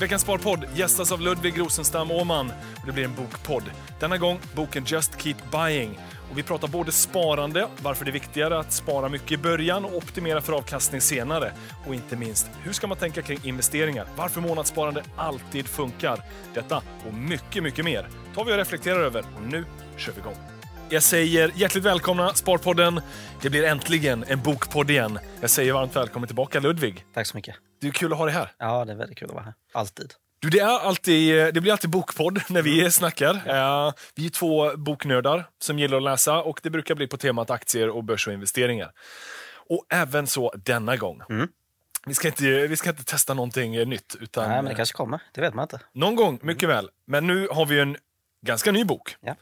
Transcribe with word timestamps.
Veckans 0.00 0.22
Sparpodd 0.22 0.64
gästas 0.74 1.12
av 1.12 1.20
Ludvig 1.20 1.58
Rosenstam 1.58 2.10
Åman 2.10 2.52
och 2.80 2.86
det 2.86 2.92
blir 2.92 3.04
en 3.04 3.14
bokpodd. 3.14 3.62
Denna 4.00 4.18
gång 4.18 4.38
boken 4.54 4.84
Just 4.86 5.22
Keep 5.22 5.34
Buying. 5.52 5.98
Och 6.30 6.38
vi 6.38 6.42
pratar 6.42 6.68
både 6.68 6.92
sparande, 6.92 7.68
varför 7.82 8.04
det 8.04 8.10
är 8.10 8.12
viktigare 8.12 8.58
att 8.58 8.72
spara 8.72 9.08
mycket 9.08 9.32
i 9.32 9.36
början 9.36 9.84
och 9.84 9.96
optimera 9.96 10.40
för 10.40 10.52
avkastning 10.52 11.00
senare. 11.00 11.52
Och 11.86 11.94
inte 11.94 12.16
minst, 12.16 12.50
hur 12.62 12.72
ska 12.72 12.86
man 12.86 12.98
tänka 12.98 13.22
kring 13.22 13.38
investeringar? 13.42 14.06
Varför 14.16 14.40
månadssparande 14.40 15.02
alltid 15.16 15.66
funkar. 15.66 16.20
Detta 16.54 16.82
och 17.06 17.14
mycket, 17.14 17.62
mycket 17.62 17.84
mer 17.84 18.08
tar 18.34 18.44
vi 18.44 18.52
och 18.52 18.56
reflekterar 18.56 19.00
över. 19.00 19.24
Och 19.36 19.42
nu 19.42 19.64
kör 19.96 20.12
vi 20.12 20.20
igång. 20.20 20.36
Jag 20.88 21.02
säger 21.02 21.52
hjärtligt 21.54 21.84
välkomna 21.84 22.34
Sparpodden. 22.34 23.00
Det 23.42 23.50
blir 23.50 23.64
äntligen 23.64 24.24
en 24.28 24.42
bokpodd 24.42 24.90
igen. 24.90 25.18
Jag 25.40 25.50
säger 25.50 25.72
varmt 25.72 25.96
välkommen 25.96 26.26
tillbaka 26.26 26.60
Ludvig. 26.60 27.04
Tack 27.14 27.26
så 27.26 27.36
mycket. 27.36 27.56
Det 27.80 27.86
är 27.86 27.92
kul 27.92 28.12
att 28.12 28.18
ha 28.18 28.24
dig 28.24 28.34
här. 28.34 28.52
Ja, 28.58 28.84
det 28.84 28.92
är 28.92 28.96
väldigt 28.96 29.18
kul 29.18 29.28
att 29.28 29.34
vara 29.34 29.44
här. 29.44 29.54
Alltid. 29.72 30.14
Du, 30.38 30.50
det, 30.50 30.58
är 30.58 30.78
alltid, 30.78 31.54
det 31.54 31.60
blir 31.60 31.72
alltid 31.72 31.90
bokpodd 31.90 32.40
när 32.48 32.62
vi 32.62 32.90
snackar. 32.90 33.34
Eh, 33.34 33.92
vi 34.14 34.26
är 34.26 34.30
två 34.30 34.76
boknördar 34.76 35.48
som 35.58 35.78
gillar 35.78 35.96
att 35.96 36.02
läsa 36.02 36.42
och 36.42 36.60
det 36.62 36.70
brukar 36.70 36.94
bli 36.94 37.06
på 37.06 37.16
temat 37.16 37.50
aktier 37.50 37.88
och 37.88 38.04
börs 38.04 38.26
och 38.26 38.34
investeringar. 38.34 38.92
Och 39.68 39.86
även 39.90 40.26
så 40.26 40.52
denna 40.56 40.96
gång. 40.96 41.22
Mm. 41.30 41.48
Vi, 42.06 42.14
ska 42.14 42.28
inte, 42.28 42.66
vi 42.66 42.76
ska 42.76 42.90
inte 42.90 43.04
testa 43.04 43.34
någonting 43.34 43.88
nytt. 43.88 44.16
Utan, 44.20 44.48
Nej, 44.48 44.62
men 44.62 44.70
det 44.70 44.74
kanske 44.74 44.96
kommer. 44.96 45.20
Det 45.32 45.40
vet 45.40 45.54
man 45.54 45.62
inte. 45.62 45.80
Någon 45.92 46.16
gång, 46.16 46.38
mycket 46.42 46.68
väl. 46.68 46.90
Men 47.06 47.26
nu 47.26 47.48
har 47.50 47.66
vi 47.66 47.80
en 47.80 47.96
ganska 48.46 48.72
ny 48.72 48.84
bok. 48.84 49.16
Ja. 49.20 49.36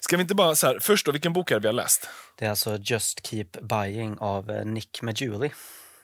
Ska 0.00 0.16
vi 0.16 0.22
inte 0.22 0.34
bara 0.34 0.54
så 0.54 0.66
här, 0.66 0.78
först 0.80 1.06
då, 1.06 1.12
vilken 1.12 1.32
bok 1.32 1.50
är 1.50 1.54
det 1.54 1.60
vi 1.60 1.66
har 1.68 1.72
läst? 1.72 2.08
Det 2.38 2.46
är 2.46 2.50
alltså 2.50 2.78
Just 2.80 3.26
Keep 3.26 3.46
Buying 3.62 4.18
av 4.18 4.50
eh, 4.50 4.64
Nick 4.64 5.02
Maggiuli. 5.02 5.50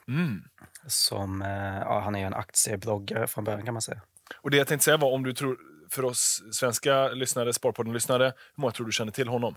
Mm. 0.07 0.41
Som, 0.87 1.41
eh, 1.41 1.79
ja, 1.79 1.99
han 1.99 2.15
är 2.15 2.19
ju 2.19 2.25
en 2.25 2.33
aktiebloggare 2.33 3.27
från 3.27 3.43
början 3.43 3.65
kan 3.65 3.73
man 3.73 3.81
säga. 3.81 4.01
Och 4.41 4.51
det 4.51 4.57
jag 4.57 4.67
tänkte 4.67 4.85
säga 4.85 4.97
var, 4.97 5.11
om 5.11 5.23
du 5.23 5.33
tror, 5.33 5.57
för 5.89 6.05
oss 6.05 6.43
svenska 6.51 7.07
lyssnare, 7.07 7.53
Sparpodden-lyssnare, 7.53 8.23
hur 8.25 8.61
många 8.61 8.71
tror 8.71 8.85
du 8.85 8.91
känner 8.91 9.11
till 9.11 9.27
honom? 9.27 9.55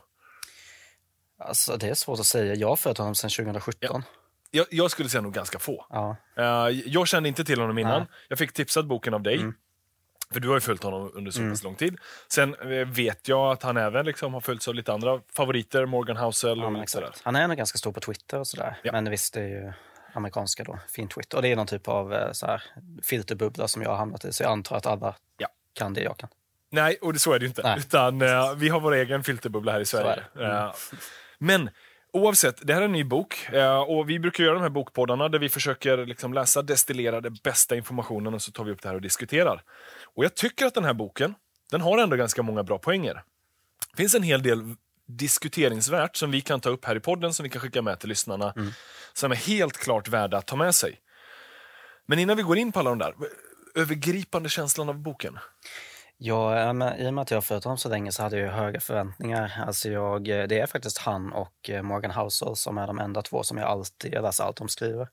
Alltså 1.39 1.77
det 1.77 1.89
är 1.89 1.95
svårt 1.95 2.21
att 2.21 2.27
säga. 2.27 2.55
Jag 2.55 2.69
har 2.69 2.77
följt 2.77 2.99
honom 2.99 3.15
sedan 3.15 3.31
2017. 3.31 4.03
Jag, 4.51 4.67
jag 4.71 4.91
skulle 4.91 5.09
säga 5.09 5.21
nog 5.21 5.33
ganska 5.33 5.59
få. 5.59 5.87
Ja. 5.91 6.17
Eh, 6.37 6.83
jag 6.87 7.09
kände 7.09 7.29
inte 7.29 7.45
till 7.45 7.61
honom 7.61 7.79
innan. 7.79 7.99
Nej. 7.99 8.09
Jag 8.29 8.39
fick 8.39 8.53
tipsat 8.53 8.87
boken 8.87 9.15
av 9.15 9.23
dig. 9.23 9.37
Mm. 9.37 9.55
För 10.33 10.41
du 10.41 10.49
har 10.49 10.55
ju 10.55 10.61
följt 10.61 10.83
honom 10.83 11.11
under 11.15 11.31
så 11.31 11.51
pass 11.51 11.63
lång 11.63 11.75
tid. 11.75 11.97
Sen 12.29 12.55
eh, 12.55 12.89
vet 12.89 13.29
jag 13.29 13.53
att 13.53 13.63
han 13.63 13.77
även 13.77 14.07
liksom 14.07 14.35
har 14.35 14.41
följts 14.41 14.69
av 14.69 14.75
lite 14.75 14.93
andra 14.93 15.21
favoriter, 15.37 15.87
Morgan 15.87 16.17
Housel 16.17 16.59
Ja, 16.59 16.83
och 16.83 16.89
sådär. 16.89 17.15
Han 17.23 17.37
är 17.37 17.43
ändå 17.43 17.57
ganska 17.57 17.79
stor 17.79 17.93
på 17.93 18.01
Twitter 18.01 18.39
och 18.39 18.47
sådär. 18.47 18.77
Ja. 18.83 18.93
Men 18.93 19.11
visst, 19.11 19.35
det 19.35 19.41
är 19.41 19.49
ju 19.49 19.73
amerikanska 20.17 20.65
då, 20.65 20.79
fin 20.89 21.09
Twitter. 21.09 21.37
Och 21.37 21.43
det 21.43 21.49
är 21.49 21.57
någon 21.57 21.67
typ 21.67 21.89
av 21.89 22.15
eh, 22.15 22.33
så 22.33 22.47
här, 22.47 22.63
filterbubbla 23.03 23.69
som 23.69 23.83
jag 23.83 23.91
har 23.91 23.97
hamnat 23.97 24.25
i. 24.25 24.33
Så 24.33 24.43
jag 24.43 24.53
antar 24.53 24.77
att 24.77 24.87
alla 24.87 25.15
Ja. 25.39 25.49
kan 25.73 25.95
det 25.95 26.01
jag 26.03 26.17
kan. 26.17 26.29
Nej, 26.71 26.99
och 27.03 27.13
det, 27.13 27.19
så 27.19 27.33
är 27.33 27.39
det 27.39 27.43
ju 27.43 27.49
inte. 27.49 27.63
Nej. 27.63 27.79
Utan 27.79 28.23
eh, 28.23 28.55
vi 28.57 28.69
har 28.69 28.81
vår 28.81 28.95
egen 28.95 29.25
filterbubbla 29.25 29.73
här 29.73 29.81
i 29.81 29.85
Sverige. 29.85 30.23
Mm. 30.37 30.71
Men 31.39 31.71
oavsett, 32.13 32.67
det 32.67 32.75
här 32.75 32.81
är 32.81 32.85
en 32.85 32.93
ny 32.93 33.05
bok. 33.05 33.49
Eh, 33.53 33.81
och 33.81 34.11
vi 34.11 34.19
brukar 34.19 34.45
göra 34.45 34.55
de 34.55 34.63
här 34.63 34.69
bokpoddarna 34.69 35.29
där 35.29 35.39
vi 35.39 35.49
försöker 35.49 36.07
liksom 36.07 36.35
läsa, 36.35 36.63
destillera 36.63 37.21
den 37.21 37.37
bästa 37.45 37.77
informationen 37.77 38.35
och 38.35 38.43
så 38.43 38.53
tar 38.53 38.65
vi 38.65 38.73
upp 38.73 38.83
det 38.83 38.89
här 38.89 38.97
och 38.97 39.03
diskuterar. 39.03 39.63
Och 40.15 40.25
jag 40.25 40.35
tycker 40.35 40.67
att 40.67 40.75
den 40.75 40.85
här 40.85 40.95
boken, 40.95 41.35
den 41.71 41.81
har 41.81 41.99
ändå 41.99 42.17
ganska 42.17 42.43
många 42.43 42.63
bra 42.63 42.79
poänger. 42.79 43.23
Det 43.91 43.97
finns 43.97 44.15
en 44.15 44.23
hel 44.23 44.43
del 44.43 44.75
diskuteringsvärt 45.09 46.17
som 46.17 46.31
vi 46.31 46.41
kan 46.41 46.61
ta 46.61 46.69
upp 46.69 46.85
här 46.85 46.97
i 46.97 47.01
podden, 47.01 47.35
som 47.35 47.45
vi 47.45 47.51
kan 47.51 47.61
skicka 47.61 47.83
med 47.83 47.99
till 48.01 48.09
lyssnarna, 48.09 48.53
Mm. 48.57 48.71
som 49.13 49.33
är 49.33 49.37
helt 49.37 49.77
klart 49.77 50.09
värda 50.09 50.37
att 50.39 50.47
ta 50.47 50.57
med 50.57 50.75
sig. 50.75 51.01
Men 52.07 52.19
innan 52.19 52.37
vi 52.37 52.43
går 52.43 52.59
in 52.59 52.73
på 52.73 52.79
alla 52.79 52.91
de 52.91 52.99
där, 52.99 53.15
övergripande 53.75 54.49
känslan 54.49 54.89
av 54.89 54.99
boken. 54.99 55.39
Ja, 56.17 56.73
men 56.73 56.99
i 57.01 57.09
och 57.09 57.15
med 57.15 57.23
att 57.23 57.31
jag 57.31 57.45
följt 57.45 57.65
honom 57.65 57.79
så 57.79 57.89
länge 57.89 58.13
så 58.13 58.23
hade 58.23 58.39
jag 58.39 58.53
höga 58.53 58.81
förväntningar. 58.81 59.65
Alltså 59.67 59.89
jag, 59.91 60.29
eh, 60.29 60.47
det 60.47 60.59
är 60.59 60.67
faktiskt 60.67 60.99
han 60.99 61.33
och 61.33 61.71
eh, 61.71 61.83
Morgan 61.83 62.11
Housel 62.11 62.57
som 62.57 62.79
är 62.79 62.87
de 62.87 62.99
enda 62.99 63.23
två 63.23 63.43
som 63.43 63.59
jag 63.59 63.67
alltid 63.69 64.15
jag 64.15 64.23
läser 64.23 64.45
allt 64.45 64.57
de 64.57 64.69
skriver. 64.69 65.09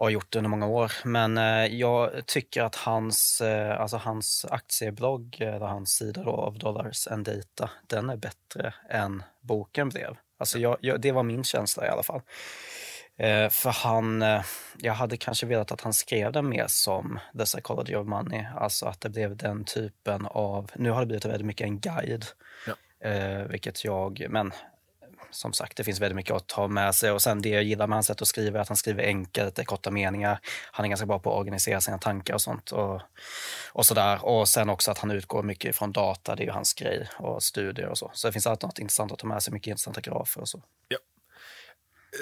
Och 0.00 0.06
har 0.06 0.10
gjort 0.10 0.32
det 0.32 0.38
under 0.38 0.50
många 0.50 0.66
år. 0.66 0.92
Men 1.04 1.38
eh, 1.38 1.66
jag 1.66 2.26
tycker 2.26 2.62
att 2.62 2.74
hans, 2.74 3.40
eh, 3.40 3.80
alltså 3.80 3.96
hans 3.96 4.46
aktieblogg, 4.50 5.36
eh, 5.40 5.54
eller 5.54 5.66
hans 5.66 5.90
sida 5.90 6.22
då, 6.22 6.30
av 6.30 6.58
Dollars 6.58 7.06
and 7.06 7.26
Data, 7.26 7.70
den 7.86 8.10
är 8.10 8.16
bättre 8.16 8.74
än 8.90 9.22
boken 9.40 9.88
blev. 9.88 10.16
Alltså 10.38 10.58
jag, 10.58 10.76
jag, 10.80 11.00
det 11.00 11.12
var 11.12 11.22
min 11.22 11.44
känsla 11.44 11.86
i 11.86 11.88
alla 11.88 12.02
fall. 12.02 12.20
Eh, 13.18 13.48
för 13.48 13.70
han, 13.70 14.22
eh, 14.22 14.42
jag 14.78 14.94
hade 14.94 15.16
kanske 15.16 15.46
velat 15.46 15.72
att 15.72 15.80
han 15.80 15.92
skrev 15.92 16.32
den 16.32 16.48
mer 16.48 16.66
som 16.68 17.18
The 17.38 17.44
Psychology 17.44 17.94
of 17.94 18.06
Money. 18.06 18.44
Alltså 18.56 18.86
att 18.86 19.00
det 19.00 19.08
blev 19.08 19.36
den 19.36 19.64
typen 19.64 20.26
av, 20.26 20.70
nu 20.74 20.90
har 20.90 21.00
det 21.00 21.06
blivit 21.06 21.24
väldigt 21.24 21.46
mycket 21.46 21.64
en 21.64 21.80
guide. 21.80 22.24
Ja. 22.66 23.08
Eh, 23.08 23.42
vilket 23.42 23.84
jag, 23.84 24.26
men 24.30 24.52
som 25.30 25.52
sagt, 25.52 25.76
det 25.76 25.84
finns 25.84 26.00
väldigt 26.00 26.16
mycket 26.16 26.36
att 26.36 26.46
ta 26.46 26.68
med 26.68 26.94
sig. 26.94 27.10
Och 27.10 27.22
sen 27.22 27.42
det 27.42 27.48
jag 27.48 27.62
gillar 27.62 27.86
med 27.86 27.96
hans 27.96 28.06
sätt 28.06 28.22
att 28.22 28.28
skriva 28.28 28.58
är 28.58 28.62
att 28.62 28.68
han 28.68 28.76
skriver 28.76 29.04
enkelt, 29.04 29.54
det 29.54 29.62
är 29.62 29.66
korta 29.66 29.90
meningar. 29.90 30.40
Han 30.72 30.84
är 30.84 30.88
ganska 30.88 31.06
bra 31.06 31.18
på 31.18 31.32
att 31.32 31.38
organisera 31.38 31.80
sina 31.80 31.98
tankar 31.98 32.34
och 32.34 32.40
sånt. 32.40 32.72
Och, 32.72 33.00
och 33.72 33.86
sådär. 33.86 34.24
Och 34.24 34.48
sen 34.48 34.70
också 34.70 34.90
att 34.90 34.98
han 34.98 35.10
utgår 35.10 35.42
mycket 35.42 35.76
från 35.76 35.92
data, 35.92 36.36
det 36.36 36.42
är 36.42 36.46
ju 36.46 36.52
hans 36.52 36.74
grej. 36.74 37.08
Och 37.18 37.42
studier 37.42 37.88
och 37.88 37.98
så. 37.98 38.10
Så 38.14 38.28
det 38.28 38.32
finns 38.32 38.46
alltid 38.46 38.66
något 38.66 38.78
intressant 38.78 39.12
att 39.12 39.18
ta 39.18 39.26
med 39.26 39.42
sig, 39.42 39.52
mycket 39.52 39.70
intressanta 39.70 40.00
grafer 40.00 40.40
och 40.40 40.48
så. 40.48 40.62
Ja. 40.88 40.98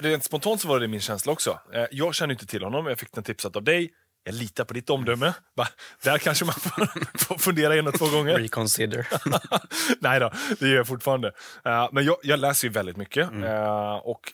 Rent 0.02 0.24
spontant 0.24 0.60
så 0.60 0.68
var 0.68 0.80
det 0.80 0.88
min 0.88 1.00
känsla 1.00 1.32
också. 1.32 1.60
Eh, 1.74 1.84
jag 1.90 2.14
känner 2.14 2.34
inte 2.34 2.46
till 2.46 2.64
honom, 2.64 2.86
jag 2.86 2.98
fick 2.98 3.12
den 3.12 3.24
tipsat 3.24 3.56
av 3.56 3.62
dig. 3.62 3.92
Jag 4.28 4.34
litar 4.34 4.64
på 4.64 4.74
ditt 4.74 4.90
omdöme. 4.90 5.34
Va? 5.54 5.68
Där 6.04 6.18
kanske 6.18 6.44
man 6.44 6.54
får, 6.54 7.18
får 7.18 7.38
fundera 7.38 7.74
en 7.74 7.86
och 7.86 7.94
två 7.94 8.06
gånger. 8.08 8.38
Reconsider. 8.38 9.06
Nej 10.00 10.20
då, 10.20 10.30
det 10.60 10.68
gör 10.68 10.76
jag 10.76 10.86
fortfarande. 10.86 11.32
Eh, 11.64 11.88
men 11.92 12.04
jag, 12.04 12.16
jag 12.22 12.38
läser 12.38 12.68
ju 12.68 12.72
väldigt 12.72 12.96
mycket. 12.96 13.32
Eh, 13.32 13.96
och 13.96 14.32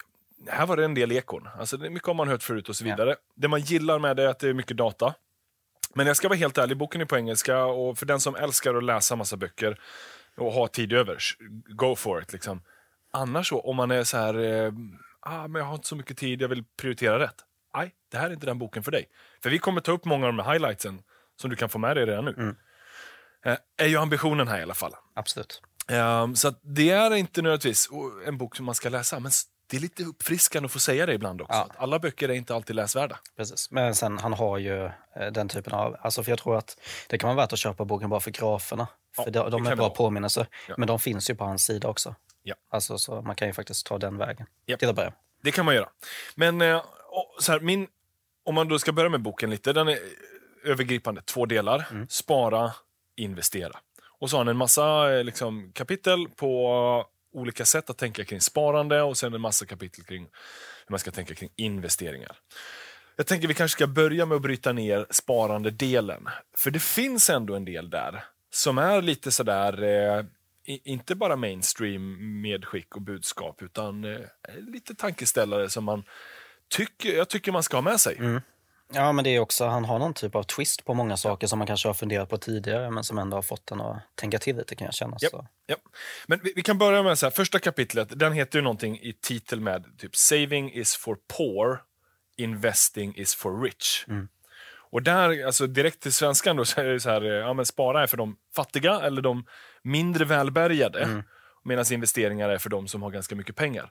här 0.49 0.67
var 0.67 0.77
det 0.77 0.85
en 0.85 0.95
del 0.95 1.13
ekon. 1.13 1.49
Alltså, 1.59 1.77
det 1.77 1.91
mycket 1.91 2.07
har 2.07 2.15
man 2.15 2.29
hört 2.29 2.43
förut 2.43 2.69
och 2.69 2.77
så 2.77 2.85
vidare. 2.85 3.17
Det 3.37 3.49
man 3.49 3.61
gillar 3.61 3.99
med 3.99 4.17
det 4.17 4.23
är 4.23 4.29
att 4.29 4.39
det 4.39 4.49
är 4.49 4.55
mycket 4.55 4.77
data. 4.77 5.15
Men 5.95 6.07
jag 6.07 6.17
ska 6.17 6.29
vara 6.29 6.39
helt 6.39 6.59
ärlig, 6.59 6.77
boken 6.77 7.01
är 7.01 7.05
på 7.05 7.17
engelska 7.17 7.65
och 7.65 7.99
för 7.99 8.07
den 8.07 8.21
som 8.21 8.35
älskar 8.35 8.75
att 8.75 8.85
läsa 8.85 9.17
massa 9.17 9.37
böcker 9.37 9.81
och 10.37 10.53
ha 10.53 10.69
tid 10.69 10.93
över, 10.93 11.19
go 11.69 11.97
for 11.97 12.23
it. 12.23 12.33
Liksom. 12.33 12.63
Annars 13.13 13.49
så, 13.49 13.61
om 13.61 13.77
man 13.77 13.91
är 13.91 14.05
så 14.05 14.17
här, 14.17 14.35
eh, 14.35 14.73
ah, 15.21 15.49
men 15.49 15.61
jag 15.61 15.67
har 15.67 15.75
inte 15.75 15.89
så 15.89 15.97
mycket 15.97 16.19
tid, 16.19 16.43
jag 16.43 16.49
vill 16.49 16.65
prioritera 16.77 17.19
rätt. 17.19 17.45
Nej, 17.75 17.95
det 18.11 18.19
här 18.19 18.27
är 18.27 18.35
inte 18.35 18.47
den 18.47 18.59
boken 18.59 18.83
för 18.83 18.91
dig. 18.93 19.09
För 19.43 19.51
vi 19.51 19.59
kommer 19.59 19.81
ta 19.81 19.93
upp 19.93 20.05
många 20.05 20.27
av 20.27 20.33
de 20.33 20.43
här 20.43 20.53
highlightsen 20.53 21.03
som 21.41 21.51
du 21.51 21.57
kan 21.57 21.69
få 21.69 21.79
med 21.79 21.97
dig 21.97 22.07
redan 22.07 22.25
nu. 22.25 22.57
Eh, 23.45 23.57
är 23.77 23.87
ju 23.87 23.97
ambitionen 23.97 24.49
här 24.49 24.59
i 24.59 24.63
alla 24.63 24.75
fall. 24.75 24.93
Absolut. 25.15 25.63
Ehm, 25.89 26.37
så 26.37 26.49
att 26.49 26.61
det 26.63 26.91
är 26.91 27.15
inte 27.15 27.43
nödvändigtvis 27.43 27.89
en 28.27 28.39
bok 28.39 28.57
som 28.57 28.67
man 28.67 28.75
ska 28.75 28.89
läsa, 28.89 29.21
men 29.21 29.33
det 29.67 29.77
är 29.77 29.81
lite 29.81 30.03
uppfriskande 30.03 30.67
att 30.67 30.73
få 30.73 30.79
säga 30.79 31.07
det 31.07 31.15
ibland 31.15 31.43
också. 31.43 31.55
Ja. 31.55 31.69
Alla 31.77 31.99
böcker 31.99 32.29
är 32.29 32.35
inte 32.35 32.55
alltid 32.55 32.77
läsvärda. 32.77 33.19
Precis. 33.37 33.71
Men 33.71 33.95
sen 33.95 34.19
han 34.19 34.33
har 34.33 34.59
ju 34.59 34.85
eh, 34.85 34.93
den 35.33 35.49
typen 35.49 35.73
av, 35.73 35.97
alltså 36.01 36.23
för 36.23 36.33
jag 36.33 36.39
tror 36.39 36.57
att 36.57 36.79
det 37.09 37.19
kan 37.19 37.29
vara 37.29 37.37
värt 37.37 37.53
att 37.53 37.59
köpa 37.59 37.85
boken 37.85 38.11
bara 38.11 38.21
för 38.21 38.31
graferna. 38.31 38.87
Ja, 39.17 39.25
För 39.25 39.31
de, 39.31 39.51
de 39.51 39.67
är 39.67 39.77
bra 39.77 39.91
påminnelser. 39.91 40.47
Ja. 40.69 40.75
Men 40.79 40.89
de 40.89 40.99
finns 40.99 41.31
ju 41.31 41.35
på 41.35 41.45
hans 41.45 41.65
sida 41.65 41.89
också. 41.89 42.15
Ja. 42.43 42.55
Alltså 42.71 42.99
så 42.99 43.23
man 43.23 43.37
kan 43.37 43.49
ju 43.49 43.55
faktiskt 43.55 43.87
ta 43.87 43.99
den 43.99 44.19
vägen. 44.19 44.47
Japp. 44.67 44.81
Till 44.81 44.89
att 44.89 44.97
börja. 44.97 45.13
Det 45.43 45.53
kan 45.53 45.65
man 45.65 45.75
göra. 45.75 45.89
Men 46.35 46.61
eh, 46.61 46.83
så 47.41 47.53
här, 47.53 47.61
min, 47.61 47.87
om 48.45 48.55
man 48.55 48.69
då 48.69 48.79
ska 48.79 48.93
börja 48.93 49.09
med 49.09 49.23
boken 49.23 49.51
lite, 49.51 49.73
den 49.73 49.89
är 49.89 49.99
övergripande. 50.65 51.23
Två 51.23 51.47
delar. 51.47 51.87
Mm. 51.91 52.07
Spara, 52.09 52.73
investera. 53.17 53.79
Och 54.19 54.31
så 54.31 54.37
har 54.37 54.41
han 54.41 54.49
en 54.49 54.57
massa 54.57 55.15
eh, 55.15 55.25
liksom, 55.25 55.73
kapitel 55.75 56.29
på 56.37 57.07
olika 57.33 57.65
sätt 57.65 57.91
att 57.91 57.99
tänka 57.99 58.25
kring 58.25 58.41
sparande 58.41 59.03
och 59.03 59.17
sen 59.17 59.35
en 59.35 59.41
massa 59.41 59.67
kapitel 59.67 60.05
kring 60.05 60.23
hur 60.87 60.93
man 60.93 60.99
ska 60.99 61.11
tänka 61.11 61.35
kring 61.35 61.51
investeringar. 61.57 62.37
Jag 63.17 63.27
tänker 63.27 63.49
vi 63.49 63.55
kanske 63.55 63.77
ska 63.77 63.87
börja 63.87 64.27
med 64.27 64.37
att 64.37 64.43
bryta 64.43 64.73
ner 64.73 65.07
sparandedelen. 65.11 66.29
För 66.57 66.71
det 66.71 66.83
finns 66.83 67.31
ändå 67.31 67.55
en 67.55 67.65
del 67.65 67.91
där 67.91 68.25
som 68.51 68.79
är 68.79 69.03
lite 69.03 69.31
sådär, 69.31 69.83
eh, 69.83 70.25
inte 70.65 71.15
bara 71.15 71.37
mainstream 71.37 72.41
medskick 72.43 72.97
och 72.97 73.03
budskap, 73.03 73.63
utan 73.63 74.05
eh, 74.05 74.21
lite 74.59 74.95
tankeställare 74.95 75.69
som 75.69 75.85
man 75.85 76.05
tycker, 76.69 77.17
jag 77.17 77.29
tycker 77.29 77.53
man 77.53 77.63
ska 77.63 77.77
ha 77.77 77.83
med 77.83 78.01
sig. 78.01 78.17
Mm. 78.17 78.41
Ja 78.93 79.13
men 79.13 79.25
det 79.25 79.31
är 79.31 79.41
också, 79.41 79.67
han 79.67 79.85
har 79.85 79.99
någon 79.99 80.15
typ 80.15 80.35
av 80.35 80.43
twist 80.43 80.85
på 80.85 80.95
många 80.95 81.17
saker 81.17 81.47
som 81.47 81.59
man 81.59 81.67
kanske 81.67 81.89
har 81.89 81.95
funderat 81.95 82.29
på 82.29 82.39
tidigare 82.39 82.91
men 82.91 83.05
som 83.05 83.19
ändå 83.19 83.37
har 83.37 83.43
fått 83.43 83.71
en 83.71 83.81
att 83.81 84.03
tänka 84.15 84.39
till 84.39 84.57
lite 84.57 84.75
kan 84.77 84.85
jag 84.85 84.95
känna. 84.95 85.17
Japp. 85.21 85.31
Så. 85.31 85.47
Ja. 85.67 85.77
Men 86.27 86.41
vi, 86.43 86.53
vi 86.57 86.63
kan 86.63 86.79
börja 86.79 87.03
med 87.03 87.19
så 87.19 87.27
här, 87.27 87.31
första 87.31 87.59
kapitlet, 87.59 88.19
den 88.19 88.33
heter 88.33 88.59
ju 88.59 88.63
någonting 88.63 88.99
i 89.03 89.13
titel 89.13 89.61
med 89.61 89.99
typ 89.99 90.17
Saving 90.17 90.73
is 90.73 90.97
for 90.97 91.17
poor, 91.37 91.83
Investing 92.37 93.15
is 93.17 93.35
for 93.35 93.63
rich. 93.63 94.05
Och 94.91 95.03
där, 95.03 95.47
alltså 95.47 95.67
direkt 95.67 96.01
till 96.01 96.13
svenskan 96.13 96.57
då, 96.57 96.65
så 96.65 96.81
är 96.81 96.85
det 96.85 97.01
så 97.01 97.11
här, 97.11 97.25
eh, 97.25 97.33
ja 97.33 97.53
men 97.53 97.67
spara 97.67 98.03
är 98.03 98.07
för 98.07 98.17
de 98.17 98.37
fattiga 98.57 99.01
eller 99.01 99.23
de 99.23 99.47
mindre 99.83 100.25
välbärgade. 100.25 101.23
Medan 101.65 101.85
investeringar 101.93 102.49
är 102.49 102.59
för 102.59 102.71
de 102.71 102.89
som 102.89 103.03
har 103.03 103.11
ganska 103.11 103.35
mycket 103.35 103.57
pengar. 103.57 103.91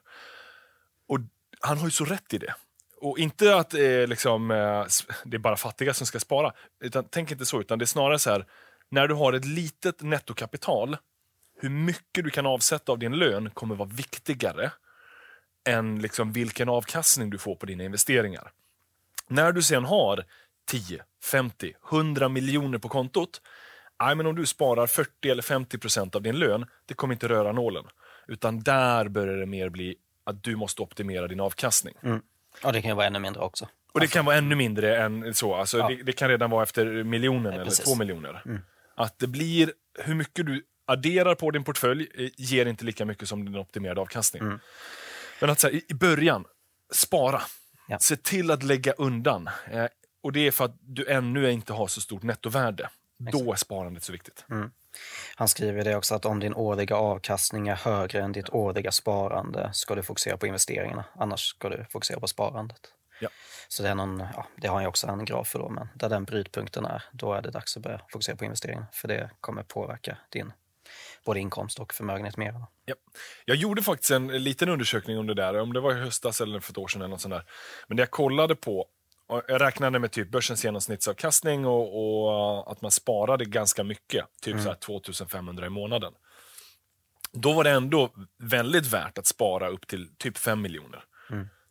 Och 1.08 1.18
han 1.66 1.78
har 1.78 1.84
ju 1.84 1.90
så 1.90 2.04
rätt 2.04 2.34
i 2.34 2.38
det. 2.38 2.54
och 3.00 3.18
inte 3.18 3.56
att 3.56 3.70
det 3.70 4.06
liksom, 4.06 4.50
eh, 4.50 4.86
det 5.24 5.36
är 5.36 5.38
bara 5.38 5.56
fattiga 5.56 5.94
som 5.94 6.06
ska 6.06 6.20
spara. 6.20 6.52
Utan, 6.80 7.04
tänk 7.10 7.30
inte 7.30 7.46
så, 7.46 7.60
utan 7.60 7.78
det 7.78 7.84
är 7.84 7.86
snarare 7.86 8.18
så 8.18 8.30
här, 8.30 8.46
när 8.88 9.08
du 9.08 9.14
har 9.14 9.32
ett 9.32 9.44
litet 9.44 10.02
nettokapital, 10.02 10.96
hur 11.60 11.68
mycket 11.68 12.24
du 12.24 12.30
kan 12.30 12.46
avsätta 12.46 12.92
av 12.92 12.98
din 12.98 13.12
lön 13.12 13.50
kommer 13.50 13.74
vara 13.74 13.88
viktigare 13.88 14.72
än 15.68 15.98
liksom 16.02 16.32
vilken 16.32 16.68
avkastning 16.68 17.30
du 17.30 17.38
får 17.38 17.54
på 17.54 17.66
dina 17.66 17.84
investeringar. 17.84 18.50
När 19.28 19.52
du 19.52 19.62
sen 19.62 19.84
har 19.84 20.24
10, 20.66 21.04
50, 21.24 21.74
100 21.90 22.28
miljoner 22.28 22.78
på 22.78 22.88
kontot, 22.88 23.40
I 24.12 24.14
men 24.14 24.26
om 24.26 24.34
du 24.34 24.46
sparar 24.46 24.86
40 24.86 25.30
eller 25.30 25.42
50 25.42 25.78
procent 25.78 26.14
av 26.14 26.22
din 26.22 26.38
lön, 26.38 26.66
det 26.86 26.94
kommer 26.94 27.14
inte 27.14 27.28
röra 27.28 27.52
nålen. 27.52 27.84
Utan 28.28 28.60
där 28.60 29.08
börjar 29.08 29.36
det 29.36 29.46
mer 29.46 29.68
bli 29.68 29.96
att 30.24 30.42
du 30.42 30.56
måste 30.56 30.82
optimera 30.82 31.28
din 31.28 31.40
avkastning. 31.40 31.94
Och 32.62 32.72
det 32.72 32.82
kan 32.82 32.96
vara 32.96 33.06
ännu 33.06 33.18
mindre 33.18 33.42
också. 33.42 33.68
Och 33.92 34.00
det 34.00 34.06
kan 34.06 34.24
vara 34.24 34.36
ännu 34.36 34.54
mindre 34.54 34.96
än 35.02 35.34
så. 35.34 35.54
Alltså, 35.54 35.78
Ja. 35.78 35.88
det, 35.88 36.02
det 36.02 36.12
kan 36.12 36.28
redan 36.28 36.50
vara 36.50 36.62
efter 36.62 37.04
miljonen 37.04 37.52
eller 37.52 37.64
precis. 37.64 37.84
två 37.84 37.94
miljoner. 37.94 38.42
Att 38.96 39.18
det 39.18 39.26
blir, 39.26 39.72
hur 39.98 40.14
mycket 40.14 40.46
du 40.46 40.62
adderar 40.86 41.34
på 41.34 41.50
din 41.50 41.64
portfölj 41.64 42.08
eh, 42.14 42.30
ger 42.36 42.66
inte 42.66 42.84
lika 42.84 43.04
mycket 43.04 43.28
som 43.28 43.44
din 43.44 43.56
optimerade 43.56 44.00
avkastning. 44.00 44.42
Men 45.40 45.50
att 45.50 45.62
här, 45.62 45.70
i, 45.90 45.94
början, 45.94 46.44
spara. 46.92 47.42
Ja. 47.88 47.98
Se 47.98 48.16
till 48.16 48.50
att 48.50 48.62
lägga 48.62 48.92
undan. 48.92 49.50
Eh, 49.70 49.86
och 50.22 50.32
det 50.32 50.46
är 50.46 50.50
för 50.50 50.64
att 50.64 50.76
du 50.80 51.06
ännu 51.06 51.50
inte 51.50 51.72
har 51.72 51.86
så 51.86 52.00
stort 52.00 52.22
nettovärde. 52.22 52.88
Då 53.18 53.52
är 53.52 53.56
sparandet 53.56 54.02
så 54.02 54.12
viktigt. 54.12 54.44
Han 55.36 55.48
skriver 55.48 55.84
det 55.84 55.96
också 55.96 56.14
att 56.14 56.24
om 56.24 56.40
din 56.40 56.54
årliga 56.54 56.96
avkastning 56.96 57.68
är 57.68 57.76
högre 57.76 58.22
än 58.22 58.32
ditt 58.32 58.50
årliga 58.50 58.92
sparande 58.92 59.70
ska 59.72 59.94
du 59.94 60.02
fokusera 60.02 60.36
på 60.36 60.46
investeringarna. 60.46 61.04
Annars 61.14 61.40
ska 61.40 61.68
du 61.68 61.84
fokusera 61.90 62.20
på 62.20 62.26
sparandet. 62.26 62.80
Ja. 63.20 63.28
Så 63.68 63.82
det, 63.82 63.88
är 63.88 63.94
någon, 63.94 64.18
ja, 64.18 64.46
det 64.56 64.68
har 64.68 64.80
ju 64.80 64.86
också 64.86 65.06
en 65.06 65.24
graf 65.24 65.48
för 65.48 65.58
då, 65.58 65.68
men 65.68 65.88
där 65.94 66.08
den 66.08 66.24
brytpunkten 66.24 66.84
är, 66.84 67.02
då 67.12 67.34
är 67.34 67.42
det 67.42 67.50
dags 67.50 67.76
att 67.76 67.82
börja 67.82 68.00
fokusera 68.08 68.36
på 68.36 68.44
investeringarna. 68.44 68.86
För 68.92 69.08
det 69.08 69.30
kommer 69.40 69.62
påverka 69.62 70.18
din 70.28 70.52
både 71.24 71.40
inkomst 71.40 71.78
och 71.78 71.94
förmögenhet 71.94 72.36
mer. 72.36 72.54
Ja. 72.84 72.94
Jag 73.44 73.56
gjorde 73.56 73.82
faktiskt 73.82 74.10
en 74.10 74.26
liten 74.26 74.68
undersökning 74.68 75.18
om 75.18 75.26
det 75.26 75.34
där, 75.34 75.60
om 75.60 75.72
det 75.72 75.80
var 75.80 75.92
i 75.92 76.00
höstas 76.00 76.40
eller 76.40 76.60
för 76.60 76.72
ett 76.72 76.78
år 76.78 76.88
sedan. 76.88 77.02
Eller 77.02 77.08
något 77.08 77.20
sånt 77.20 77.34
där. 77.34 77.44
Men 77.88 77.96
det 77.96 78.00
jag 78.00 78.10
kollade 78.10 78.56
på, 78.56 78.86
och 79.26 79.42
jag 79.48 79.60
räknade 79.60 79.98
med 79.98 80.12
typ 80.12 80.30
börsens 80.30 80.64
genomsnittsavkastning 80.64 81.66
och, 81.66 81.86
och 82.00 82.72
att 82.72 82.82
man 82.82 82.90
sparade 82.90 83.44
ganska 83.44 83.84
mycket, 83.84 84.24
typ 84.42 84.60
så 84.60 84.68
här 84.68 84.74
2500 84.74 85.66
i 85.66 85.70
månaden. 85.70 86.12
Då 87.32 87.52
var 87.52 87.64
det 87.64 87.70
ändå 87.70 88.10
väldigt 88.38 88.86
värt 88.86 89.18
att 89.18 89.26
spara 89.26 89.68
upp 89.68 89.86
till 89.86 90.16
typ 90.18 90.38
5 90.38 90.62
miljoner. 90.62 91.04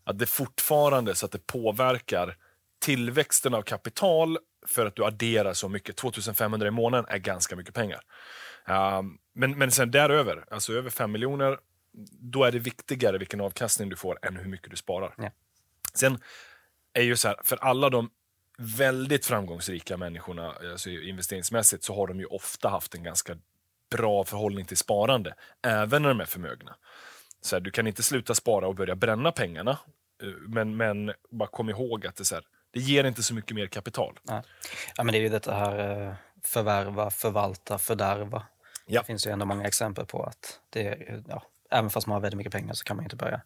Att 0.04 0.20
det 0.20 0.26
fortfarande 0.26 1.16
så 1.16 1.26
att 1.26 1.32
det 1.32 1.48
påverkar 1.48 2.38
tillväxten 2.82 3.54
av 3.54 3.62
kapital 3.62 4.38
för 4.68 4.86
att 4.86 4.96
du 4.96 5.06
adderar 5.06 5.54
så 5.54 5.70
mycket. 5.70 5.96
2500 5.96 6.68
i 6.68 6.72
månaden 6.72 7.06
är 7.10 7.18
ganska 7.18 7.56
mycket 7.56 7.74
pengar. 7.74 8.02
Um, 8.68 9.18
men, 9.36 9.58
men 9.58 9.72
sen 9.72 9.92
däröver, 9.92 10.46
alltså 10.52 10.74
över 10.74 10.90
5 10.90 11.12
miljoner, 11.12 11.58
då 12.20 12.44
är 12.44 12.52
det 12.52 12.60
viktigare 12.60 13.18
vilken 13.18 13.42
avkastning 13.42 13.90
du 13.90 13.96
får 13.96 14.20
än 14.22 14.38
hur 14.38 14.50
mycket 14.50 14.72
du 14.72 14.78
sparar. 14.78 15.14
Ja. 15.18 15.32
Sen 15.94 16.20
är 16.94 17.02
ju 17.02 17.16
så 17.16 17.28
här, 17.28 17.38
för 17.44 17.58
alla 17.58 17.90
de 17.90 18.10
väldigt 18.58 19.26
framgångsrika 19.26 19.98
människorna 19.98 20.54
alltså 20.72 20.90
investeringsmässigt 20.90 21.84
så 21.84 21.96
har 21.96 22.08
de 22.08 22.20
ju 22.20 22.26
ofta 22.26 22.70
haft 22.70 22.96
en 22.96 23.04
ganska 23.04 23.38
bra 23.92 24.24
förhållning 24.24 24.66
till 24.66 24.78
sparande, 24.78 25.36
även 25.62 26.02
när 26.02 26.10
de 26.10 26.20
är 26.20 26.26
förmögna. 26.26 26.76
Så 27.42 27.56
här, 27.56 27.62
du 27.62 27.72
kan 27.72 27.88
inte 27.88 28.04
sluta 28.04 28.36
spara 28.36 28.68
och 28.68 28.76
börja 28.76 28.96
bränna 28.96 29.32
pengarna, 29.32 29.80
eh, 30.24 30.28
men, 30.48 30.78
men 30.78 31.14
bara 31.30 31.48
kom 31.50 31.70
ihåg 31.70 32.08
att 32.08 32.16
det, 32.16 32.26
så 32.26 32.36
här, 32.36 32.44
det 32.72 32.80
ger 32.80 33.04
inte 33.04 33.24
så 33.24 33.34
mycket 33.34 33.56
mer 33.56 33.68
kapital. 33.68 34.20
Ja. 34.24 34.44
ja, 34.96 35.04
men 35.04 35.14
det 35.14 35.20
är 35.20 35.22
ju 35.22 35.30
detta 35.30 35.54
här 35.54 36.08
eh, 36.08 36.14
förvärva, 36.44 37.10
förvalta, 37.10 37.78
fördärva. 37.78 38.44
Ja. 38.86 39.02
Det 39.02 39.06
finns 39.06 39.28
ju 39.28 39.32
ändå 39.32 39.46
många 39.46 39.68
exempel 39.68 40.06
på 40.06 40.24
att 40.24 40.60
det 40.70 40.88
är, 40.88 41.24
ja, 41.28 41.44
även 41.74 41.90
fast 41.90 42.08
man 42.08 42.14
har 42.14 42.22
väldigt 42.22 42.38
mycket 42.38 42.54
pengar 42.54 42.74
så 42.74 42.84
kan 42.84 42.96
man 42.98 43.04
inte 43.06 43.16
börja 43.16 43.42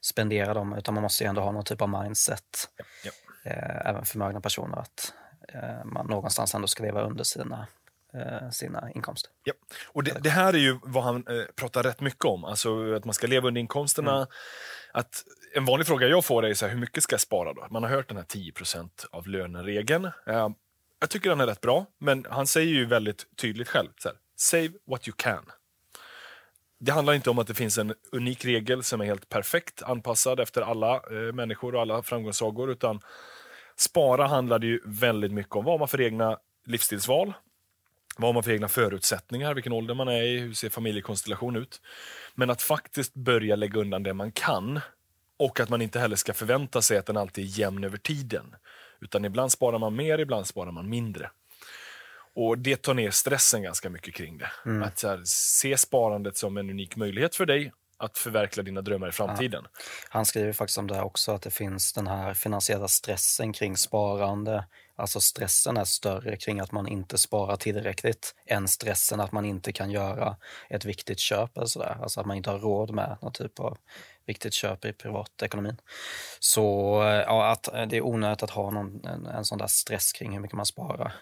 spendera 0.00 0.54
dem 0.54 0.72
utan 0.72 0.94
man 0.94 1.02
måste 1.02 1.24
ju 1.24 1.28
ändå 1.28 1.40
ha 1.42 1.52
någon 1.52 1.64
typ 1.64 1.82
av 1.82 1.88
mindset, 1.88 2.68
Ja. 3.04 3.10
eh, 3.50 3.86
även 3.90 4.04
förmögna 4.04 4.40
personer, 4.40 4.78
att 4.78 5.12
eh, 5.48 5.84
man 5.84 6.06
någonstans 6.06 6.54
ändå 6.54 6.66
ska 6.68 6.82
leva 6.82 7.02
under 7.02 7.24
sina, 7.24 7.66
eh, 8.14 8.50
sina 8.50 8.90
inkomster. 8.94 9.30
Ja. 9.44 9.52
Och 9.86 10.04
det, 10.04 10.18
det 10.22 10.30
här 10.30 10.52
är 10.54 10.58
ju 10.58 10.78
vad 10.82 11.04
han 11.04 11.16
eh, 11.16 11.44
pratar 11.56 11.82
rätt 11.82 12.00
mycket 12.00 12.24
om, 12.24 12.44
alltså 12.44 12.94
att 12.94 13.04
man 13.04 13.14
ska 13.14 13.26
leva 13.26 13.48
under 13.48 13.60
inkomsterna. 13.60 14.26
Att 14.92 15.24
en 15.54 15.64
vanlig 15.64 15.86
fråga 15.86 16.06
jag 16.06 16.24
får 16.24 16.46
är 16.46 16.54
så 16.54 16.66
här, 16.66 16.72
hur 16.72 16.80
mycket 16.80 17.02
ska 17.02 17.12
jag 17.14 17.20
spara 17.20 17.52
då? 17.52 17.66
Man 17.70 17.82
har 17.82 17.90
hört 17.90 18.08
den 18.08 18.16
här 18.16 18.24
10% 18.24 18.90
av 19.12 19.26
lönen-regeln. 19.28 20.04
Eh, 20.04 20.48
jag 21.00 21.10
tycker 21.10 21.30
den 21.30 21.40
är 21.40 21.46
rätt 21.46 21.60
bra, 21.60 21.86
men 22.00 22.26
han 22.30 22.46
säger 22.46 22.72
ju 22.72 22.86
väldigt 22.86 23.26
tydligt 23.36 23.68
själv, 23.68 23.88
så 23.98 24.08
här, 24.08 24.16
save 24.36 24.70
what 24.86 25.08
you 25.08 25.14
can. 25.18 25.44
Det 26.80 26.92
handlar 26.92 27.14
inte 27.14 27.30
om 27.30 27.38
att 27.38 27.46
det 27.46 27.54
finns 27.54 27.78
en 27.78 27.94
unik 28.12 28.44
regel 28.44 28.82
som 28.82 29.00
är 29.00 29.04
helt 29.04 29.28
perfekt 29.28 29.82
anpassad 29.82 30.40
efter 30.40 30.62
alla 30.62 30.94
eh, 30.94 31.32
människor 31.34 31.74
och 31.74 31.80
alla 31.80 32.02
framgångssagor, 32.02 32.70
utan 32.70 33.00
spara 33.76 34.26
handlar 34.26 34.58
det 34.58 34.66
ju 34.66 34.80
väldigt 34.84 35.32
mycket 35.32 35.56
om 35.56 35.64
vad 35.64 35.74
har 35.74 35.78
man 35.78 35.88
för 35.88 36.00
egna 36.00 36.38
livsstilsval, 36.66 37.32
vad 38.18 38.28
har 38.28 38.34
man 38.34 38.42
för 38.42 38.52
egna 38.52 38.68
förutsättningar, 38.68 39.54
vilken 39.54 39.72
ålder 39.72 39.94
man 39.94 40.08
är 40.08 40.22
i, 40.22 40.38
hur 40.38 40.52
ser 40.52 40.68
familjekonstellation 40.68 41.56
ut. 41.56 41.80
Men 42.34 42.50
att 42.50 42.62
faktiskt 42.62 43.14
börja 43.14 43.56
lägga 43.56 43.80
undan 43.80 44.02
det 44.02 44.14
man 44.14 44.32
kan 44.32 44.80
och 45.38 45.60
att 45.60 45.68
man 45.68 45.82
inte 45.82 46.00
heller 46.00 46.16
ska 46.16 46.34
förvänta 46.34 46.82
sig 46.82 46.98
att 46.98 47.06
den 47.06 47.16
alltid 47.16 47.44
är 47.44 47.58
jämn 47.58 47.84
över 47.84 47.98
tiden. 47.98 48.54
Utan 49.00 49.24
ibland 49.24 49.52
sparar 49.52 49.78
man 49.78 49.96
mer, 49.96 50.18
ibland 50.18 50.46
sparar 50.46 50.72
man 50.72 50.88
mindre. 50.88 51.30
Och 52.40 52.58
Det 52.58 52.82
tar 52.82 52.94
ner 52.94 53.10
stressen 53.10 53.62
ganska 53.62 53.90
mycket 53.90 54.14
kring 54.14 54.38
det. 54.38 54.50
Att 54.84 54.98
så 54.98 55.08
här, 55.08 55.20
se 55.24 55.78
sparandet 55.78 56.36
som 56.36 56.56
en 56.56 56.70
unik 56.70 56.96
möjlighet 56.96 57.36
för 57.36 57.46
dig 57.46 57.72
att 57.96 58.18
förverkliga 58.18 58.64
dina 58.64 58.82
drömmar 58.82 59.08
i 59.08 59.12
framtiden. 59.12 59.64
Han 60.08 60.26
skriver 60.26 60.52
faktiskt 60.52 60.78
om 60.78 60.86
det 60.86 60.94
här 60.94 61.04
också, 61.04 61.32
att 61.32 61.42
det 61.42 61.50
finns 61.50 61.92
den 61.92 62.06
här 62.06 62.34
finansiella 62.34 62.88
stressen 62.88 63.52
kring 63.52 63.76
sparande. 63.76 64.64
Alltså 64.96 65.20
stressen 65.20 65.76
är 65.76 65.84
större 65.84 66.36
kring 66.36 66.60
att 66.60 66.72
man 66.72 66.88
inte 66.88 67.18
sparar 67.18 67.56
tillräckligt 67.56 68.34
än 68.46 68.68
stressen 68.68 69.20
att 69.20 69.32
man 69.32 69.44
inte 69.44 69.72
kan 69.72 69.90
göra 69.90 70.36
ett 70.70 70.84
viktigt 70.84 71.18
köp. 71.18 71.56
Eller 71.56 71.66
sådär. 71.66 71.98
Alltså 72.02 72.20
att 72.20 72.26
man 72.26 72.36
inte 72.36 72.50
har 72.50 72.58
råd 72.58 72.94
med 72.94 73.16
någon 73.22 73.32
typ 73.32 73.60
av 73.60 73.78
viktigt 74.26 74.54
köp 74.54 74.84
i 74.84 74.92
privatekonomin. 74.92 75.76
Så 76.40 77.02
eh, 77.02 77.08
ja, 77.08 77.50
att 77.50 77.62
det 77.90 77.96
är 77.96 78.06
onödigt 78.06 78.42
att 78.42 78.50
ha 78.50 78.70
någon, 78.70 79.04
en, 79.04 79.26
en 79.26 79.44
sån 79.44 79.58
där 79.58 79.66
stress 79.66 80.12
kring 80.12 80.32
hur 80.32 80.40
mycket 80.40 80.56
man 80.56 80.66
sparar. 80.66 81.14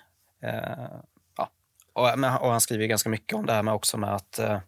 Eh, 0.47 1.01
ja. 1.37 1.51
och, 1.93 2.05
och 2.43 2.51
han 2.51 2.61
skriver 2.61 2.83
ju 2.83 2.89
ganska 2.89 3.09
mycket 3.09 3.37
om 3.39 3.47
det 3.47 3.53
här 3.53 3.63
med 3.63 3.75
också 3.75 3.99
med 3.99 4.15
att 4.15 4.39
eh, 4.39 4.59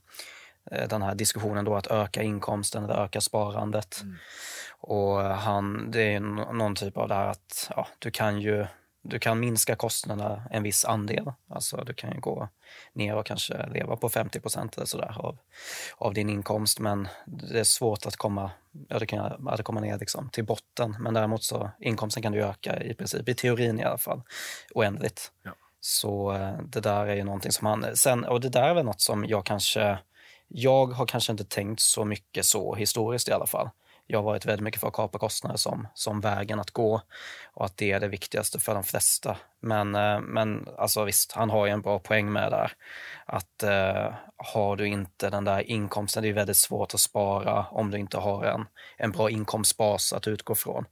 den 0.88 1.02
här 1.02 1.14
diskussionen 1.14 1.64
då 1.64 1.75
att 1.76 1.87
öka 1.87 2.23
inkomsten 2.23 2.85
eller 2.85 3.04
öka 3.04 3.20
sparandet. 3.20 4.02
Och 4.80 5.20
han, 5.20 5.90
det 5.90 6.14
är 6.14 6.20
nå- 6.20 6.52
någon 6.52 6.75
typ 6.75 6.97
av 6.97 7.08
det 7.08 7.14
här 7.14 7.26
att 7.26 7.70
ja, 7.76 7.88
du 7.99 8.11
kan 8.11 8.40
ju 8.40 8.66
du 9.02 9.18
kan 9.18 9.40
minska 9.40 9.76
kostnaderna 9.76 10.42
en 10.50 10.62
viss 10.62 10.85
andel. 10.85 11.32
Alltså 11.49 11.76
du 11.76 11.94
kan 11.94 12.12
ju 12.12 12.20
gå 12.20 12.49
ner 12.92 13.14
och 13.14 13.26
kanske 13.26 13.66
leva 13.66 13.97
på 13.97 14.08
50 14.08 14.40
procent 14.40 14.76
eller 14.76 14.87
sådär 14.87 15.14
av, 15.18 15.38
av 15.97 16.14
din 16.14 16.30
inkomst. 16.30 16.80
Men 16.80 17.08
det 17.26 17.61
är 17.61 17.64
svårt 17.64 18.06
att 18.06 18.16
komma, 18.16 18.50
ja, 18.88 18.99
du 18.99 19.06
kan, 19.06 19.49
att 19.49 19.64
komma 19.64 19.80
ner 19.80 19.99
liksom 19.99 20.30
till 20.30 20.44
botten. 20.44 20.97
Men 21.00 21.14
däremot 21.14 21.44
så 21.44 21.70
inkomsten 21.80 22.23
kan 22.23 22.32
du 22.32 22.42
öka 22.42 22.82
i 22.82 22.94
princip, 22.94 23.28
i 23.28 23.35
teorin 23.35 23.80
i 23.80 23.85
alla 23.85 23.99
fall, 23.99 24.23
oändligt. 24.75 25.32
Ja. 25.42 25.52
Så 25.80 26.32
eh, 26.32 26.58
det 26.62 26.80
där 26.80 27.06
är 27.06 27.14
ju 27.14 27.25
någonting 27.25 27.52
som 27.52 27.66
han... 27.66 27.97
Sen, 27.97 28.25
och 28.25 28.40
det 28.40 28.49
där 28.49 28.62
är 28.62 28.75
väl 28.75 28.85
något 28.85 29.00
som 29.00 29.25
jag 29.25 29.47
kanske... 29.47 29.99
Jag 30.49 30.87
har 30.87 31.06
kanske 31.06 31.32
inte 31.32 31.44
tänkt 31.44 31.80
så 31.80 32.04
mycket 32.04 32.44
så 32.44 32.75
historiskt 32.75 33.28
i 33.28 33.32
alla 33.32 33.47
fall. 33.47 33.70
Jag 34.10 34.18
har 34.18 34.24
varit 34.24 34.46
väldigt 34.46 34.64
mycket 34.64 34.80
för 34.80 34.88
att 34.88 34.94
kapa 34.94 35.18
kostnader 35.18 35.56
som, 35.56 35.88
som 35.94 36.20
vägen 36.20 36.60
att 36.60 36.70
gå 36.70 37.02
och 37.52 37.64
att 37.64 37.76
det 37.76 37.92
är 37.92 38.00
det 38.00 38.08
viktigaste 38.08 38.58
för 38.58 38.74
de 38.74 38.84
flesta. 38.84 39.36
Men, 39.60 39.94
eh, 39.94 40.20
men 40.20 40.68
alltså 40.78 41.04
visst, 41.04 41.32
han 41.32 41.50
har 41.50 41.66
ju 41.66 41.72
en 41.72 41.82
bra 41.82 41.98
poäng 41.98 42.32
med 42.32 42.52
där. 42.52 42.72
Att 43.26 43.62
eh, 43.62 44.14
har 44.36 44.76
du 44.76 44.86
inte 44.86 45.30
den 45.30 45.44
där 45.44 45.70
inkomsten, 45.70 46.22
det 46.22 46.28
är 46.28 46.32
väldigt 46.32 46.56
svårt 46.56 46.94
att 46.94 47.00
spara 47.00 47.66
om 47.70 47.90
du 47.90 47.98
inte 47.98 48.18
har 48.18 48.44
en, 48.44 48.66
en 48.96 49.12
bra 49.12 49.30
inkomstbas 49.30 50.12
att 50.12 50.28
utgå 50.28 50.54
från. 50.54 50.84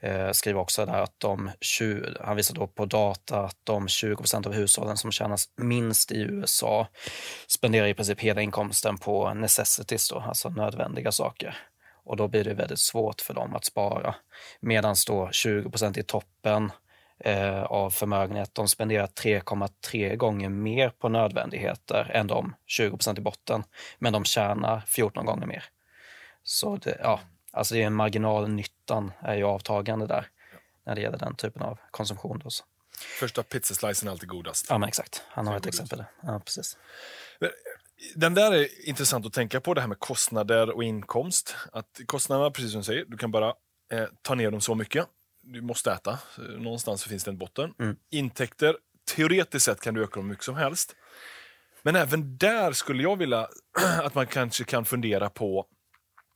Eh, 0.00 0.30
skriver 0.30 0.60
också 0.60 0.86
där 0.86 1.02
att 1.02 1.20
de 1.20 1.50
20, 1.60 2.16
han 2.20 2.36
visar 2.36 2.54
då 2.54 2.66
på 2.66 2.86
data 2.86 3.40
att 3.40 3.56
de 3.64 3.86
20% 3.86 4.46
av 4.46 4.52
hushållen 4.52 4.96
som 4.96 5.12
tjänar 5.12 5.38
minst 5.56 6.12
i 6.12 6.20
USA 6.20 6.86
spenderar 7.46 7.86
i 7.86 7.94
princip 7.94 8.20
hela 8.20 8.42
inkomsten 8.42 8.98
på 8.98 9.34
necessities, 9.34 10.08
då, 10.10 10.18
alltså 10.18 10.48
nödvändiga 10.48 11.12
saker. 11.12 11.56
Och 12.08 12.16
då 12.16 12.28
blir 12.28 12.44
det 12.44 12.54
väldigt 12.54 12.78
svårt 12.78 13.20
för 13.20 13.34
dem 13.34 13.54
att 13.54 13.64
spara. 13.64 14.14
Medan 14.60 14.96
då 15.06 15.26
20% 15.26 15.98
i 15.98 16.02
toppen 16.02 16.72
eh, 17.18 17.62
av 17.62 17.90
förmögenhet, 17.90 18.54
de 18.54 18.68
spenderar 18.68 19.06
3,3 19.06 20.16
gånger 20.16 20.48
mer 20.48 20.90
på 20.90 21.08
nödvändigheter 21.08 22.10
än 22.14 22.26
de 22.26 22.54
20% 22.80 23.18
i 23.18 23.20
botten. 23.20 23.64
Men 23.98 24.12
de 24.12 24.24
tjänar 24.24 24.82
14 24.86 25.26
gånger 25.26 25.46
mer. 25.46 25.64
Så 26.42 26.76
det, 26.76 26.98
ja, 27.02 27.20
Alltså 27.50 27.74
det 27.74 27.82
är 27.82 27.90
marginalnyttan 27.90 29.12
är 29.20 29.34
ju 29.34 29.44
avtagande 29.44 30.06
där 30.06 30.26
när 30.84 30.94
det 30.94 31.00
gäller 31.00 31.18
den 31.18 31.36
typen 31.36 31.62
av 31.62 31.78
konsumtion. 31.90 32.38
Då. 32.44 32.50
Första 33.20 33.42
pizzaslicen 33.42 34.08
är 34.08 34.12
alltid 34.12 34.28
godast. 34.28 34.66
Ja, 34.68 34.78
men 34.78 34.88
exakt. 34.88 35.22
Han 35.28 35.46
har 35.46 35.56
ett 35.56 35.62
god 35.62 35.74
ut. 35.74 35.74
exempel. 35.74 36.04
Ja, 36.22 36.40
precis. 36.44 36.78
Den 38.14 38.34
där 38.34 38.52
är 38.52 38.88
intressant 38.88 39.26
att 39.26 39.32
tänka 39.32 39.60
på, 39.60 39.74
det 39.74 39.80
här 39.80 39.88
med 39.88 39.98
kostnader 39.98 40.70
och 40.70 40.84
inkomst. 40.84 41.56
Att 41.72 42.00
kostnaderna, 42.06 42.50
precis 42.50 42.72
som 42.72 42.80
du 42.80 42.84
säger, 42.84 43.04
du 43.04 43.16
kan 43.16 43.30
bara 43.30 43.54
eh, 43.92 44.06
ta 44.22 44.34
ner 44.34 44.50
dem 44.50 44.60
så 44.60 44.74
mycket. 44.74 45.06
Du 45.42 45.60
måste 45.60 45.92
äta, 45.92 46.18
så 46.34 46.42
någonstans 46.42 47.04
finns 47.04 47.24
det 47.24 47.30
en 47.30 47.38
botten. 47.38 47.74
Mm. 47.78 47.96
Intäkter, 48.10 48.76
teoretiskt 49.16 49.64
sett 49.64 49.80
kan 49.80 49.94
du 49.94 50.02
öka 50.02 50.20
dem 50.20 50.28
mycket 50.28 50.44
som 50.44 50.54
helst. 50.54 50.96
Men 51.82 51.96
även 51.96 52.36
där 52.36 52.72
skulle 52.72 53.02
jag 53.02 53.16
vilja 53.16 53.48
att 54.02 54.14
man 54.14 54.26
kanske 54.26 54.64
kan 54.64 54.84
fundera 54.84 55.30
på... 55.30 55.66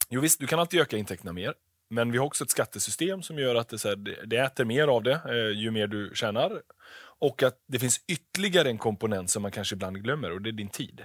Jo 0.09 0.21
visst, 0.21 0.41
du 0.41 0.47
kan 0.47 0.59
alltid 0.59 0.81
öka 0.81 0.97
intäkterna 0.97 1.33
mer. 1.33 1.55
Men 1.91 2.13
vi 2.13 2.19
har 2.19 2.27
också 2.27 2.45
ett 2.45 2.51
skattesystem 2.51 3.23
som 3.23 3.39
gör 3.39 3.55
att 3.55 3.69
det, 3.69 3.79
så 3.79 3.89
här, 3.89 3.97
det, 3.97 4.27
det 4.27 4.37
äter 4.37 4.65
mer 4.65 4.89
av 4.89 5.03
det 5.03 5.21
eh, 5.29 5.61
ju 5.61 5.71
mer 5.71 5.87
du 5.87 6.11
tjänar. 6.15 6.63
Och 7.19 7.43
att 7.43 7.55
det 7.69 7.79
finns 7.79 8.01
ytterligare 8.09 8.69
en 8.69 8.79
komponent 8.79 9.31
som 9.31 9.43
man 9.43 9.51
kanske 9.51 9.75
ibland 9.75 10.03
glömmer 10.03 10.33
och 10.33 10.43
det 10.43 10.51
är 10.51 10.53
din 10.53 10.69
tid. 10.69 11.05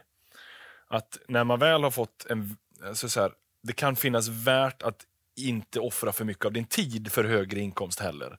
Att 0.89 1.17
när 1.27 1.43
man 1.43 1.59
väl 1.59 1.83
har 1.83 1.91
fått 1.91 2.25
en... 2.29 2.57
Alltså 2.83 3.09
så 3.09 3.21
här, 3.21 3.31
det 3.63 3.73
kan 3.73 3.95
finnas 3.95 4.27
värt 4.27 4.83
att 4.83 5.05
inte 5.35 5.79
offra 5.79 6.11
för 6.11 6.25
mycket 6.25 6.45
av 6.45 6.53
din 6.53 6.65
tid 6.65 7.11
för 7.11 7.23
högre 7.23 7.59
inkomst 7.59 7.99
heller. 7.99 8.37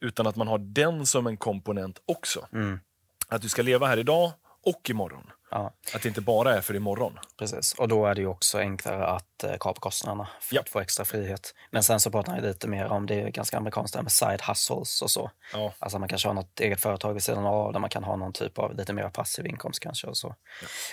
Utan 0.00 0.26
att 0.26 0.36
man 0.36 0.48
har 0.48 0.58
den 0.58 1.06
som 1.06 1.26
en 1.26 1.36
komponent 1.36 2.02
också. 2.06 2.48
Mm. 2.52 2.80
Att 3.28 3.42
du 3.42 3.48
ska 3.48 3.62
leva 3.62 3.86
här 3.86 3.96
idag 3.96 4.32
och 4.66 4.90
imorgon. 4.90 5.30
Ja, 5.50 5.72
Att 5.94 6.02
det 6.02 6.08
inte 6.08 6.20
bara 6.20 6.54
är 6.56 6.60
för 6.60 6.74
imorgon. 6.76 7.18
precis. 7.38 7.72
Och 7.74 7.88
då 7.88 8.06
är 8.06 8.14
det 8.14 8.20
ju 8.20 8.26
också 8.26 8.58
enklare 8.58 9.06
att 9.06 9.44
eh, 9.44 9.54
kapa 9.60 9.80
kostnaderna 9.80 10.28
för 10.40 10.54
Ja. 10.56 10.60
att 10.60 10.68
få 10.68 10.80
extra 10.80 11.04
frihet. 11.04 11.54
Men 11.70 11.82
sen 11.82 12.00
så 12.00 12.10
pratar 12.10 12.32
han 12.32 12.42
lite 12.42 12.68
mer 12.68 12.86
om, 12.86 13.06
det 13.06 13.14
är 13.20 13.28
ganska 13.28 13.56
amerikanskt 13.56 13.96
det 13.96 14.02
med 14.02 14.12
side 14.12 14.40
hustles 14.42 15.02
och 15.02 15.10
så. 15.10 15.30
Ja. 15.52 15.72
Alltså 15.78 15.98
man 15.98 16.08
kanske 16.08 16.28
har 16.28 16.34
något 16.34 16.60
eget 16.60 16.80
företag 16.80 17.12
vid 17.12 17.22
sidan 17.22 17.46
av 17.46 17.72
där 17.72 17.80
man 17.80 17.90
kan 17.90 18.04
ha 18.04 18.16
någon 18.16 18.32
typ 18.32 18.58
av 18.58 18.74
lite 18.74 18.92
mer 18.92 19.08
passiv 19.08 19.46
inkomst 19.46 19.80
kanske. 19.80 20.06
Och 20.06 20.16
så. 20.16 20.34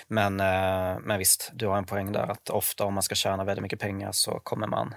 Men, 0.08 0.40
eh, 0.40 0.98
men 1.00 1.18
visst, 1.18 1.50
du 1.54 1.66
har 1.66 1.76
en 1.78 1.84
poäng 1.84 2.12
där 2.12 2.30
att 2.30 2.50
ofta 2.50 2.84
om 2.84 2.94
man 2.94 3.02
ska 3.02 3.14
tjäna 3.14 3.44
väldigt 3.44 3.62
mycket 3.62 3.80
pengar 3.80 4.12
så 4.12 4.40
kommer 4.40 4.66
man 4.66 4.94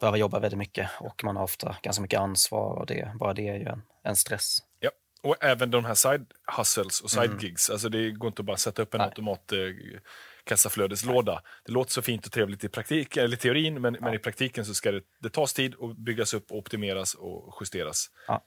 behöva 0.00 0.16
jobba 0.16 0.38
väldigt 0.38 0.58
mycket 0.58 0.90
och 1.00 1.24
man 1.24 1.36
har 1.36 1.44
ofta 1.44 1.76
ganska 1.82 2.02
mycket 2.02 2.20
ansvar 2.20 2.74
och 2.78 2.86
det, 2.86 3.12
bara 3.14 3.34
det 3.34 3.48
är 3.48 3.54
ju 3.54 3.66
en, 3.68 3.82
en 4.02 4.16
stress. 4.16 4.58
Ja. 5.24 5.28
Och 5.30 5.36
även 5.44 5.70
de 5.70 5.84
här 5.84 5.94
side 5.94 6.26
hustles 6.56 7.00
och 7.00 7.10
side 7.10 7.42
gigs. 7.42 7.70
Alltså 7.70 7.88
det 7.88 8.10
går 8.10 8.28
inte 8.28 8.42
att 8.42 8.46
bara 8.46 8.56
sätta 8.56 8.82
upp 8.82 8.94
en 8.94 8.98
Nej. 8.98 9.08
automat 9.08 9.52
eh, 9.52 9.58
kassaflödeslåda. 10.44 11.42
Det 11.66 11.72
låter 11.72 11.90
så 11.92 12.02
fint 12.02 12.26
och 12.26 12.32
trevligt 12.32 12.64
i 12.64 12.68
praktik, 12.68 13.16
eller 13.16 13.36
teorin, 13.36 13.80
men, 13.80 13.96
men 14.00 14.14
i 14.14 14.18
praktiken 14.18 14.64
så 14.64 14.74
ska 14.74 14.92
det, 14.92 15.00
det 15.20 15.30
tas 15.30 15.52
tid 15.52 15.74
och 15.74 15.96
byggas 15.96 16.34
upp, 16.34 16.50
och 16.50 16.58
optimeras 16.58 17.14
och 17.14 17.56
justeras. 17.60 18.10
Ja. 18.28 18.44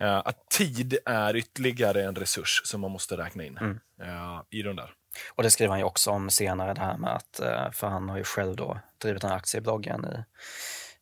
Eh, 0.00 0.16
att 0.24 0.48
tid 0.50 0.98
är 1.04 1.36
ytterligare 1.36 2.04
en 2.04 2.14
resurs 2.14 2.60
som 2.64 2.80
man 2.80 2.90
måste 2.90 3.16
räkna 3.16 3.44
in 3.44 3.58
Mm. 3.58 3.78
eh, 4.00 4.42
i 4.50 4.62
den 4.62 4.76
där. 4.76 4.92
Och 5.34 5.42
det 5.42 5.50
skriver 5.50 5.70
han 5.70 5.78
ju 5.78 5.84
också 5.84 6.10
om 6.10 6.30
senare, 6.30 6.74
det 6.74 6.80
här 6.80 6.96
med 6.96 7.14
att, 7.14 7.40
för 7.76 7.86
han 7.86 8.08
har 8.08 8.16
ju 8.18 8.24
själv 8.24 8.56
då 8.56 8.80
drivit 8.98 9.22
här 9.22 9.34
aktiebloggen 9.36 10.04
i 10.04 10.24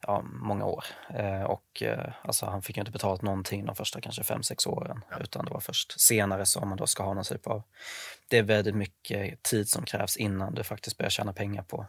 ja, 0.07 0.23
många 0.23 0.65
år. 0.65 0.85
Eh, 1.15 1.43
Och 1.43 1.83
eh, 1.83 2.13
alltså, 2.23 2.47
han 2.47 2.63
fick 2.63 2.77
ju 2.77 2.81
inte 2.81 2.93
betalt 2.93 3.23
någonting 3.23 3.67
de 3.67 3.77
första 3.77 4.01
kanske 4.01 4.23
fem 4.23 4.43
sex 4.43 4.67
åren, 4.67 5.05
utan 5.21 5.45
det 5.45 5.51
var 5.51 5.61
först 5.61 6.01
senare 6.01 6.47
som 6.47 6.69
man 6.69 6.79
då 6.79 6.87
ska 6.87 7.03
ha 7.03 7.15
någon 7.15 7.25
typ 7.25 7.47
av... 7.47 7.63
Det 8.29 8.39
är 8.39 8.43
väldigt 8.43 8.75
mycket 8.75 9.43
tid 9.43 9.69
som 9.69 9.85
krävs 9.85 10.17
innan 10.17 10.55
du 10.55 10.65
faktiskt 10.65 10.99
börjar 10.99 11.11
tjäna 11.11 11.33
pengar 11.33 11.63
på, 11.63 11.87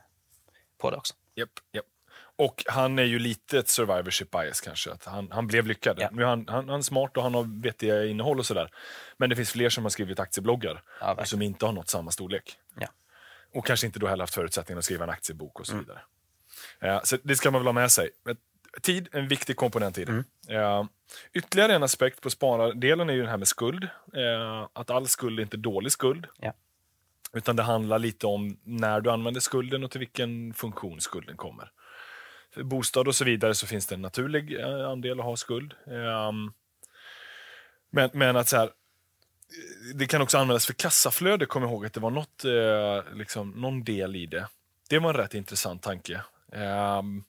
på 0.78 0.92
det 0.92 0.98
också. 0.98 1.14
Japp, 1.36 1.50
japp. 1.72 1.86
Och 2.36 2.64
han 2.68 3.00
är 3.00 3.04
ju 3.04 3.20
lite 3.20 3.60
ett 3.60 3.68
survivorship 3.68 4.32
bias 4.32 4.62
kanske. 4.62 4.92
Att 4.92 5.06
han, 5.06 5.32
han 5.32 5.48
blev 5.48 5.68
lyckad. 5.68 5.98
Ja. 6.00 6.10
Nu 6.12 6.26
han, 6.26 6.48
han, 6.48 6.70
han 6.70 6.80
är 6.80 6.84
smart 6.84 7.18
och 7.18 7.24
han 7.24 7.34
har 7.34 7.62
vettiga 7.62 8.06
innehåll 8.06 8.40
och 8.40 8.46
sådär. 8.46 8.72
Men 9.18 9.30
det 9.30 9.36
finns 9.36 9.52
fler 9.52 9.70
som 9.70 9.84
har 9.86 9.90
skrivit 9.90 10.20
aktiebloggar 10.20 10.84
Ja, 11.00 11.26
som 11.26 11.42
inte 11.42 11.66
har 11.66 11.74
nått 11.74 11.90
samma 11.90 12.12
storlek. 12.12 12.58
Ja. 12.80 12.88
Och 13.54 13.66
kanske 13.66 13.86
inte 13.86 14.00
då 14.00 14.08
heller 14.08 14.24
haft 14.24 14.34
förutsättningar 14.34 14.80
att 14.80 14.86
skriva 14.86 15.04
en 15.04 15.10
aktiebok 15.10 15.60
och 15.60 15.68
så 15.68 15.78
vidare. 15.78 15.98
Eh, 15.98 16.04
så 17.04 17.18
det 17.24 17.36
ska 17.36 17.52
man 17.52 17.62
väl 17.62 17.68
ha 17.68 17.74
med 17.74 17.92
sig. 17.92 18.10
Tid, 18.82 19.08
en 19.12 19.28
viktig 19.28 19.56
komponent 19.56 19.98
i 19.98 20.06
det. 20.06 20.24
Eh, 20.50 20.86
ytterligare 21.34 21.76
en 21.76 21.84
aspekt 21.84 22.22
på 22.22 22.30
sparardelen 22.30 23.10
är 23.10 23.14
ju 23.14 23.20
den 23.20 23.30
här 23.30 23.38
med 23.38 23.48
skuld. 23.48 23.84
Eh, 24.14 24.68
att 24.74 24.90
all 24.90 25.08
skuld 25.08 25.40
är 25.40 25.44
inte 25.44 25.58
dålig 25.58 25.92
skuld. 25.92 26.28
Ja. 26.40 26.54
Utan 27.34 27.56
det 27.56 27.64
handlar 27.64 28.00
lite 28.00 28.28
om 28.28 28.58
när 28.64 29.02
du 29.02 29.12
använder 29.12 29.42
skulden 29.42 29.84
och 29.84 29.92
till 29.92 30.00
vilken 30.00 30.54
funktion 30.54 31.02
skulden 31.02 31.38
kommer. 31.38 31.72
För 32.54 32.64
bostad 32.64 33.08
och 33.08 33.16
så 33.16 33.26
vidare 33.26 33.56
så 33.56 33.68
finns 33.68 33.88
det 33.88 33.96
en 33.96 34.02
naturlig 34.02 34.60
eh, 34.60 34.90
andel 34.90 35.20
att 35.20 35.26
ha 35.26 35.36
skuld. 35.36 35.74
Ehm, 35.88 36.54
men, 37.92 38.10
men 38.14 38.36
att 38.36 38.48
så 38.48 38.58
här, 38.58 38.66
eh, 38.66 39.96
det 39.96 40.08
kan 40.08 40.22
också 40.22 40.38
användas 40.38 40.66
för 40.66 40.74
kassaflöde, 40.74 41.46
kom 41.46 41.64
jag 41.64 41.72
ihåg 41.72 41.86
att 41.86 41.94
det 41.94 42.00
var 42.00 42.10
något, 42.10 42.46
eh, 42.46 43.18
liksom, 43.18 43.50
någon 43.50 43.84
del 43.84 44.16
i 44.16 44.26
det. 44.26 44.48
Det 44.90 45.00
var 45.00 45.10
en 45.10 45.18
rätt 45.18 45.34
intressant 45.34 45.82
tanke. 45.82 46.22
Ehm, 46.56 47.24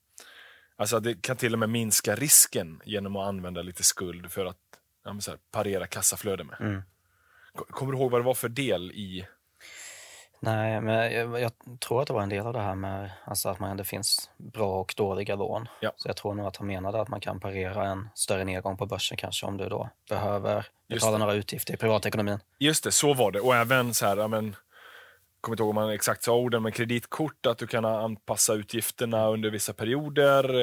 alltså 0.76 1.00
det 1.00 1.23
kan 1.23 1.37
till 1.37 1.52
och 1.52 1.59
med 1.59 1.69
minska 1.69 2.14
risken 2.14 2.81
genom 2.85 3.16
att 3.16 3.28
använda 3.28 3.62
lite 3.62 3.83
skuld 3.83 4.33
för 4.33 4.47
att 4.47 4.57
ja, 5.04 5.11
här, 5.12 5.38
parera 5.50 5.87
kassaflöde 5.87 6.45
med. 6.45 6.57
Mm. 6.61 6.83
Ko- 7.54 7.64
Kommer 7.64 7.93
du 7.93 7.99
ihåg 7.99 8.11
vad 8.11 8.21
det 8.21 8.25
var 8.25 8.35
för 8.35 8.49
del 8.49 8.90
i... 8.93 9.26
Nej, 10.40 10.81
men 10.81 11.12
jag, 11.12 11.40
jag 11.40 11.52
tror 11.81 12.00
att 12.02 12.07
det 12.07 12.12
var 12.12 12.23
en 12.23 12.28
del 12.28 12.47
av 12.47 12.52
det 12.52 12.61
här 12.61 12.75
med 12.75 13.11
alltså 13.25 13.49
att 13.49 13.59
man, 13.59 13.76
det 13.76 13.85
finns 13.85 14.31
bra 14.37 14.81
och 14.81 14.95
dåliga 14.97 15.35
lån. 15.35 15.69
Ja. 15.81 15.93
Så 15.97 16.09
jag 16.09 16.16
tror 16.16 16.35
nog 16.35 16.47
att 16.47 16.57
han 16.57 16.66
menade 16.66 17.00
att 17.00 17.09
man 17.09 17.21
kan 17.21 17.40
parera 17.40 17.87
en 17.88 18.09
större 18.14 18.45
nedgång 18.45 18.76
på 18.76 18.87
börsen 18.87 19.16
kanske 19.16 19.47
om 19.47 19.57
du 19.57 19.69
då 19.69 19.90
behöver 20.09 20.66
betala 20.88 21.19
några 21.19 21.35
utgifter 21.35 21.75
i 21.75 21.76
privatekonomin. 21.76 22.38
Just 22.59 22.85
det, 22.85 22.93
så 22.93 23.14
var 23.14 23.31
det. 23.33 23.40
Och 23.40 23.54
även 23.57 23.95
så 23.95 24.07
här, 24.07 24.28
men, 24.28 24.57
kommer 25.44 25.54
inte 25.54 25.62
ihåg 25.62 25.70
om 25.70 25.74
man 25.74 25.90
exakt 25.90 26.22
sa 26.22 26.36
orden, 26.36 26.62
men 26.62 26.72
kreditkort, 26.72 27.46
att 27.46 27.58
du 27.58 27.66
kan 27.66 27.84
anpassa 27.84 28.54
utgifterna 28.54 29.28
under 29.28 29.50
vissa 29.50 29.72
perioder 29.72 30.54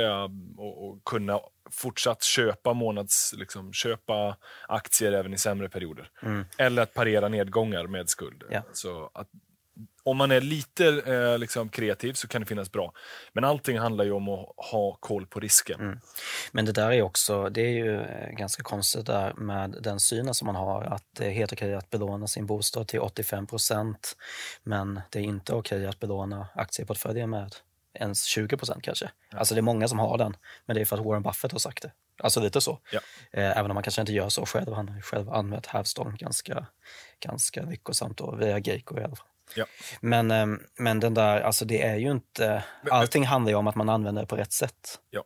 och, 0.58 0.90
och 0.90 1.04
kunna 1.06 1.40
fortsatt 1.72 2.24
köpa 2.24 2.74
månads, 2.74 3.34
liksom, 3.38 3.74
köpa 3.74 4.38
aktier 4.68 5.12
även 5.12 5.34
i 5.34 5.38
sämre 5.38 5.70
perioder. 5.70 6.10
Mm. 6.22 6.46
Eller 6.58 6.82
att 6.82 6.94
parera 6.94 7.28
nedgångar 7.28 7.88
med 7.88 8.10
skuld. 8.10 8.44
Ja. 8.50 8.62
Så 8.74 9.12
att, 9.14 9.28
om 10.04 10.18
man 10.18 10.32
är 10.32 10.42
lite 10.42 10.88
eh, 10.88 11.38
liksom, 11.38 11.70
kreativ 11.70 12.14
så 12.14 12.28
kan 12.28 12.42
det 12.42 12.48
finnas 12.48 12.72
bra. 12.72 12.94
Men 13.34 13.44
allting 13.44 13.80
handlar 13.80 14.06
ju 14.06 14.12
om 14.12 14.30
att 14.30 14.50
ha 14.58 14.98
koll 15.00 15.28
på 15.28 15.40
risken. 15.40 15.80
Mm. 15.80 16.00
Men 16.52 16.66
det 16.66 16.72
där 16.72 16.92
är 16.92 17.02
också, 17.02 17.50
det 17.50 17.62
är 17.62 17.72
ju 17.72 18.02
eh, 18.02 18.30
ganska 18.30 18.64
konstigt 18.64 19.06
där 19.06 19.34
med 19.34 19.78
den 19.82 20.00
synen 20.00 20.34
som 20.34 20.46
man 20.46 20.56
har 20.56 20.84
att 20.84 21.04
det 21.18 21.26
är 21.26 21.32
helt 21.32 21.54
okej 21.54 21.76
att 21.76 21.90
belåna 21.90 22.28
sin 22.28 22.46
bostad 22.46 22.88
till 22.88 23.00
85 23.00 23.48
procent 23.48 24.18
men 24.64 25.02
det 25.10 25.20
är 25.20 25.24
inte 25.24 25.54
okej 25.54 25.88
att 25.88 26.00
belåna 26.00 26.48
aktieportföljen 26.56 27.30
med 27.30 27.56
ens 27.94 28.24
20 28.24 28.58
procent 28.58 28.84
kanske. 28.84 29.12
Alltså 29.32 29.56
det 29.56 29.60
är 29.60 29.64
många 29.64 29.88
som 29.88 30.00
har 30.00 30.18
den, 30.18 30.38
men 30.66 30.76
det 30.76 30.82
är 30.82 30.86
för 30.86 30.98
att 30.98 31.06
Warren 31.06 31.24
Buffett 31.24 31.52
har 31.52 31.60
sagt 31.60 31.84
det. 31.84 31.92
Alltså 32.24 32.40
lite 32.40 32.62
så. 32.62 32.80
Ja. 32.92 33.00
Eh, 33.32 33.58
Även 33.58 33.72
om 33.72 33.76
man 33.76 33.84
kanske 33.84 34.02
inte 34.02 34.14
gör 34.14 34.30
så 34.30 34.46
själv. 34.46 34.74
Han 34.74 34.90
har 34.90 34.96
ju 34.96 35.02
själv 35.02 35.30
använt 35.30 35.66
Havstone 35.66 36.18
ganska, 36.18 36.66
ganska 37.20 37.62
lyckosamt 37.64 38.18
då, 38.18 38.36
via 38.36 38.60
Geico 38.60 39.00
i 39.00 39.04
alla 39.04 39.16
fall. 39.16 39.28
Ja. 39.56 39.66
Men, 40.02 40.32
eh, 40.32 40.46
men 40.80 41.00
den 41.00 41.14
där, 41.14 41.42
alltså 41.42 41.66
det 41.66 41.82
är 41.82 41.96
ju 41.96 42.12
inte, 42.12 42.64
allting 42.90 43.26
handlar 43.26 43.52
ju 43.52 43.56
om 43.56 43.68
att 43.68 43.76
man 43.76 43.90
använder 43.90 44.22
det 44.22 44.28
på 44.28 44.36
rätt 44.36 44.54
sätt. 44.54 45.00
Ja. 45.10 45.24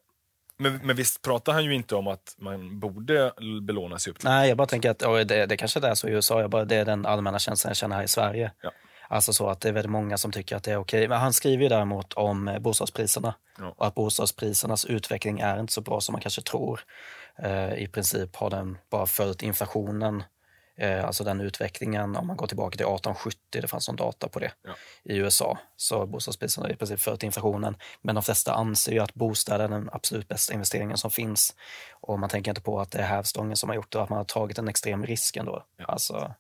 Men, 0.58 0.80
men 0.84 0.96
visst 0.96 1.22
pratar 1.22 1.54
han 1.54 1.66
ju 1.66 1.76
inte 1.76 1.96
om 1.96 2.08
att 2.08 2.36
man 2.38 2.80
borde 2.80 3.34
belåna 3.68 4.00
sig 4.00 4.12
upp 4.12 4.20
till 4.20 4.30
Nej, 4.30 4.48
jag 4.50 4.58
bara 4.58 4.68
tänker 4.68 4.90
att 4.90 5.02
ja, 5.02 5.24
det, 5.24 5.46
det 5.46 5.58
kanske 5.58 5.88
är 5.88 5.96
så 5.96 6.08
i 6.08 6.12
USA, 6.12 6.42
jag 6.42 6.50
bara, 6.50 6.66
det 6.66 6.76
är 6.76 6.86
den 6.86 7.06
allmänna 7.06 7.40
känslan 7.40 7.70
jag 7.70 7.78
känner 7.78 7.96
här 7.96 8.04
i 8.04 8.08
Sverige. 8.08 8.52
Ja. 8.62 8.72
Alltså 9.08 9.34
så 9.34 9.50
att 9.50 9.62
det 9.62 9.70
är 9.70 9.74
väldigt 9.74 9.92
många 9.92 10.18
som 10.18 10.32
tycker 10.32 10.56
att 10.56 10.64
det 10.64 10.72
är 10.72 10.78
okej. 10.78 11.08
Men 11.08 11.20
han 11.20 11.34
skriver 11.34 11.64
ju 11.64 11.70
däremot 11.70 12.14
om 12.14 12.48
eh, 12.48 12.60
bostadspriserna 12.60 13.34
Ja. 13.58 13.74
och 13.78 13.88
att 13.88 13.96
bostadsprisernas 13.96 14.86
utveckling 14.86 15.40
är 15.40 15.60
inte 15.60 15.74
så 15.74 15.82
bra 15.82 16.02
som 16.02 16.14
man 16.14 16.22
kanske 16.22 16.42
tror. 16.42 16.80
Eh, 17.44 17.74
I 17.74 17.88
princip 17.88 18.36
har 18.36 18.50
den 18.50 18.78
bara 18.92 19.06
följt 19.06 19.44
inflationen, 19.44 20.24
alltså 20.84 21.24
den 21.24 21.42
utvecklingen 21.42 22.16
om 22.16 22.28
man 22.28 22.38
går 22.38 22.48
tillbaka 22.48 22.72
till 22.78 22.86
1870, 22.86 23.40
det 23.62 23.68
fanns 23.68 23.88
någon 23.88 23.96
data 23.96 24.28
på 24.28 24.40
det 24.40 24.52
Ja. 24.64 24.74
i 25.04 25.18
USA. 25.18 25.58
Så 25.76 26.06
bostadspriserna 26.06 26.68
har 26.68 26.74
i 26.74 26.76
princip 26.76 27.00
följt 27.00 27.24
inflationen. 27.24 27.78
Men 28.02 28.16
de 28.16 28.24
flesta 28.24 28.54
anser 28.54 28.92
ju 28.92 29.00
att 29.00 29.14
bostäder 29.14 29.64
är 29.66 29.70
den 29.70 29.90
absolut 29.94 30.28
bästa 30.28 30.54
investeringen 30.54 30.98
som 30.98 31.12
finns. 31.12 31.56
Och 31.94 32.20
man 32.20 32.30
tänker 32.30 32.52
inte 32.52 32.62
på 32.62 32.80
att 32.80 32.92
det 32.92 33.00
är 33.00 33.04
hävstången 33.08 33.58
som 33.58 33.70
har 33.70 33.76
gjort 33.76 33.92
det 33.92 34.02
att 34.02 34.10
man 34.10 34.18
har 34.18 34.24
tagit 34.26 34.58
en 34.58 34.68
extrem 34.68 35.06
risk 35.06 35.36
ändå. 35.38 35.66
Ja. 35.78 35.86
Alltså, 35.86 36.34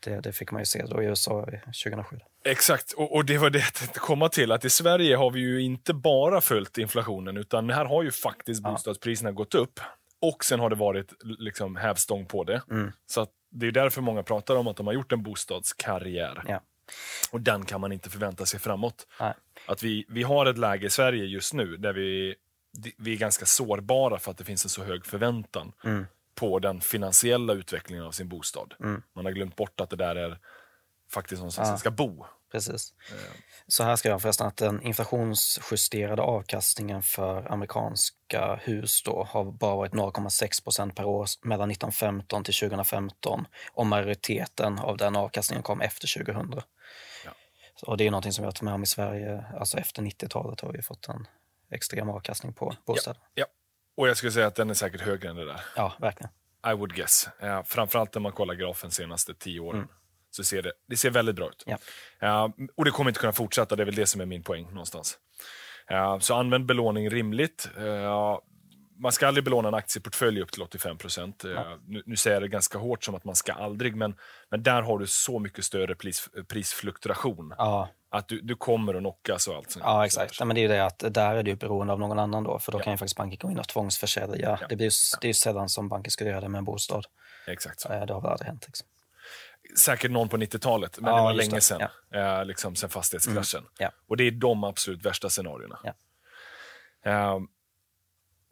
det, 0.00 0.20
det 0.20 0.32
fick 0.32 0.50
man 0.52 0.60
ju 0.60 0.66
se 0.66 0.82
då 0.86 1.02
i 1.02 1.06
USA 1.06 1.44
2007. 1.84 2.18
Exakt, 2.44 2.92
och, 2.92 3.14
och 3.14 3.24
det 3.24 3.38
var 3.38 3.50
det 3.50 3.58
jag 3.58 3.74
tänkte 3.74 3.98
komma 3.98 4.28
till. 4.28 4.52
Att 4.52 4.64
i 4.64 4.70
Sverige 4.70 5.16
har 5.16 5.30
vi 5.30 5.40
ju 5.40 5.62
inte 5.62 5.94
bara 5.94 6.40
följt 6.40 6.78
inflationen, 6.78 7.36
utan 7.36 7.70
här 7.70 7.84
har 7.84 8.02
ju 8.02 8.10
faktiskt 8.12 8.62
Ja. 8.64 8.70
bostadspriserna 8.70 9.32
gått 9.32 9.54
upp. 9.54 9.80
Och 10.22 10.44
sen 10.44 10.60
har 10.60 10.70
det 10.70 10.76
varit 10.76 11.12
liksom 11.24 11.76
hävstång 11.76 12.26
på 12.26 12.44
det. 12.44 12.62
Mm. 12.70 12.92
Så 13.06 13.20
att 13.20 13.28
det 13.50 13.66
är 13.66 13.72
därför 13.72 14.00
många 14.02 14.22
pratar 14.22 14.56
om 14.56 14.66
att 14.66 14.76
de 14.76 14.86
har 14.86 14.94
gjort 14.94 15.12
en 15.12 15.22
bostadskarriär. 15.22 16.44
Ja. 16.48 16.60
Och 17.30 17.40
den 17.40 17.64
kan 17.64 17.80
man 17.80 17.92
inte 17.92 18.10
förvänta 18.10 18.46
sig 18.46 18.60
framåt. 18.60 19.06
Nej. 19.20 19.34
Att 19.66 19.82
vi, 19.82 20.04
vi 20.08 20.22
har 20.22 20.46
ett 20.46 20.58
läge 20.58 20.86
i 20.86 20.90
Sverige 20.90 21.24
just 21.24 21.54
nu 21.54 21.76
där 21.76 21.92
vi, 21.92 22.34
vi 22.98 23.12
är 23.12 23.16
ganska 23.18 23.46
sårbara 23.46 24.18
för 24.18 24.30
att 24.30 24.38
det 24.38 24.44
finns 24.44 24.64
en 24.64 24.68
så 24.70 24.84
hög 24.84 25.06
förväntan 25.06 25.72
Mm. 25.84 26.06
på 26.34 26.58
den 26.58 26.80
finansiella 26.80 27.52
utvecklingen 27.52 28.04
av 28.04 28.10
sin 28.10 28.28
bostad. 28.28 28.74
Mm. 28.80 29.02
Man 29.14 29.24
har 29.24 29.32
glömt 29.32 29.56
bort 29.56 29.80
att 29.80 29.90
det 29.90 29.96
där 29.96 30.16
är 30.16 30.38
faktiskt 31.12 31.38
någonstans 31.40 31.68
Ja. 31.68 31.76
ska 31.76 31.90
bo. 31.90 32.24
Precis. 32.52 32.94
Eh, 33.12 33.16
Så 33.66 33.84
här 33.84 33.96
ska 33.96 34.08
jag 34.08 34.22
förresten 34.22 34.46
att 34.46 34.56
den 34.56 34.82
inflationsjusterade 34.82 36.22
avkastningen 36.22 37.02
för 37.02 37.52
amerikanska 37.52 38.54
hus 38.62 39.02
då 39.02 39.24
har 39.30 39.44
bara 39.44 39.76
varit 39.76 39.92
0,6 39.92 40.64
procent 40.64 40.96
per 40.96 41.04
år 41.04 41.26
mellan 41.42 41.70
1915 41.70 42.44
till 42.44 42.54
2015 42.54 43.46
och 43.72 43.86
majoriteten 43.86 44.78
av 44.78 44.96
den 44.96 45.16
avkastningen 45.16 45.62
kom 45.62 45.80
efter 45.80 46.18
2000. 46.24 46.60
Ja. 47.24 47.30
Och 47.82 47.96
det 47.96 48.06
är 48.06 48.10
någonting 48.10 48.32
som 48.32 48.42
vi 48.42 48.46
har 48.46 48.52
tagit 48.52 48.62
med 48.62 48.74
om 48.74 48.82
i 48.82 48.86
Sverige. 48.86 49.44
Alltså 49.60 49.78
efter 49.78 50.02
90-talet 50.02 50.60
har 50.60 50.72
vi 50.72 50.82
fått 50.82 51.08
en 51.08 51.26
extrem 51.70 52.08
avkastning 52.10 52.52
på 52.52 52.74
bostäder. 52.86 53.20
Ja. 53.34 53.46
Och 53.96 54.08
jag 54.08 54.16
skulle 54.16 54.32
säga 54.32 54.46
att 54.46 54.54
den 54.54 54.70
är 54.70 54.74
säkert 54.74 55.00
högre 55.00 55.28
än 55.30 55.36
det 55.36 55.44
där. 55.46 55.60
Ja, 55.76 55.92
verkligen. 55.98 56.30
I 56.72 56.74
would 56.74 56.94
guess. 56.94 57.28
Eh, 57.40 57.62
framförallt 57.62 58.14
när 58.14 58.20
man 58.20 58.32
kollar 58.32 58.54
grafen 58.54 58.90
senaste 58.90 59.34
tio 59.34 59.60
åren. 59.60 59.88
Så 60.30 60.44
ser 60.44 60.62
det, 60.62 60.72
det 60.88 60.96
ser 60.96 61.10
väldigt 61.10 61.36
bra 61.36 61.48
ut. 61.48 61.64
Ja. 61.66 61.78
Eh, 62.20 62.48
och 62.76 62.84
det 62.84 62.90
kommer 62.90 63.10
inte 63.10 63.20
kunna 63.20 63.32
fortsätta, 63.32 63.76
det 63.76 63.82
är 63.82 63.84
väl 63.84 63.94
det 63.94 64.06
som 64.06 64.20
är 64.20 64.26
min 64.26 64.42
poäng 64.42 64.64
någonstans. 64.70 65.18
Eh, 65.90 66.18
så 66.18 66.34
använd 66.34 66.66
belåning 66.66 67.10
rimligt. 67.10 67.68
Eh, 67.78 68.38
man 69.02 69.12
ska 69.12 69.26
aldrig 69.28 69.44
belåna 69.44 69.68
en 69.68 69.74
aktieportfölj 69.74 70.40
upp 70.42 70.52
till 70.52 70.62
85 70.62 70.98
procent. 70.98 71.44
Eh, 71.44 71.62
nu, 71.86 72.02
nu 72.06 72.16
säger 72.16 72.34
jag 72.34 72.42
det 72.42 72.48
ganska 72.48 72.78
hårt 72.78 73.04
som 73.04 73.14
att 73.14 73.24
man 73.24 73.34
ska 73.36 73.52
aldrig, 73.52 73.96
men, 73.96 74.14
men 74.50 74.62
där 74.62 74.82
har 74.82 74.98
du 74.98 75.06
så 75.06 75.38
mycket 75.38 75.64
större 75.64 75.94
pris, 75.94 76.28
prisfluktuation. 76.48 77.54
Ja, 77.58 77.88
Att 78.10 78.28
du, 78.28 78.40
du 78.40 78.54
kommer 78.56 78.94
att 78.94 79.00
knockas 79.00 79.48
och 79.48 79.54
allt 79.54 79.70
sånt. 79.70 79.84
Ja, 79.84 80.06
exakt. 80.06 80.36
Ja, 80.40 80.44
men 80.44 80.54
det 80.54 80.60
är 80.60 80.62
ju 80.62 80.68
det 80.68 80.84
att 80.84 80.98
där 81.14 81.34
är 81.34 81.44
ju 81.44 81.56
beroende 81.56 81.92
av 81.92 81.98
någon 81.98 82.18
annan 82.18 82.44
då, 82.44 82.58
för 82.58 82.72
då 82.72 82.78
Ja. 82.78 82.82
kan 82.82 82.92
ju 82.92 82.96
faktiskt 82.96 83.16
banken 83.16 83.38
gå 83.48 83.50
in 83.52 83.58
och 83.58 83.68
tvångsförsälja. 83.68 84.58
Ja. 84.60 84.66
Det, 84.68 84.76
blir 84.76 84.86
ju, 84.86 84.90
det 85.20 85.26
är 85.26 85.28
ju 85.28 85.34
sällan 85.34 85.68
som 85.68 85.88
banken 85.88 86.10
skulle 86.10 86.30
göra 86.30 86.40
det 86.40 86.48
med 86.48 86.58
en 86.58 86.64
bostad. 86.64 87.06
Exakt 87.46 87.80
så. 87.80 87.88
Det 87.88 87.94
har 88.12 88.20
väl 88.20 88.30
aldrig 88.30 88.46
hänt. 88.48 88.64
Liksom. 88.66 88.86
Säkert 89.78 90.10
någon 90.10 90.28
på 90.28 90.36
90-talet, 90.36 90.98
men 91.00 91.10
Ja, 91.10 91.16
det 91.16 91.22
var 91.22 91.32
länge 91.32 91.54
det. 91.54 91.60
sedan. 91.60 91.88
Eh, 92.14 92.44
liksom 92.44 92.76
sen 92.76 92.90
fastighetskraschen. 92.90 93.60
Mm. 93.60 93.70
Ja. 93.78 93.90
Och 94.08 94.16
det 94.16 94.24
är 94.24 94.30
de 94.30 94.64
absolut 94.64 95.06
värsta 95.06 95.30
scenarierna. 95.30 95.78
Ja. 95.84 95.92
Eh, 97.10 97.38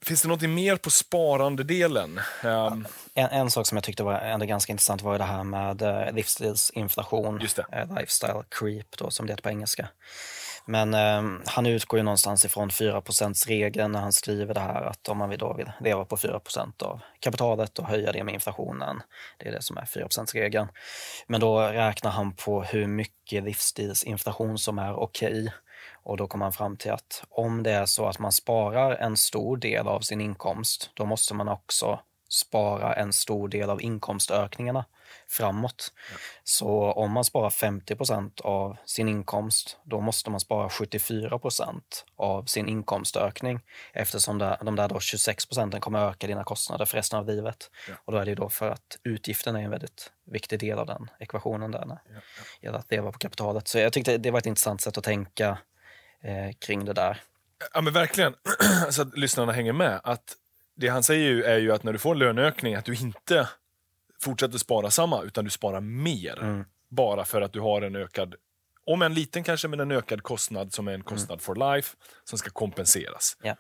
finns 0.05 0.23
det 0.23 0.29
något 0.29 0.43
mer 0.43 0.77
på 0.77 0.91
sparandedelen? 0.91 2.21
Eh, 2.45 2.73
En, 3.15 3.29
en 3.31 3.51
sak 3.51 3.67
som 3.67 3.77
jag 3.77 3.85
tyckte 3.85 4.03
var 4.03 4.15
ändå 4.21 4.47
ganska 4.47 4.73
intressant 4.73 5.03
var 5.03 5.19
det 5.19 5.25
här 5.25 5.45
med 5.45 5.83
eh, 5.83 6.13
livsstilsinflation, 6.13 7.41
Just 7.41 7.57
det. 7.57 7.67
eh, 7.73 7.95
lifestyle 7.99 8.43
creep 8.51 8.97
då, 8.99 9.11
som 9.11 9.27
det 9.27 9.33
heter 9.33 9.43
på 9.43 9.49
engelska. 9.49 9.89
Men 10.71 10.95
eh, 10.95 11.41
han 11.47 11.67
utgår 11.67 11.99
ju 11.99 12.03
någonstans 12.03 12.45
ifrån 12.45 12.71
4% 12.71 13.49
regeln 13.49 13.93
när 13.93 14.01
han 14.01 14.13
skriver 14.13 14.55
det 14.55 14.61
här 14.61 14.83
att 14.83 15.09
om 15.09 15.19
man 15.19 15.31
vill 15.31 15.39
då 15.39 15.53
vill 15.53 15.73
leva 15.81 16.05
på 16.05 16.17
4% 16.17 16.83
av 16.83 17.01
kapitalet 17.21 17.79
och 17.79 17.87
höja 17.87 18.13
det 18.13 18.25
med 18.25 18.35
inflationen, 18.35 19.03
det 19.39 19.49
är 19.49 19.53
det 19.53 19.63
som 19.63 19.77
är 19.77 19.83
4% 19.83 20.33
regeln 20.35 20.69
Men 21.27 21.41
då 21.41 21.61
räknar 21.61 22.11
han 22.11 22.33
på 22.33 22.63
hur 22.63 22.87
mycket 22.87 23.45
livsstilsinflation 23.45 24.59
som 24.59 24.79
är 24.79 24.95
okej. 24.95 25.53
Och 26.03 26.17
då 26.17 26.27
kommer 26.27 26.45
han 26.45 26.53
fram 26.53 26.77
till 26.77 26.93
att 26.93 27.25
om 27.31 27.63
det 27.63 27.71
är 27.71 27.87
så 27.87 28.07
att 28.07 28.19
man 28.19 28.33
sparar 28.33 28.97
en 28.97 29.17
stor 29.17 29.57
del 29.57 29.89
av 29.89 30.01
sin 30.01 30.21
inkomst, 30.21 30.91
då 30.95 31.05
måste 31.05 31.35
man 31.35 31.49
också 31.49 32.01
spara 32.29 32.95
en 32.95 33.13
stor 33.13 33.49
del 33.49 33.71
av 33.71 33.83
inkomstökningarna 33.83 34.85
framåt. 35.29 35.93
Så 36.45 36.93
om 36.93 37.13
man 37.13 37.25
sparar 37.25 37.51
50% 37.51 38.41
av 38.41 38.77
sin 38.85 39.09
inkomst, 39.09 39.79
då 39.85 40.01
måste 40.01 40.31
man 40.31 40.41
spara 40.41 40.69
74% 40.69 41.81
av 42.17 42.45
sin 42.45 42.69
inkomstökning 42.69 43.61
eftersom 43.93 44.39
det, 44.39 44.59
de 44.63 44.77
där 44.77 44.89
då 44.89 45.01
26 45.01 45.47
procenten 45.47 45.81
kommer 45.81 46.09
öka 46.09 46.27
dina 46.27 46.45
kostnader 46.45 46.85
för 46.85 46.97
resten 46.97 47.19
av 47.19 47.27
livet. 47.27 47.71
Ja. 47.89 47.95
Och 48.05 48.13
då 48.13 48.19
är 48.19 48.25
det 48.25 48.31
ju 48.31 48.35
då 48.35 48.49
för 48.49 48.71
att 48.71 48.99
utgiften 49.03 49.57
är 49.57 49.61
en 49.61 49.71
väldigt 49.71 50.13
viktig 50.25 50.61
del 50.61 50.79
av 50.79 50.87
den 50.87 51.11
ekvationen 51.21 51.71
där 51.71 51.85
när 51.87 51.99
Ja, 52.15 52.21
gäller 52.61 52.79
att 52.79 52.91
leva 52.91 53.13
på 53.13 53.19
kapitalet. 53.19 53.69
Så 53.69 53.79
jag 53.79 53.93
tyckte 53.93 54.19
det 54.19 54.31
var 54.31 54.39
ett 54.39 54.47
intressant 54.47 54.81
sätt 54.81 54.99
att 54.99 55.05
tänka 55.05 55.59
eh, 56.23 56.55
kring 56.59 56.85
det 56.85 56.93
där. 56.93 57.23
Ja, 57.75 57.81
men 57.81 57.93
verkligen. 57.93 58.35
så 58.91 59.03
att 59.03 59.19
lyssnarna 59.19 59.53
hänger 59.53 59.73
med. 59.73 60.01
Att 60.05 60.37
det 60.79 60.89
han 60.89 61.03
säger 61.03 61.31
ju 61.31 61.43
är 61.43 61.59
ju 61.59 61.73
att 61.73 61.83
när 61.83 61.93
du 61.93 61.99
får 61.99 62.13
en 62.13 62.19
löneökning, 62.19 62.75
att 62.75 62.85
du 62.85 62.95
inte 62.95 63.49
fortsätter 64.21 64.59
spara 64.59 64.91
samma, 64.91 65.23
utan 65.23 65.45
du 65.45 65.51
sparar 65.51 65.81
mer. 65.81 66.43
Mm. 66.43 66.65
Bara 66.89 67.25
för 67.25 67.41
att 67.41 67.53
du 67.53 67.61
har 67.61 67.83
en 67.83 67.97
ökad, 67.97 68.35
om 68.85 69.03
en 69.03 69.15
liten 69.15 69.45
kanske, 69.45 69.69
men 69.69 69.81
en 69.81 69.91
ökad 69.91 70.23
kostnad 70.23 70.73
som 70.73 70.89
är 70.89 70.93
en 70.93 71.03
kostnad 71.03 71.43
for 71.43 71.75
life, 71.75 71.97
som 72.25 72.39
ska 72.39 72.51
kompenseras. 72.51 73.37
Ja. 73.43 73.57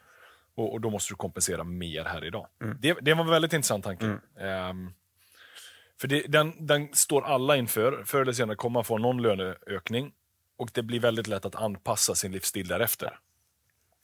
Och, 0.54 0.72
och 0.72 0.80
då 0.80 0.90
måste 0.90 1.12
du 1.12 1.16
kompensera 1.16 1.64
mer 1.64 2.04
här 2.04 2.24
idag. 2.24 2.46
Mm. 2.62 2.76
Det, 2.80 2.96
det 3.00 3.14
var 3.14 3.24
en 3.24 3.30
väldigt 3.30 3.52
intressant 3.52 3.84
tanke. 3.84 4.18
Ehm, 4.40 4.92
för 6.00 6.08
det, 6.08 6.20
den, 6.28 6.66
den 6.66 6.88
står 6.92 7.24
alla 7.24 7.56
inför. 7.56 8.04
Förr 8.04 8.22
eller 8.22 8.32
senare 8.32 8.56
kommer 8.56 8.74
man 8.74 8.84
få 8.84 8.98
någon 8.98 9.22
löneökning. 9.22 10.12
Och 10.56 10.70
det 10.74 10.82
blir 10.82 11.00
väldigt 11.00 11.26
lätt 11.26 11.44
att 11.44 11.54
anpassa 11.54 12.14
sin 12.14 12.32
livsstil 12.32 12.68
därefter. 12.68 13.18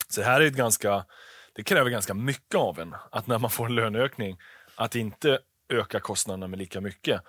Så 0.08 0.20
det 0.20 0.26
här 0.26 0.40
är 0.40 0.46
ett 0.46 0.56
ganska, 0.56 1.04
det 1.54 1.62
kräver 1.62 1.90
ganska 1.90 2.14
mycket 2.14 2.54
av 2.54 2.80
en. 2.80 2.94
Att 3.10 3.26
när 3.26 3.38
man 3.38 3.50
får 3.50 3.66
en 3.66 3.74
löneökning, 3.74 4.36
att 4.76 4.94
inte 4.94 5.38
öka 5.72 6.00
kostnaderna 6.00 6.46
med 6.48 6.58
lika 6.58 6.80
mycket 6.80 7.20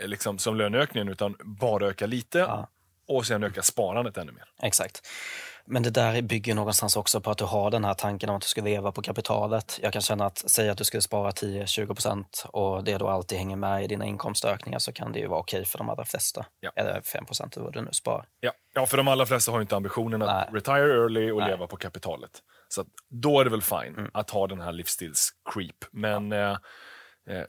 eh, 0.00 0.08
liksom, 0.08 0.38
som 0.38 0.56
löneökningen, 0.56 1.08
utan 1.08 1.36
bara 1.44 1.86
öka 1.86 2.06
lite 2.06 2.38
Ja. 2.38 2.68
och 3.08 3.26
sen 3.26 3.44
öka 3.44 3.62
sparandet 3.62 4.16
ännu 4.16 4.32
mer. 4.32 4.44
Exakt. 4.62 5.06
Men 5.70 5.82
det 5.82 5.90
där 5.90 6.22
bygger 6.22 6.54
någonstans 6.54 6.96
också 6.96 7.20
på 7.20 7.30
att 7.30 7.38
du 7.38 7.44
har 7.44 7.70
den 7.70 7.84
här 7.84 7.94
tanken 7.94 8.28
om 8.30 8.36
att 8.36 8.42
du 8.42 8.48
ska 8.48 8.62
leva 8.62 8.92
på 8.92 9.02
kapitalet. 9.02 9.78
Jag 9.82 9.92
kan 9.92 10.02
känna 10.02 10.26
att 10.26 10.38
säga 10.38 10.72
att 10.72 10.78
du 10.78 10.84
skulle 10.84 11.02
spara 11.02 11.30
10-20% 11.30 12.46
och 12.46 12.84
det 12.84 12.98
då 12.98 13.08
alltid 13.08 13.38
hänger 13.38 13.56
med 13.56 13.84
i 13.84 13.86
dina 13.86 14.04
inkomstökningar 14.06 14.78
så 14.78 14.92
kan 14.92 15.12
det 15.12 15.18
ju 15.18 15.26
vara 15.26 15.40
okej 15.40 15.64
för 15.64 15.78
de 15.78 15.88
allra 15.88 16.04
flesta. 16.04 16.46
Ja. 16.60 16.70
Eller 16.76 17.00
5% 17.00 17.56
eller 17.56 17.64
vad 17.64 17.72
du 17.72 17.80
nu 17.80 17.92
sparar. 17.92 18.26
Ja, 18.40 18.52
ja, 18.74 18.86
för 18.86 18.96
de 18.96 19.08
allra 19.08 19.26
flesta 19.26 19.52
har 19.52 19.58
ju 19.58 19.62
inte 19.62 19.76
ambitionen 19.76 20.22
att 20.22 20.28
Nej. 20.52 20.60
retire 20.60 21.02
early 21.02 21.30
och 21.30 21.38
Nej. 21.38 21.50
leva 21.50 21.66
på 21.66 21.76
kapitalet. 21.76 22.30
Så 22.68 22.84
då 23.08 23.40
är 23.40 23.44
det 23.44 23.50
väl 23.50 23.62
fine 23.62 24.10
att 24.14 24.30
ha 24.30 24.46
den 24.46 24.60
här 24.60 24.72
livsstilscreep. 24.72 25.84
Men 25.90 26.32
eh, 26.32 26.56
eh, 27.28 27.44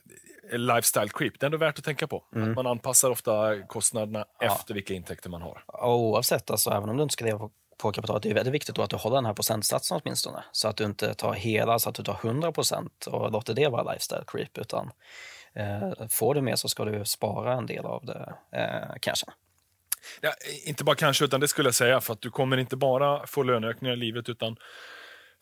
lifestyle 0.51 1.09
creep, 1.09 1.39
det 1.39 1.43
är 1.43 1.45
ändå 1.45 1.57
värt 1.57 1.79
att 1.79 1.85
tänka 1.85 2.07
på. 2.07 2.23
Att 2.35 2.55
man 2.55 2.67
anpassar 2.67 3.09
ofta 3.09 3.61
kostnaderna 3.67 4.25
efter 4.41 4.73
vilka 4.73 4.93
intäkter 4.93 5.29
man 5.29 5.41
har. 5.41 5.63
Oavsett, 5.67 6.51
alltså, 6.51 6.69
även 6.69 6.89
om 6.89 6.97
du 6.97 7.03
inte 7.03 7.13
ska 7.13 7.25
leva 7.25 7.39
på, 7.39 7.51
på 7.77 7.91
kapitalet, 7.91 8.23
det 8.23 8.29
är 8.29 8.33
väldigt 8.33 8.53
viktigt 8.53 8.79
att 8.79 8.89
du 8.89 8.95
håller 8.95 9.15
den 9.15 9.25
här 9.25 9.33
procentsatsen 9.33 10.01
åtminstone. 10.03 10.43
Så 10.51 10.67
att 10.67 10.77
du 10.77 10.83
inte 10.83 11.13
tar 11.13 11.33
hela, 11.33 11.79
så 11.79 11.89
att 11.89 11.95
du 11.95 12.03
tar 12.03 12.13
100% 12.13 13.07
och 13.07 13.31
låter 13.31 13.53
det 13.53 13.67
vara 13.67 13.93
lifestyle 13.93 14.23
creep. 14.27 14.57
Utan 14.57 14.91
eh, 15.53 16.07
får 16.09 16.35
du 16.35 16.41
mer 16.41 16.55
så 16.55 16.69
ska 16.69 16.85
du 16.85 17.05
spara 17.05 17.53
en 17.53 17.65
del 17.65 17.85
av 17.85 18.05
det, 18.05 18.33
eh, 18.51 18.95
kanske. 19.01 19.25
Ja, 20.21 20.33
inte 20.65 20.83
bara 20.83 20.95
kanske, 20.95 21.25
utan 21.25 21.39
det 21.39 21.47
skulle 21.47 21.67
jag 21.67 21.75
säga. 21.75 22.01
För 22.01 22.13
att 22.13 22.21
du 22.21 22.29
kommer 22.29 22.57
inte 22.57 22.75
bara 22.75 23.27
få 23.27 23.43
löneökningar 23.43 23.93
i 23.93 23.97
livet, 23.97 24.29
utan 24.29 24.57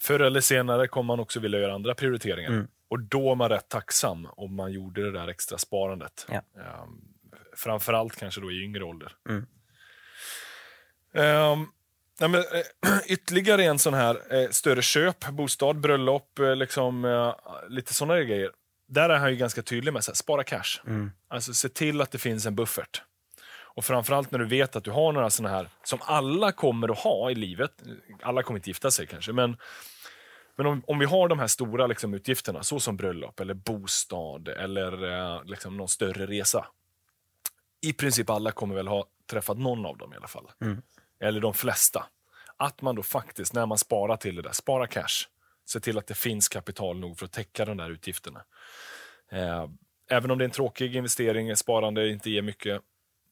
förr 0.01 0.19
eller 0.19 0.41
senare 0.41 0.87
kommer 0.87 1.07
man 1.07 1.19
också 1.19 1.39
vilja 1.39 1.59
göra 1.59 1.73
andra 1.73 1.95
prioriteringar. 1.95 2.49
Mm. 2.49 2.67
Och 2.89 2.99
då 2.99 3.31
är 3.31 3.35
man 3.35 3.49
rätt 3.49 3.69
tacksam 3.69 4.27
om 4.31 4.55
man 4.55 4.71
gjorde 4.71 5.03
det 5.03 5.11
där 5.11 5.27
extra 5.27 5.57
sparandet. 5.57 6.27
Ja. 6.29 6.41
Um, 6.83 7.01
framförallt 7.55 8.15
kanske 8.15 8.41
då 8.41 8.51
i 8.51 8.63
yngre 8.63 8.83
ålder. 8.83 9.11
Mm. 9.29 9.45
Ehm, 11.13 11.67
nej, 12.19 12.29
men, 12.29 12.41
eh, 12.41 12.99
ytterligare 13.07 13.63
en 13.63 13.79
sån 13.79 13.93
här 13.93 14.35
eh, 14.35 14.49
större 14.49 14.81
köp, 14.81 15.29
bostad, 15.29 15.79
bröllop, 15.79 16.39
eh, 16.39 16.55
liksom, 16.55 17.05
eh, 17.05 17.35
lite 17.69 17.93
såna 17.93 18.21
grejer. 18.21 18.51
Där 18.87 19.09
är 19.09 19.17
han 19.17 19.29
ju 19.31 19.37
ganska 19.37 19.61
tydlig 19.61 19.93
med 19.93 19.99
att 19.99 20.17
spara 20.17 20.43
cash. 20.43 20.81
Mm. 20.87 21.11
Alltså 21.27 21.53
se 21.53 21.69
till 21.69 22.01
att 22.01 22.11
det 22.11 22.17
finns 22.17 22.45
en 22.45 22.55
buffert. 22.55 23.01
Och 23.77 23.85
framförallt 23.85 24.31
när 24.31 24.39
du 24.39 24.45
vet 24.45 24.75
att 24.75 24.83
du 24.83 24.91
har 24.91 25.11
några 25.11 25.29
såna 25.29 25.49
här, 25.49 25.69
som 25.83 25.99
alla 26.01 26.51
kommer 26.51 26.89
att 26.89 26.99
ha 26.99 27.31
i 27.31 27.35
livet. 27.35 27.83
Alla 28.21 28.43
kommer 28.43 28.59
inte 28.59 28.69
gifta 28.69 28.91
sig 28.91 29.07
kanske, 29.07 29.33
men, 29.33 29.57
men 30.55 30.65
om, 30.65 30.83
om 30.87 30.99
vi 30.99 31.05
har 31.05 31.27
de 31.27 31.39
här 31.39 31.47
stora 31.47 31.87
liksom, 31.87 32.13
utgifterna, 32.13 32.63
så 32.63 32.79
som 32.79 32.97
bröllop, 32.97 33.39
eller 33.39 33.53
bostad, 33.53 34.47
eller 34.47 35.11
eh, 35.11 35.43
liksom, 35.45 35.77
någon 35.77 35.87
större 35.87 36.25
resa. 36.25 36.67
I 37.81 37.93
princip 37.93 38.29
alla 38.29 38.51
kommer 38.51 38.75
väl 38.75 38.87
ha 38.87 39.05
träffat 39.31 39.57
någon 39.57 39.85
av 39.85 39.97
dem 39.97 40.13
i 40.13 40.15
alla 40.15 40.27
fall. 40.27 40.51
Mm. 40.61 40.81
Eller 41.19 41.41
de 41.41 41.53
flesta. 41.53 42.05
Att 42.57 42.81
man 42.81 42.95
då 42.95 43.03
faktiskt, 43.03 43.53
när 43.53 43.65
man 43.65 43.77
sparar 43.77 44.17
till 44.17 44.35
det 44.35 44.41
där, 44.41 44.51
spara 44.51 44.87
cash. 44.87 45.27
Se 45.65 45.79
till 45.79 45.97
att 45.97 46.07
det 46.07 46.17
finns 46.17 46.49
kapital 46.49 46.99
nog 46.99 47.19
för 47.19 47.25
att 47.25 47.31
täcka 47.31 47.65
de 47.65 47.77
där 47.77 47.89
utgifterna. 47.89 48.43
Eh, 49.31 49.69
även 50.09 50.31
om 50.31 50.37
det 50.37 50.43
är 50.43 50.47
en 50.47 50.51
tråkig 50.51 50.95
investering, 50.95 51.55
sparande 51.55 52.09
inte 52.09 52.29
ger 52.29 52.41
mycket, 52.41 52.81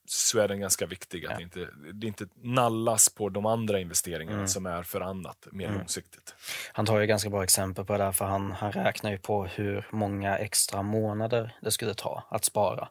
så 0.06 0.40
är 0.40 0.48
den 0.48 0.60
ganska 0.60 0.86
viktig. 0.86 1.26
Att 1.26 1.32
Ja. 1.32 1.38
det, 1.38 1.44
inte, 1.44 1.68
det 1.94 2.08
inte 2.08 2.26
nallas 2.42 3.10
på 3.10 3.30
de 3.30 3.46
andra 3.46 3.80
investeringarna 3.80 4.38
Mm. 4.38 4.48
som 4.48 4.66
är 4.66 4.84
för 4.84 5.02
annat, 5.02 5.48
mer 5.52 5.70
långsiktigt. 5.70 6.36
Han 6.74 6.86
tar 6.86 7.00
ju 7.00 7.06
ganska 7.06 7.30
bra 7.30 7.44
exempel 7.44 7.86
på 7.86 7.94
det 7.94 8.00
där, 8.04 8.12
för 8.12 8.26
han, 8.26 8.52
han 8.52 8.72
räknar 8.72 9.12
ju 9.12 9.18
på 9.18 9.46
hur 9.46 9.88
många 9.92 10.38
extra 10.38 10.82
månader 10.82 11.56
det 11.62 11.72
skulle 11.72 11.94
ta 11.94 12.24
att 12.30 12.46
spara. 12.46 12.90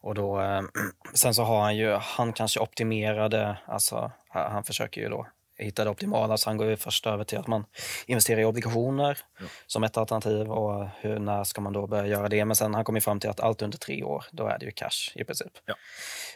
Och 0.00 0.14
då, 0.14 0.40
eh, 0.40 0.62
sen 1.14 1.34
så 1.34 1.42
har 1.42 1.60
han 1.60 1.76
ju, 1.76 1.92
han 1.92 2.32
kanske 2.32 2.60
optimerade, 2.60 3.58
alltså 3.66 4.12
han 4.28 4.64
försöker 4.64 5.00
ju 5.00 5.08
då 5.08 5.26
hitta 5.60 5.84
det 5.84 5.90
optimala, 5.90 6.36
så 6.36 6.50
han 6.50 6.56
går 6.56 6.66
ju 6.68 6.76
först 6.76 7.06
över 7.06 7.24
till 7.24 7.38
att 7.38 7.46
man 7.46 7.64
investerar 8.06 8.40
i 8.40 8.44
obligationer 8.44 9.18
ja. 9.40 9.46
som 9.66 9.84
ett 9.84 9.96
alternativ 9.96 10.50
och 10.50 10.88
hur, 11.00 11.18
när 11.18 11.44
ska 11.44 11.60
man 11.60 11.72
då 11.72 11.86
börja 11.86 12.06
göra 12.06 12.28
det? 12.28 12.44
Men 12.44 12.56
sen 12.56 12.74
han 12.74 12.84
kommer 12.84 13.00
fram 13.00 13.20
till 13.20 13.30
att 13.30 13.40
allt 13.40 13.62
under 13.62 13.78
tre 13.78 14.02
år, 14.02 14.24
då 14.32 14.46
är 14.46 14.58
det 14.58 14.64
ju 14.66 14.70
cash 14.72 15.12
i 15.14 15.24
princip. 15.24 15.52
Ja. 15.64 15.74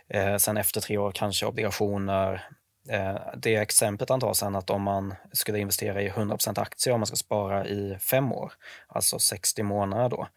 Eh, 0.08 0.36
sen 0.36 0.56
efter 0.56 0.80
tre 0.80 0.98
år 0.98 1.12
kanske 1.12 1.46
obligationer, 1.46 2.48
Eh, 2.88 3.16
det 3.36 3.56
exemplet 3.56 4.08
han 4.08 4.20
tar 4.20 4.34
sen 4.34 4.56
att 4.56 4.70
om 4.70 4.82
man 4.82 5.14
skulle 5.32 5.58
investera 5.58 6.02
i 6.02 6.08
100% 6.08 6.58
aktier, 6.58 6.94
om 6.94 7.00
man 7.00 7.06
ska 7.06 7.16
spara 7.16 7.66
i 7.66 7.98
fem 8.00 8.32
år, 8.32 8.52
alltså 8.88 9.18
60 9.18 9.62
månader 9.62 10.08
då, 10.08 10.28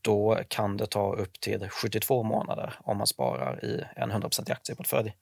då 0.00 0.38
kan 0.48 0.76
det 0.76 0.86
ta 0.86 1.14
upp 1.14 1.40
till 1.40 1.68
72 1.68 2.22
månader 2.22 2.74
om 2.78 2.98
man 2.98 3.06
sparar 3.06 3.64
i 3.64 3.84
en 3.96 4.10
100 4.10 4.28
aktieportfölj. 4.50 5.16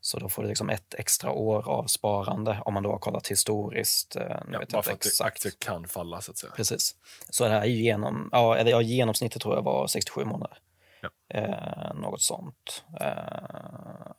Så 0.00 0.18
då 0.18 0.28
får 0.28 0.42
du 0.42 0.48
liksom 0.48 0.70
ett 0.70 0.94
extra 0.94 1.30
år 1.30 1.68
av 1.68 1.86
sparande 1.86 2.58
om 2.64 2.74
man 2.74 2.82
då 2.82 2.90
har 2.90 2.98
kollat 2.98 3.28
historiskt. 3.28 4.16
Eh, 4.16 4.36
ja, 4.52 4.58
vet 4.58 4.72
bara 4.72 4.82
för 4.82 4.92
att 4.92 5.20
aktier 5.20 5.52
kan 5.58 5.88
falla 5.88 6.20
så 6.20 6.30
att 6.30 6.38
säga. 6.38 6.52
Precis. 6.56 6.96
Så 7.30 7.44
det 7.44 7.50
här 7.50 7.60
är 7.60 7.66
genom, 7.66 8.28
ja, 8.32 8.56
eller, 8.56 8.70
ja, 8.70 8.82
genomsnittet 8.82 9.42
tror 9.42 9.54
jag 9.54 9.62
var 9.62 9.86
67 9.86 10.24
månader. 10.24 10.58
Ja. 11.02 11.38
Eh, 11.38 11.94
något 11.94 12.22
sånt. 12.22 12.84
Eh, 13.00 13.06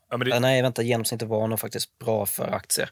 ja, 0.09 0.17
det... 0.17 0.39
Nej, 0.39 0.61
vänta, 0.61 0.81
genomsnittet 0.81 1.27
var 1.27 1.47
nog 1.47 1.59
faktiskt 1.59 1.99
bra 1.99 2.25
för 2.25 2.53
aktier. 2.53 2.89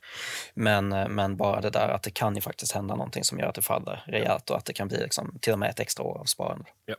Men, 0.53 0.93
eh, 0.93 1.07
men 1.07 1.37
bara 1.37 1.61
det 1.61 1.69
där 1.69 1.89
att 1.89 2.03
det 2.03 2.11
kan 2.11 2.35
ju 2.35 2.41
faktiskt 2.41 2.71
hända 2.71 2.95
någonting 2.95 3.23
som 3.23 3.39
gör 3.39 3.47
att 3.47 3.55
det 3.55 3.61
faller 3.61 4.03
rejält 4.07 4.49
och 4.49 4.57
att 4.57 4.65
det 4.65 4.73
kan 4.73 4.87
bli 4.87 4.97
liksom, 4.97 5.37
till 5.41 5.53
och 5.53 5.59
med 5.59 5.69
ett 5.69 5.79
extra 5.79 6.03
år 6.03 6.17
av 6.17 6.25
sparande. 6.25 6.65
Ja. 6.85 6.95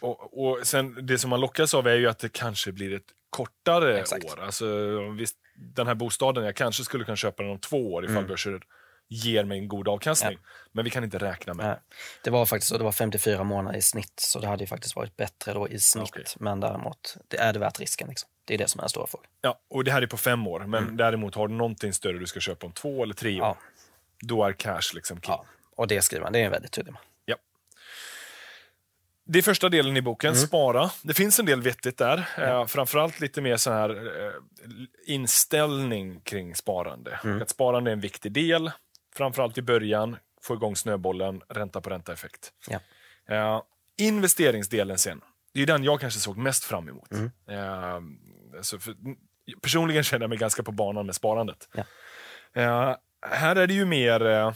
Och, 0.00 0.42
och 0.42 0.66
sen, 0.66 1.06
det 1.06 1.18
som 1.18 1.30
man 1.30 1.40
lockas 1.40 1.74
av 1.74 1.86
är 1.86 1.96
ju 1.96 2.08
att 2.08 2.18
det 2.18 2.32
kanske 2.32 2.72
blir 2.72 2.94
ett 2.94 3.06
kortare 3.30 4.00
Exakt. 4.00 4.24
år. 4.24 4.40
Alltså, 4.42 4.66
visst, 5.10 5.36
den 5.54 5.86
här 5.86 5.94
bostaden, 5.94 6.44
jag 6.44 6.56
kanske 6.56 6.84
skulle 6.84 7.04
kunna 7.04 7.16
köpa 7.16 7.42
den 7.42 7.52
om 7.52 7.58
två 7.58 7.92
år 7.92 8.04
ifall 8.04 8.16
mm. 8.16 8.28
börsen 8.28 8.60
ger 9.12 9.44
mig 9.44 9.58
en 9.58 9.68
god 9.68 9.88
avkastning. 9.88 10.38
Ja. 10.42 10.48
Men 10.72 10.84
vi 10.84 10.90
kan 10.90 11.04
inte 11.04 11.18
räkna 11.18 11.54
med. 11.54 11.66
Nej. 11.66 11.76
Det 12.24 12.30
var 12.30 12.46
faktiskt 12.46 12.78
det 12.78 12.84
var 12.84 12.92
54 12.92 13.44
månader 13.44 13.78
i 13.78 13.82
snitt, 13.82 14.20
så 14.20 14.38
det 14.38 14.46
hade 14.46 14.62
ju 14.62 14.66
faktiskt 14.66 14.96
varit 14.96 15.16
bättre 15.16 15.52
då 15.52 15.68
i 15.68 15.80
snitt. 15.80 16.02
Okay. 16.02 16.24
Men 16.36 16.60
däremot, 16.60 17.16
det 17.28 17.36
är 17.36 17.52
det 17.52 17.58
värt 17.58 17.80
risken. 17.80 18.08
Liksom. 18.08 18.28
Det 18.44 18.54
är 18.54 18.58
det 18.58 18.68
som 18.68 18.78
är 18.78 18.82
den 18.82 18.88
stora 18.88 19.06
frågan. 19.06 19.26
Ja, 19.40 19.58
och 19.70 19.84
det 19.84 19.92
här 19.92 20.02
är 20.02 20.06
på 20.06 20.16
fem 20.16 20.46
år. 20.46 20.60
Men 20.60 20.82
mm. 20.82 20.96
däremot 20.96 21.34
har 21.34 21.48
du 21.48 21.54
någonting 21.54 21.92
större 21.92 22.18
du 22.18 22.26
ska 22.26 22.40
köpa 22.40 22.66
om 22.66 22.72
två 22.72 23.02
eller 23.02 23.14
tre 23.14 23.40
år. 23.40 23.46
Ja. 23.46 23.56
Då 24.20 24.44
är 24.44 24.52
cash 24.52 24.94
liksom 24.94 25.20
king. 25.20 25.34
Ja, 25.34 25.44
och 25.76 25.86
det 25.86 26.02
skriver 26.02 26.24
man, 26.24 26.32
det 26.32 26.38
är 26.38 26.50
väldigt 26.50 26.72
tydligt. 26.72 26.94
Ja. 27.24 27.36
Det 29.24 29.38
är 29.38 29.42
första 29.42 29.68
delen 29.68 29.96
i 29.96 30.02
boken, 30.02 30.32
mm. 30.32 30.46
spara. 30.46 30.90
Det 31.02 31.14
finns 31.14 31.38
en 31.38 31.46
del 31.46 31.62
vettigt 31.62 31.98
där. 31.98 32.28
Ja. 32.36 32.42
Eh, 32.42 32.66
framförallt 32.66 33.20
lite 33.20 33.40
mer 33.40 33.56
så 33.56 33.70
här 33.70 33.90
eh, 33.90 34.32
inställning 35.06 36.20
kring 36.20 36.54
sparande. 36.54 37.20
Mm. 37.24 37.42
Att 37.42 37.50
sparande 37.50 37.90
är 37.90 37.92
en 37.92 38.00
viktig 38.00 38.32
del 38.32 38.70
framförallt 39.16 39.58
i 39.58 39.62
början, 39.62 40.16
få 40.42 40.54
igång 40.54 40.76
snöbollen, 40.76 41.42
ränta 41.48 41.80
på 41.80 41.90
ränta-effekt. 41.90 42.52
Ja. 42.68 42.80
Uh, 43.30 43.62
investeringsdelen 43.96 44.98
sen, 44.98 45.20
det 45.54 45.62
är 45.62 45.66
den 45.66 45.84
jag 45.84 46.00
kanske 46.00 46.20
såg 46.20 46.36
mest 46.36 46.64
fram 46.64 46.88
emot. 46.88 47.12
Mm. 47.12 47.30
Uh, 47.50 48.02
alltså 48.56 48.78
för, 48.78 48.94
personligen 49.62 50.02
känner 50.02 50.22
jag 50.22 50.28
mig 50.28 50.38
ganska 50.38 50.62
på 50.62 50.72
banan 50.72 51.06
med 51.06 51.14
sparandet. 51.14 51.68
Ja. 51.72 51.84
Uh, 52.56 52.96
här 53.26 53.56
är 53.56 53.66
det 53.66 53.74
ju 53.74 53.84
mer 53.84 54.54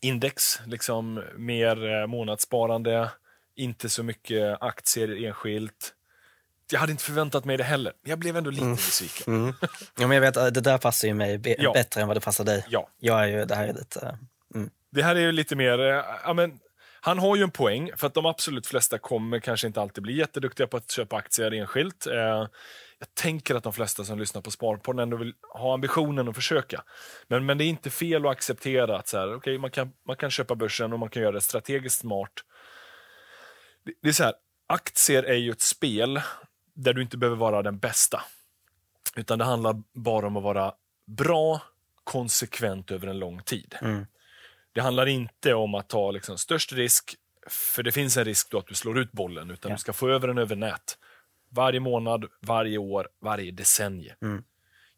index, 0.00 0.60
liksom 0.66 1.24
mer 1.36 2.06
månadssparande, 2.06 3.10
inte 3.54 3.88
så 3.88 4.02
mycket 4.02 4.62
aktier 4.62 5.24
enskilt 5.24 5.95
jag 6.72 6.80
hade 6.80 6.92
inte 6.92 7.04
förväntat 7.04 7.44
mig 7.44 7.56
det 7.56 7.64
heller. 7.64 7.92
Jag 8.04 8.18
blev 8.18 8.36
ändå 8.36 8.50
lite 8.50 8.64
mm. 8.64 8.76
besviken. 8.76 9.34
Mm. 9.34 9.54
Ja, 9.98 10.06
men 10.06 10.10
jag 10.10 10.20
vet, 10.20 10.34
det 10.34 10.60
där 10.60 10.78
passar 10.78 11.08
ju 11.08 11.14
mig 11.14 11.38
be 11.38 11.56
ja. 11.58 11.72
bättre 11.72 12.00
än 12.00 12.08
vad 12.08 12.16
det 12.16 12.20
passar 12.20 12.44
dig. 12.44 12.66
Ja. 12.68 12.88
Jag 13.00 13.22
är 13.22 13.26
ju, 13.26 13.44
det 13.44 13.54
här 13.54 13.68
är 13.68 13.72
lite... 13.72 14.18
Mm. 14.54 14.70
Det 14.92 15.02
här 15.02 15.16
är 15.16 15.20
ju 15.20 15.32
lite 15.32 15.56
mer... 15.56 15.78
Eh, 15.78 16.04
ja, 16.24 16.32
men, 16.32 16.58
han 17.00 17.18
har 17.18 17.36
ju 17.36 17.42
en 17.42 17.50
poäng, 17.50 17.90
för 17.96 18.06
att 18.06 18.14
de 18.14 18.26
absolut 18.26 18.66
flesta 18.66 18.98
kommer 18.98 19.40
kanske 19.40 19.66
inte 19.66 19.80
alltid 19.80 20.02
bli 20.02 20.16
jätteduktiga 20.16 20.66
på 20.66 20.76
att 20.76 20.90
köpa 20.90 21.16
aktier 21.16 21.52
enskilt. 21.54 22.06
Eh, 22.06 22.46
jag 22.98 23.14
tänker 23.14 23.54
att 23.54 23.62
de 23.62 23.72
flesta 23.72 24.04
som 24.04 24.18
lyssnar 24.18 24.42
på 24.42 24.50
Sparpodden 24.50 25.02
ändå 25.02 25.16
vill 25.16 25.32
ha 25.52 25.74
ambitionen 25.74 26.28
att 26.28 26.34
försöka. 26.34 26.82
Men, 27.28 27.46
men 27.46 27.58
det 27.58 27.64
är 27.64 27.68
inte 27.68 27.90
fel 27.90 28.26
att 28.26 28.32
acceptera 28.32 28.98
att 28.98 29.08
så 29.08 29.18
här, 29.18 29.34
okay, 29.34 29.58
man, 29.58 29.70
kan, 29.70 29.92
man 30.06 30.16
kan 30.16 30.30
köpa 30.30 30.54
börsen 30.54 30.92
och 30.92 30.98
man 30.98 31.10
kan 31.10 31.22
göra 31.22 31.32
det 31.32 31.40
strategiskt 31.40 32.00
smart. 32.00 32.32
Det, 33.84 33.92
det 34.02 34.08
är 34.08 34.12
så 34.12 34.24
här, 34.24 34.34
aktier 34.68 35.22
är 35.22 35.36
ju 35.36 35.50
ett 35.50 35.60
spel 35.60 36.20
där 36.76 36.92
du 36.92 37.02
inte 37.02 37.16
behöver 37.16 37.36
vara 37.36 37.62
den 37.62 37.78
bästa. 37.78 38.22
Utan 39.16 39.38
det 39.38 39.44
handlar 39.44 39.82
bara 39.92 40.26
om 40.26 40.36
att 40.36 40.42
vara 40.42 40.74
bra, 41.06 41.62
konsekvent 42.04 42.90
över 42.90 43.06
en 43.06 43.18
lång 43.18 43.42
tid. 43.42 43.74
Mm. 43.80 44.06
Det 44.72 44.80
handlar 44.80 45.06
inte 45.06 45.54
om 45.54 45.74
att 45.74 45.88
ta 45.88 46.10
liksom, 46.10 46.38
störst 46.38 46.72
risk, 46.72 47.14
för 47.46 47.82
det 47.82 47.92
finns 47.92 48.16
en 48.16 48.24
risk 48.24 48.50
då 48.50 48.58
att 48.58 48.66
du 48.66 48.74
slår 48.74 48.98
ut 48.98 49.12
bollen, 49.12 49.50
utan 49.50 49.70
ja. 49.70 49.76
du 49.76 49.80
ska 49.80 49.92
få 49.92 50.08
över 50.08 50.28
den 50.28 50.38
över 50.38 50.56
nät. 50.56 50.98
Varje 51.48 51.80
månad, 51.80 52.24
varje 52.40 52.78
år, 52.78 53.08
varje 53.20 53.52
decennie. 53.52 54.14
Mm. 54.22 54.44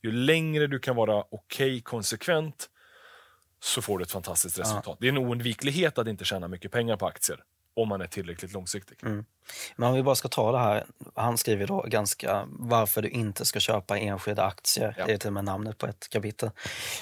Ju 0.02 0.12
längre 0.12 0.66
du 0.66 0.78
kan 0.78 0.96
vara 0.96 1.20
okej, 1.20 1.36
okay, 1.36 1.80
konsekvent, 1.80 2.70
så 3.60 3.82
får 3.82 3.98
du 3.98 4.02
ett 4.02 4.12
fantastiskt 4.12 4.58
resultat. 4.58 4.86
Ja. 4.86 4.96
Det 5.00 5.06
är 5.06 5.12
en 5.12 5.18
oundviklighet 5.18 5.98
att 5.98 6.06
inte 6.06 6.24
tjäna 6.24 6.48
mycket 6.48 6.72
pengar 6.72 6.96
på 6.96 7.06
aktier 7.06 7.42
om 7.82 7.88
man 7.88 8.00
är 8.00 8.06
tillräckligt 8.06 8.52
långsiktig. 8.52 8.98
Mm. 9.02 9.24
Men 9.76 9.88
om 9.88 9.94
vi 9.94 10.02
bara 10.02 10.14
ska 10.14 10.28
ta 10.28 10.52
det 10.52 10.58
här, 10.58 10.84
han 11.14 11.38
skriver 11.38 11.66
då 11.66 11.84
ganska 11.88 12.44
varför 12.48 13.02
du 13.02 13.08
inte 13.08 13.44
ska 13.44 13.60
köpa 13.60 13.98
enskilda 13.98 14.44
aktier. 14.44 14.94
Ja. 14.98 15.06
Det 15.06 15.12
är 15.12 15.16
till 15.16 15.26
och 15.26 15.32
med 15.32 15.44
namnet 15.44 15.78
på 15.78 15.86
ett 15.86 16.08
kapitel. 16.10 16.50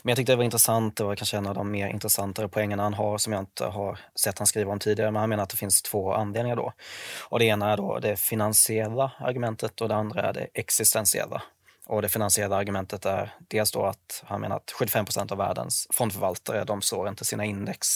Men 0.02 0.10
jag 0.10 0.16
tyckte 0.16 0.32
det 0.32 0.36
var 0.36 0.44
intressant, 0.44 0.96
det 0.96 1.04
var 1.04 1.16
kanske 1.16 1.36
en 1.36 1.46
av 1.46 1.54
de 1.54 1.70
mer 1.70 1.88
intressantare 1.88 2.48
poängerna 2.48 2.82
han 2.82 2.94
har 2.94 3.18
som 3.18 3.32
jag 3.32 3.42
inte 3.42 3.64
har 3.64 3.98
sett 4.14 4.38
han 4.38 4.46
skriva 4.46 4.72
om 4.72 4.78
tidigare. 4.78 5.10
Men 5.10 5.20
han 5.20 5.30
menar 5.30 5.42
att 5.42 5.50
det 5.50 5.56
finns 5.56 5.82
två 5.82 6.12
anledningar 6.12 6.56
då. 6.56 6.72
Och 7.20 7.38
det 7.38 7.44
ena 7.44 7.72
är 7.72 7.76
då 7.76 7.98
det 7.98 8.16
finansiella 8.16 9.12
argumentet 9.18 9.80
och 9.80 9.88
det 9.88 9.94
andra 9.94 10.22
är 10.22 10.32
det 10.32 10.46
existentiella. 10.54 11.42
Och 11.86 12.02
det 12.02 12.08
finansiella 12.08 12.56
argumentet 12.56 13.06
är 13.06 13.34
dels 13.38 13.72
då 13.72 13.84
att 13.84 14.24
han 14.26 14.40
menar 14.40 14.56
att 14.56 14.72
75% 14.80 15.32
av 15.32 15.38
världens 15.38 15.88
fondförvaltare, 15.92 16.64
de 16.64 16.82
slår 16.82 17.08
inte 17.08 17.24
sina 17.24 17.44
index. 17.44 17.88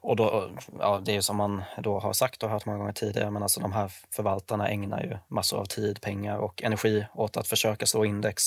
Och 0.00 0.16
då, 0.16 0.50
ja, 0.78 1.02
det 1.04 1.12
är 1.12 1.14
ju 1.14 1.22
som 1.22 1.36
man 1.36 1.62
då 1.82 1.98
har 1.98 2.12
sagt 2.12 2.42
och 2.42 2.50
hört 2.50 2.66
många 2.66 2.78
gånger 2.78 2.92
tidigare, 2.92 3.30
men 3.30 3.42
alltså 3.42 3.60
de 3.60 3.72
här 3.72 3.92
förvaltarna 4.10 4.68
ägnar 4.68 5.02
ju 5.02 5.18
massor 5.28 5.60
av 5.60 5.64
tid, 5.64 6.00
pengar 6.00 6.38
och 6.38 6.62
energi 6.62 7.06
åt 7.14 7.36
att 7.36 7.48
försöka 7.48 7.86
slå 7.86 8.04
index. 8.04 8.42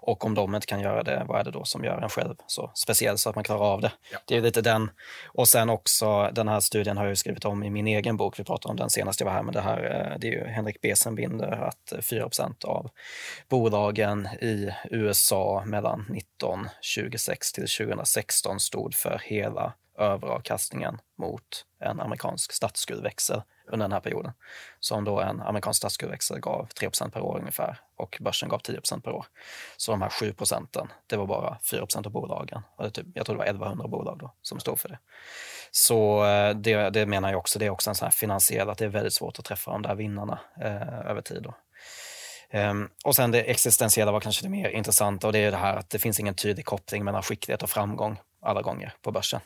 Och 0.00 0.24
om 0.24 0.34
de 0.34 0.54
inte 0.54 0.66
kan 0.66 0.80
göra 0.80 1.02
det, 1.02 1.24
vad 1.28 1.40
är 1.40 1.44
det 1.44 1.50
då 1.50 1.64
som 1.64 1.84
gör 1.84 2.02
en 2.02 2.08
själv 2.08 2.34
så 2.46 2.70
speciell 2.74 3.18
så 3.18 3.28
att 3.28 3.34
man 3.34 3.44
klarar 3.44 3.72
av 3.72 3.80
det? 3.80 3.92
Ja. 4.12 4.18
Det 4.26 4.36
är 4.36 4.40
lite 4.40 4.60
den. 4.60 4.90
Och 5.26 5.48
sen 5.48 5.70
också, 5.70 6.30
den 6.32 6.48
här 6.48 6.60
studien 6.60 6.96
har 6.96 7.06
jag 7.06 7.18
skrivit 7.18 7.44
om 7.44 7.62
i 7.62 7.70
min 7.70 7.86
egen 7.86 8.16
bok, 8.16 8.38
vi 8.38 8.44
pratade 8.44 8.70
om 8.70 8.76
den 8.76 8.90
senast 8.90 9.20
jag 9.20 9.24
var 9.24 9.32
här, 9.32 9.42
men 9.42 9.54
det 9.54 9.60
här 9.60 10.10
eh, 10.12 10.18
det 10.18 10.26
är 10.28 10.32
ju 10.32 10.46
Henrik 10.46 10.80
Besenbinder, 10.80 11.52
att 11.52 11.92
4% 12.00 12.64
av 12.64 12.90
bolagen 13.48 14.15
börsen 14.22 14.48
i 14.48 14.74
USA 14.90 15.62
mellan 15.66 16.00
1926 16.00 17.52
till 17.52 17.68
2016 17.68 18.60
stod 18.60 18.94
för 18.94 19.20
hela 19.24 19.72
överavkastningen 19.98 20.98
mot 21.18 21.64
en 21.80 22.00
amerikansk 22.00 22.52
statsskuldväxel 22.52 23.42
under 23.72 23.84
den 23.84 23.92
här 23.92 24.00
perioden. 24.00 24.32
Som 24.80 25.04
då 25.04 25.20
en 25.20 25.40
amerikansk 25.40 25.78
statsskuldväxel 25.78 26.40
gav 26.40 26.68
3% 26.68 27.10
per 27.10 27.20
år 27.20 27.38
ungefär 27.38 27.80
och 27.96 28.18
börsen 28.20 28.48
gav 28.48 28.60
10% 28.60 29.00
per 29.00 29.10
år. 29.10 29.26
Så 29.76 29.92
de 29.92 30.02
här 30.02 30.10
7 30.10 30.32
procenten, 30.32 30.92
det 31.06 31.16
var 31.16 31.26
bara 31.26 31.58
4% 31.62 32.06
av 32.06 32.12
bolagen. 32.12 32.62
Och 32.76 32.94
typ, 32.94 33.06
jag 33.14 33.26
tror 33.26 33.36
det 33.36 33.38
var 33.38 33.46
1100 33.46 33.88
bolag 33.88 34.18
då 34.18 34.34
som 34.42 34.60
stod 34.60 34.78
för 34.78 34.88
det. 34.88 34.98
Så 35.70 36.24
eh, 36.24 36.56
det, 36.56 36.90
det 36.90 37.06
menar 37.06 37.30
jag 37.30 37.38
också, 37.38 37.58
det 37.58 37.66
är 37.66 37.70
också 37.70 37.90
en 37.90 37.94
sån 37.94 38.06
här 38.06 38.12
finansiell, 38.12 38.70
att 38.70 38.78
det 38.78 38.84
är 38.84 38.88
väldigt 38.88 39.14
svårt 39.14 39.38
att 39.38 39.44
träffa 39.44 39.70
de 39.70 39.82
där 39.82 39.94
vinnarna 39.94 40.38
eh, 40.60 41.10
över 41.10 41.22
tid. 41.22 41.42
Då. 41.42 41.54
Um, 42.52 42.90
och 43.04 43.16
sen 43.16 43.30
det 43.30 43.42
existentiella 43.42 44.12
var 44.12 44.20
kanske 44.20 44.44
det 44.44 44.48
mer 44.48 44.68
intressanta 44.68 45.26
och 45.26 45.32
det 45.32 45.38
är 45.38 45.50
det 45.50 45.56
här 45.56 45.76
att 45.76 45.90
det 45.90 45.98
finns 45.98 46.20
ingen 46.20 46.34
tydlig 46.34 46.64
koppling 46.64 47.04
mellan 47.04 47.22
skicklighet 47.22 47.62
och 47.62 47.70
framgång 47.70 48.18
alla 48.42 48.62
gånger 48.62 48.92
på 49.02 49.12
börsen. 49.12 49.40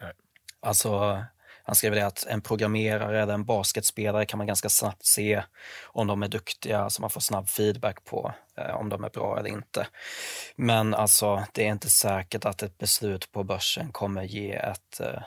Nej. 0.00 0.12
Alltså, 0.60 1.22
han 1.66 1.76
skriver 1.76 1.96
det 1.96 2.06
att 2.06 2.26
en 2.26 2.40
programmerare 2.40 3.22
eller 3.22 3.34
en 3.34 3.44
basketspelare 3.44 4.26
kan 4.26 4.38
man 4.38 4.46
ganska 4.46 4.68
snabbt 4.68 5.06
se 5.06 5.42
om 5.84 6.06
de 6.06 6.22
är 6.22 6.28
duktiga, 6.28 6.78
så 6.78 6.84
alltså 6.84 7.00
man 7.00 7.10
får 7.10 7.20
snabb 7.20 7.48
feedback 7.48 8.04
på 8.04 8.34
eh, 8.58 8.76
om 8.76 8.88
de 8.88 9.04
är 9.04 9.10
bra 9.10 9.38
eller 9.38 9.50
inte. 9.50 9.86
Men 10.56 10.94
alltså, 10.94 11.44
det 11.52 11.66
är 11.66 11.72
inte 11.72 11.90
säkert 11.90 12.44
att 12.44 12.62
ett 12.62 12.78
beslut 12.78 13.32
på 13.32 13.44
börsen 13.44 13.92
kommer 13.92 14.22
ge 14.22 14.52
ett, 14.52 15.00
eh, 15.00 15.22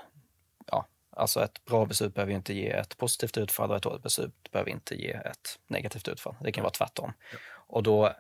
Alltså 1.20 1.44
ett 1.44 1.66
bra 1.66 1.86
beslut 1.86 2.14
behöver 2.14 2.34
inte 2.34 2.54
ge 2.54 2.70
ett 2.70 2.98
positivt 2.98 3.38
utfall 3.38 3.70
och 3.72 3.78
ett 3.78 3.84
dåligt 3.84 4.04
beslut 4.04 4.52
behöver 4.52 4.72
inte 4.72 4.96
ge 4.96 5.12
ett 5.12 5.60
negativt 5.68 6.08
utfall. 6.08 6.36
Det 6.42 6.52
kan 6.52 6.64
vara 6.64 6.74
tvärtom. 6.74 7.14
Ja. 7.32 7.38
Och 7.72 7.84
då 7.84 8.14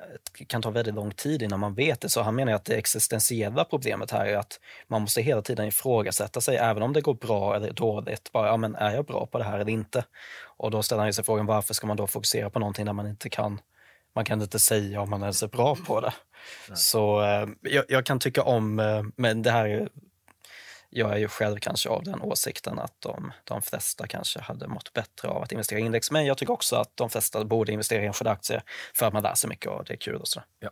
kan 0.47 0.61
det 0.61 0.65
ta 0.65 0.69
väldigt 0.69 0.95
lång 0.95 1.11
tid 1.11 1.41
innan 1.41 1.59
man 1.59 1.73
vet 1.73 2.01
det. 2.01 2.09
Så 2.09 2.21
han 2.21 2.35
menar 2.35 2.53
att 2.53 2.65
det 2.65 2.75
existentiella 2.75 3.65
problemet 3.65 4.11
här 4.11 4.25
är 4.25 4.37
att 4.37 4.59
man 4.87 5.01
måste 5.01 5.21
hela 5.21 5.41
tiden 5.41 5.67
ifrågasätta 5.67 6.41
sig, 6.41 6.57
även 6.57 6.83
om 6.83 6.93
det 6.93 7.01
går 7.01 7.13
bra 7.13 7.55
eller 7.55 7.71
dåligt. 7.71 8.31
Bara, 8.31 8.47
ja, 8.47 8.57
men 8.57 8.75
är 8.75 8.95
jag 8.95 9.05
bra 9.05 9.25
på 9.25 9.37
det 9.37 9.43
här 9.43 9.59
eller 9.59 9.71
inte? 9.71 10.05
Och 10.57 10.71
då 10.71 10.83
ställer 10.83 11.03
han 11.03 11.13
sig 11.13 11.23
frågan, 11.23 11.45
varför 11.45 11.73
ska 11.73 11.87
man 11.87 11.97
då 11.97 12.07
fokusera 12.07 12.49
på 12.49 12.59
någonting 12.59 12.85
där 12.85 12.93
man 12.93 13.07
inte 13.07 13.29
kan 13.29 13.61
man 14.15 14.25
kan 14.25 14.41
inte 14.41 14.59
säga 14.59 15.01
om 15.01 15.09
man 15.09 15.21
ens 15.21 15.43
är 15.43 15.47
bra 15.47 15.75
på 15.75 16.01
det. 16.01 16.13
Nej. 16.69 16.77
Så 16.77 17.21
eh, 17.21 17.47
jag, 17.61 17.85
jag, 17.87 18.05
kan 18.05 18.19
tycka 18.19 18.43
om, 18.43 18.79
eh, 18.79 19.03
men 19.15 19.41
det 19.41 19.51
här 19.51 19.89
jag 20.89 21.11
är 21.11 21.17
ju 21.17 21.27
själv 21.27 21.57
kanske 21.59 21.89
av 21.89 22.03
den 22.03 22.21
åsikten 22.21 22.79
att 22.79 22.93
de, 22.99 23.31
de 23.43 23.61
flesta 23.61 24.07
kanske 24.07 24.39
hade 24.39 24.67
mått 24.67 24.93
bättre 24.93 25.27
av 25.27 25.43
att 25.43 25.51
investera 25.51 25.79
i 25.79 25.81
index. 25.81 26.11
Men 26.11 26.25
jag 26.25 26.37
tycker 26.37 26.53
också 26.53 26.75
att 26.75 26.97
de 26.97 27.09
flesta 27.09 27.45
borde 27.45 27.71
investera 27.71 28.03
i 28.03 28.05
enskilda 28.05 28.31
aktier 28.31 28.63
för 28.93 29.05
att 29.05 29.13
man 29.13 29.23
lär 29.23 29.33
sig 29.33 29.49
mycket 29.49 29.71
och 29.71 29.85
det 29.85 29.93
är 29.93 29.97
kul. 29.97 30.15
Och 30.15 30.27
så. 30.27 30.43
Ja. 30.59 30.69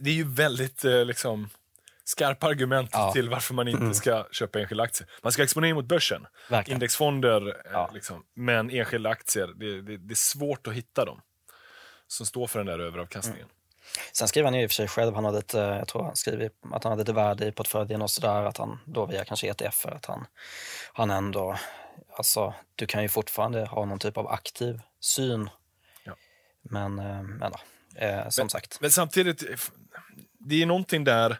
Det 0.00 0.10
är 0.10 0.14
ju 0.14 0.28
väldigt 0.28 0.84
eh, 0.84 1.04
liksom, 1.04 1.48
skarpa 2.04 2.46
argument 2.46 2.90
ja. 2.92 3.12
till 3.12 3.30
varför 3.30 3.54
man 3.54 3.68
inte 3.68 3.82
mm. 3.82 3.94
ska 3.94 4.26
köpa 4.32 4.60
enskilda 4.60 4.84
aktier. 4.84 5.08
Man 5.22 5.32
ska 5.32 5.42
exponera 5.42 5.74
mot 5.74 5.84
börsen, 5.84 6.26
Verkligen. 6.48 6.76
indexfonder, 6.76 7.48
eh, 7.48 7.72
ja. 7.72 7.90
liksom. 7.94 8.24
men 8.34 8.70
enskilda 8.70 9.10
aktier, 9.10 9.46
det, 9.56 9.82
det, 9.82 9.96
det, 9.96 10.12
är 10.12 10.16
svårt 10.16 10.66
att 10.66 10.74
hitta 10.74 11.04
dem 11.04 11.20
som 12.06 12.26
står 12.26 12.46
för 12.46 12.58
den 12.58 12.66
där 12.66 12.78
överavkastningen. 12.78 13.46
Mm. 13.46 13.63
Sen 14.12 14.28
skriver 14.28 14.44
han 14.44 14.54
ju 14.54 14.62
i 14.62 14.66
och 14.66 14.70
för 14.70 14.74
sig 14.74 14.88
själv, 14.88 15.14
han 15.14 15.24
har 15.24 15.32
lite, 15.32 15.58
jag 15.58 15.88
tror 15.88 16.02
han 16.02 16.16
skriver 16.16 16.50
att 16.72 16.84
han 16.84 16.92
har 16.92 16.98
lite 16.98 17.12
värde 17.12 17.46
i 17.46 17.52
portföljen 17.52 18.02
och 18.02 18.10
sådär, 18.10 18.42
att 18.42 18.56
han 18.56 18.78
då 18.84 19.06
via 19.06 19.24
kanske 19.24 19.50
ETF, 19.50 19.86
att 19.86 20.06
han, 20.06 20.26
han 20.92 21.10
ändå, 21.10 21.56
alltså 22.16 22.54
du 22.74 22.86
kan 22.86 23.02
ju 23.02 23.08
fortfarande 23.08 23.66
ha 23.66 23.84
någon 23.84 23.98
typ 23.98 24.16
av 24.16 24.28
aktiv 24.28 24.80
syn. 25.00 25.50
Ja. 26.04 26.16
Men, 26.62 26.98
eh, 26.98 27.22
men 27.22 27.52
då, 27.52 27.58
eh, 28.00 28.28
som 28.28 28.42
men, 28.42 28.50
sagt. 28.50 28.80
Men 28.80 28.90
samtidigt, 28.90 29.44
det 30.38 30.62
är 30.62 30.66
någonting 30.66 31.04
där, 31.04 31.38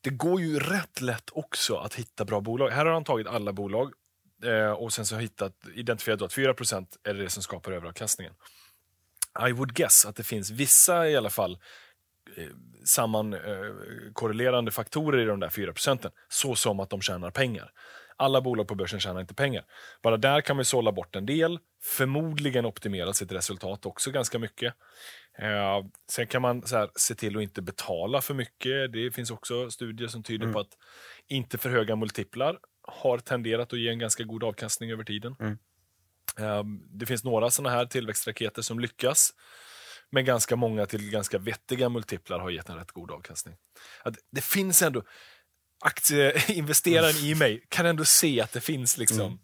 det 0.00 0.10
går 0.10 0.40
ju 0.40 0.58
rätt 0.58 1.00
lätt 1.00 1.30
också 1.32 1.76
att 1.76 1.94
hitta 1.94 2.24
bra 2.24 2.40
bolag. 2.40 2.70
Här 2.70 2.86
har 2.86 2.92
han 2.92 3.04
tagit 3.04 3.26
alla 3.26 3.52
bolag 3.52 3.92
eh, 4.44 4.70
och 4.70 4.92
sen 4.92 5.06
så 5.06 5.16
hittat, 5.16 5.52
identifierat 5.74 6.22
att 6.22 6.32
4% 6.32 6.86
är 7.04 7.14
det 7.14 7.30
som 7.30 7.42
skapar 7.42 7.72
överavkastningen. 7.72 8.34
I 9.48 9.52
would 9.52 9.74
guess 9.74 10.06
att 10.06 10.16
det 10.16 10.22
finns 10.22 10.50
vissa 10.50 11.08
i 11.08 11.16
alla 11.16 11.30
fall 11.30 11.58
eh, 12.36 12.48
sammankorrelerande 12.84 14.68
eh, 14.68 14.72
faktorer 14.72 15.22
i 15.22 15.24
de 15.24 15.40
där 15.40 15.48
4 15.48 15.72
procenten, 15.72 16.10
så 16.28 16.54
som 16.54 16.80
att 16.80 16.90
de 16.90 17.00
tjänar 17.00 17.30
pengar. 17.30 17.72
Alla 18.16 18.40
bolag 18.40 18.68
på 18.68 18.74
börsen 18.74 19.00
tjänar 19.00 19.20
inte 19.20 19.34
pengar. 19.34 19.64
Bara 20.02 20.16
där 20.16 20.40
kan 20.40 20.56
man 20.56 20.64
sålla 20.64 20.92
bort 20.92 21.16
en 21.16 21.26
del, 21.26 21.58
förmodligen 21.82 22.66
optimera 22.66 23.12
sitt 23.12 23.32
resultat 23.32 23.86
också 23.86 24.10
ganska 24.10 24.38
mycket. 24.38 24.74
Eh, 25.38 25.84
sen 26.10 26.26
kan 26.26 26.42
man 26.42 26.66
så 26.66 26.76
här, 26.76 26.90
se 26.94 27.14
till 27.14 27.36
att 27.36 27.42
inte 27.42 27.62
betala 27.62 28.20
för 28.20 28.34
mycket. 28.34 28.92
Det 28.92 29.10
finns 29.14 29.30
också 29.30 29.70
studier 29.70 30.08
som 30.08 30.22
tyder 30.22 30.44
mm. 30.44 30.54
på 30.54 30.60
att 30.60 30.76
inte 31.28 31.58
för 31.58 31.70
höga 31.70 31.96
multiplar 31.96 32.58
har 32.82 33.18
tenderat 33.18 33.72
att 33.72 33.78
ge 33.78 33.88
en 33.88 33.98
ganska 33.98 34.24
god 34.24 34.44
avkastning 34.44 34.90
över 34.90 35.04
tiden. 35.04 35.36
Mm. 35.40 35.58
Ehm, 36.38 36.98
det 36.98 37.06
finns 37.06 37.24
några 37.24 37.50
sådana 37.50 37.76
här 37.76 37.86
tillväxtraketer 37.86 38.62
som 38.62 38.80
lyckas. 38.80 39.32
Men 40.10 40.24
ganska 40.24 40.56
många 40.56 40.86
till 40.86 41.10
ganska 41.10 41.38
vettiga 41.38 41.88
multiplar 41.88 42.38
har 42.38 42.50
gett 42.50 42.68
en 42.68 42.76
rätt 42.76 42.92
god 42.92 43.10
avkastning. 43.10 43.54
det 44.32 44.44
finns 44.44 44.82
ändå, 44.82 45.02
aktieinvesteraren 45.80 47.16
i 47.24 47.34
mig 47.34 47.66
kan 47.68 47.86
ändå 47.86 48.04
se 48.04 48.40
att 48.40 48.52
det 48.52 48.60
finns 48.60 48.98
liksom 48.98 49.20
mm. 49.20 49.38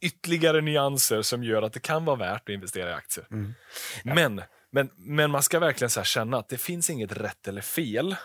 ytterligare 0.00 0.60
nyanser 0.60 1.22
som 1.22 1.44
gör 1.44 1.62
att 1.62 1.72
det 1.72 1.80
kan 1.80 2.04
vara 2.04 2.16
värt 2.16 2.42
att 2.42 2.48
investera 2.48 2.90
i 2.90 2.92
aktier. 2.92 3.26
Mm. 3.30 3.54
Ja. 4.04 4.14
Men, 4.14 4.42
men, 4.72 4.90
men 4.96 5.30
man 5.30 5.42
ska 5.42 5.58
verkligen 5.58 5.90
så 5.90 6.02
känna 6.02 6.38
att 6.38 6.48
det 6.48 6.58
finns 6.58 6.90
inget 6.90 7.12
rätt 7.12 7.48
eller 7.48 7.60
fel. 7.60 8.16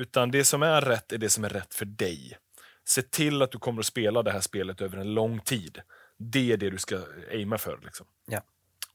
Utan 0.00 0.30
det 0.30 0.44
som 0.44 0.62
är 0.62 0.80
rätt 0.80 1.12
är 1.12 1.18
det 1.18 1.30
som 1.30 1.44
är 1.44 1.48
rätt 1.48 1.74
för 1.74 1.84
dig. 1.84 2.38
Se 2.84 3.02
till 3.02 3.42
att 3.42 3.52
du 3.52 3.58
kommer 3.58 3.80
att 3.80 3.86
spela 3.86 4.22
det 4.22 4.32
här 4.32 4.40
spelet 4.40 4.80
över 4.80 4.98
en 4.98 5.14
lång 5.14 5.40
tid. 5.40 5.80
Det 6.30 6.52
är 6.52 6.56
det 6.56 6.70
du 6.70 6.78
ska 6.78 7.00
aima 7.30 7.58
för. 7.58 7.78
Liksom. 7.82 8.06
Ja. 8.26 8.42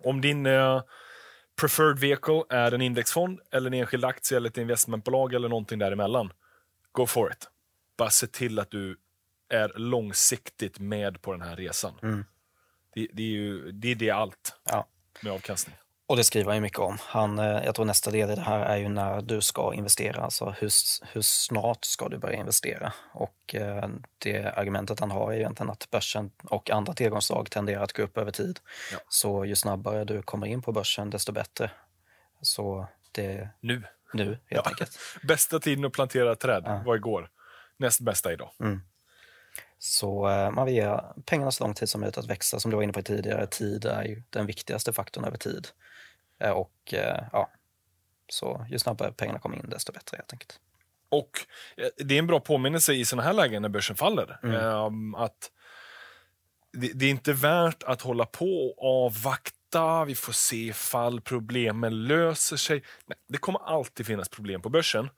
Om 0.03 0.21
din 0.21 0.45
uh, 0.45 0.81
preferred 1.55 1.99
vehicle 1.99 2.43
är 2.49 2.71
en 2.71 2.81
indexfond, 2.81 3.39
eller 3.51 3.67
en 3.67 3.73
enskild 3.73 4.05
aktie, 4.05 4.37
eller 4.37 4.49
ett 4.49 4.57
investmentbolag 4.57 5.33
eller 5.33 5.49
någonting 5.49 5.79
däremellan, 5.79 6.33
go 6.91 7.05
for 7.05 7.31
it. 7.31 7.49
Bara 7.97 8.09
se 8.09 8.27
till 8.27 8.59
att 8.59 8.71
du 8.71 8.97
är 9.49 9.71
långsiktigt 9.75 10.79
med 10.79 11.21
på 11.21 11.31
den 11.31 11.41
här 11.41 11.55
resan. 11.55 11.93
Mm. 12.03 12.25
Det, 12.93 13.07
det, 13.13 13.23
är 13.23 13.27
ju, 13.27 13.71
det 13.71 13.91
är 13.91 13.95
det 13.95 14.11
allt 14.11 14.59
ja. 14.63 14.87
med 15.21 15.33
avkastning. 15.33 15.75
Och 16.07 16.17
det 16.17 16.23
skriver 16.23 16.45
han 16.45 16.55
ju 16.55 16.61
mycket 16.61 16.79
om. 16.79 16.97
Han, 17.01 17.39
eh, 17.39 17.65
jag 17.65 17.75
tror 17.75 17.85
nästa 17.85 18.11
del 18.11 18.31
i 18.31 18.35
det 18.35 18.41
här 18.41 18.59
är 18.59 18.77
ju 18.77 18.89
när 18.89 19.21
du 19.21 19.41
ska 19.41 19.73
investera, 19.73 20.21
alltså 20.21 20.55
hur, 20.59 20.71
hur 21.13 21.21
snart 21.21 21.85
ska 21.85 22.09
du 22.09 22.17
börja 22.17 22.35
investera? 22.35 22.93
Och 23.13 23.55
eh, 23.55 23.87
det 24.17 24.45
argumentet 24.45 24.99
han 24.99 25.11
har 25.11 25.31
är 25.31 25.37
egentligen 25.37 25.69
att 25.69 25.91
börsen 25.91 26.31
och 26.43 26.71
andra 26.71 26.93
tillgångsslag 26.93 27.51
tenderar 27.51 27.83
att 27.83 27.93
gå 27.93 28.03
upp 28.03 28.17
över 28.17 28.31
tid. 28.31 28.59
Ja. 28.91 28.97
Så 29.09 29.45
ju 29.45 29.55
snabbare 29.55 30.03
du 30.05 30.21
kommer 30.21 30.47
in 30.47 30.61
på 30.61 30.71
börsen, 30.71 31.09
desto 31.09 31.31
bättre. 31.31 31.71
Så 32.41 32.87
det... 33.11 33.49
Nu. 33.59 33.83
Nu, 34.13 34.25
helt 34.25 34.41
ja. 34.47 34.61
enkelt. 34.65 34.99
Bästa 35.23 35.59
tiden 35.59 35.85
att 35.85 35.93
plantera 35.93 36.35
träd 36.35 36.63
ja. 36.65 36.81
var 36.85 36.95
igår. 36.95 37.29
Näst 37.77 37.99
bästa 37.99 38.33
idag. 38.33 38.51
Mm. 38.59 38.81
Så 39.79 40.29
eh, 40.29 40.51
man 40.51 40.65
vill 40.65 40.75
ge 40.75 40.99
pengarna 41.25 41.51
så 41.51 41.63
lång 41.63 41.73
tid 41.73 41.89
som 41.89 42.01
möjligt 42.01 42.17
att 42.17 42.29
växa. 42.29 42.59
Som 42.59 42.71
du 42.71 42.75
var 42.77 42.83
inne 42.83 42.93
på 42.93 43.01
tidigare, 43.01 43.47
tid 43.47 43.85
är 43.85 44.03
ju 44.03 44.23
den 44.29 44.45
viktigaste 44.45 44.93
faktorn 44.93 45.25
över 45.25 45.37
tid. 45.37 45.67
Eh, 46.39 46.52
och 46.52 46.93
eh, 46.93 47.23
ja, 47.32 47.50
så 48.30 48.65
ju 48.69 48.80
snabbare 48.80 49.12
pengarna 49.12 49.39
kommer 49.39 49.58
in, 49.58 49.69
desto 49.69 49.91
bättre 49.91 50.17
helt 50.17 50.34
enkelt. 50.34 50.60
Och 51.10 51.30
eh, 51.78 51.88
det 52.06 52.15
är 52.15 52.19
en 52.19 52.28
bra 52.28 52.39
påminnelse 52.39 52.93
i 52.93 53.06
sådana 53.06 53.23
här 53.23 53.34
lägen 53.34 53.62
när 53.62 53.69
börsen 53.69 53.95
faller. 53.95 54.39
Mm. 54.43 54.65
Um, 54.65 55.15
att 55.15 55.52
det, 56.73 56.91
det, 56.93 57.06
är 57.06 57.10
inte 57.10 57.34
värt 57.34 57.84
att 57.84 58.02
hålla 58.02 58.26
på 58.26 58.73
och 58.78 59.06
avvakta, 59.06 60.06
vi 60.06 60.15
får 60.15 60.34
se 60.34 60.67
ifall 60.67 61.21
problemen 61.21 62.08
löser 62.08 62.58
sig. 62.58 62.84
Nej, 63.06 63.17
det 63.28 63.38
kommer 63.38 63.60
alltid 63.60 64.06
finnas 64.06 64.30
problem 64.30 64.62
på 64.62 64.69
börsen. 64.69 65.10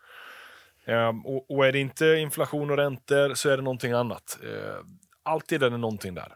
Um, 0.87 1.25
och, 1.25 1.51
och, 1.51 1.67
är 1.67 1.71
det 1.71 1.79
inte 1.79 2.05
inflation 2.05 2.71
och 2.71 2.77
räntor 2.77 3.33
så 3.33 3.49
är 3.49 3.57
det 3.57 3.63
någonting 3.63 3.91
annat. 3.91 4.39
Uh, 4.43 4.85
alltid 5.23 5.63
är 5.63 5.69
det 5.69 5.77
någonting 5.77 6.15
där. 6.15 6.35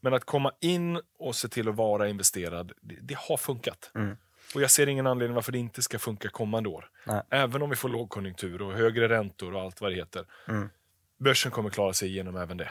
Men 0.00 0.14
att 0.14 0.24
komma 0.24 0.52
in 0.60 1.00
och 1.18 1.36
se 1.36 1.48
till 1.48 1.68
att 1.68 1.76
vara 1.76 2.08
investerad, 2.08 2.72
det, 2.80 2.96
det 3.00 3.16
har 3.18 3.36
funkat. 3.36 3.90
Mm. 3.94 4.16
Och 4.54 4.62
jag 4.62 4.70
ser 4.70 4.86
ingen 4.86 5.06
anledning 5.06 5.34
varför 5.34 5.52
det 5.52 5.58
inte 5.58 5.82
ska 5.82 5.98
funka 5.98 6.28
kommande 6.28 6.68
år. 6.68 6.90
Nej. 7.06 7.22
Även 7.30 7.62
om 7.62 7.70
vi 7.70 7.76
får 7.76 7.88
lågkonjunktur 7.88 8.62
och 8.62 8.72
högre 8.72 9.08
räntor 9.08 9.54
och 9.54 9.60
allt 9.60 9.80
vad 9.80 9.90
det 9.90 9.96
heter. 9.96 10.26
Mm. 10.48 10.70
Börsen 11.18 11.50
kommer 11.52 11.70
klara 11.70 11.92
sig 11.92 12.08
igenom 12.08 12.36
även 12.36 12.56
det. 12.56 12.70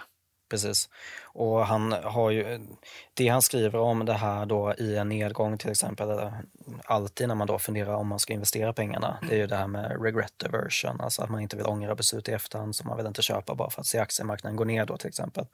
Precis. 0.50 0.90
Och 1.24 1.66
han 1.66 1.92
har 1.92 2.32
ju, 2.32 2.60
det 3.14 3.28
han 3.28 3.42
skriver 3.42 3.80
om 3.80 4.06
det 4.06 4.14
här 4.14 4.46
då 4.46 4.74
i 4.78 4.98
en 4.98 5.10
nedgång 5.10 5.58
till 5.58 5.72
exempel, 5.72 6.32
alltid 6.84 7.28
när 7.28 7.36
man 7.36 7.48
då 7.48 7.60
funderar 7.60 7.94
om 7.94 8.08
man 8.08 8.20
ska 8.20 8.34
investera 8.34 8.74
pengarna, 8.74 9.18
det 9.30 9.36
är 9.36 9.38
ju 9.38 9.48
det 9.48 9.56
här 9.56 9.68
med 9.68 10.04
regret 10.04 10.44
aversion, 10.46 11.02
alltså 11.02 11.22
att 11.22 11.30
man 11.30 11.42
inte 11.42 11.58
vill 11.58 11.66
ångra 11.66 11.96
beslut 11.96 12.30
i 12.30 12.32
efterhand, 12.32 12.76
som 12.76 12.88
man 12.88 12.98
vill 12.98 13.08
inte 13.08 13.22
köpa 13.22 13.56
bara 13.56 13.70
för 13.70 13.82
att 13.82 13.88
se 13.88 14.00
aktiemarknaden 14.00 14.56
gå 14.56 14.64
ner 14.64 14.86
då 14.86 14.98
till 14.98 15.08
exempel. 15.08 15.46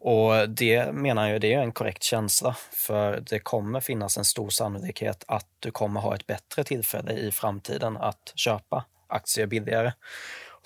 Och 0.00 0.48
det 0.48 0.92
menar 0.92 1.28
jag, 1.28 1.40
det 1.40 1.54
är 1.54 1.60
en 1.60 1.72
korrekt 1.72 2.02
känsla, 2.02 2.56
för 2.72 3.20
det 3.20 3.38
kommer 3.38 3.80
finnas 3.80 4.18
en 4.18 4.24
stor 4.24 4.50
sannolikhet 4.50 5.24
att 5.28 5.46
du 5.58 5.70
kommer 5.70 6.00
ha 6.00 6.14
ett 6.14 6.26
bättre 6.26 6.64
tillfälle 6.64 7.12
i 7.12 7.30
framtiden 7.30 7.96
att 7.96 8.32
köpa 8.34 8.84
aktier 9.08 9.46
billigare. 9.46 9.92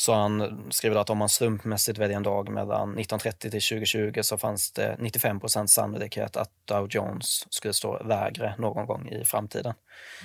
Så 0.03 0.15
han 0.15 0.63
skriver 0.71 0.97
att 0.97 1.11
om 1.11 1.19
man 1.19 1.29
slumpmässigt 1.29 1.99
väljer 1.99 2.17
en 2.17 2.23
dag 2.23 2.49
mellan 2.49 2.89
1930 2.89 3.51
till 3.51 3.61
2020 3.61 4.21
så 4.23 4.39
fanns 4.39 4.73
det 4.73 4.97
95 4.99 5.41
procents 5.41 5.75
sannolikhet 5.75 6.37
att 6.37 6.51
Dow 6.65 6.89
Jones 6.91 7.47
skulle 7.51 7.75
stå 7.75 8.03
lägre 8.03 8.55
någon 8.59 8.87
gång 8.87 9.09
i 9.09 9.25
framtiden. 9.25 9.75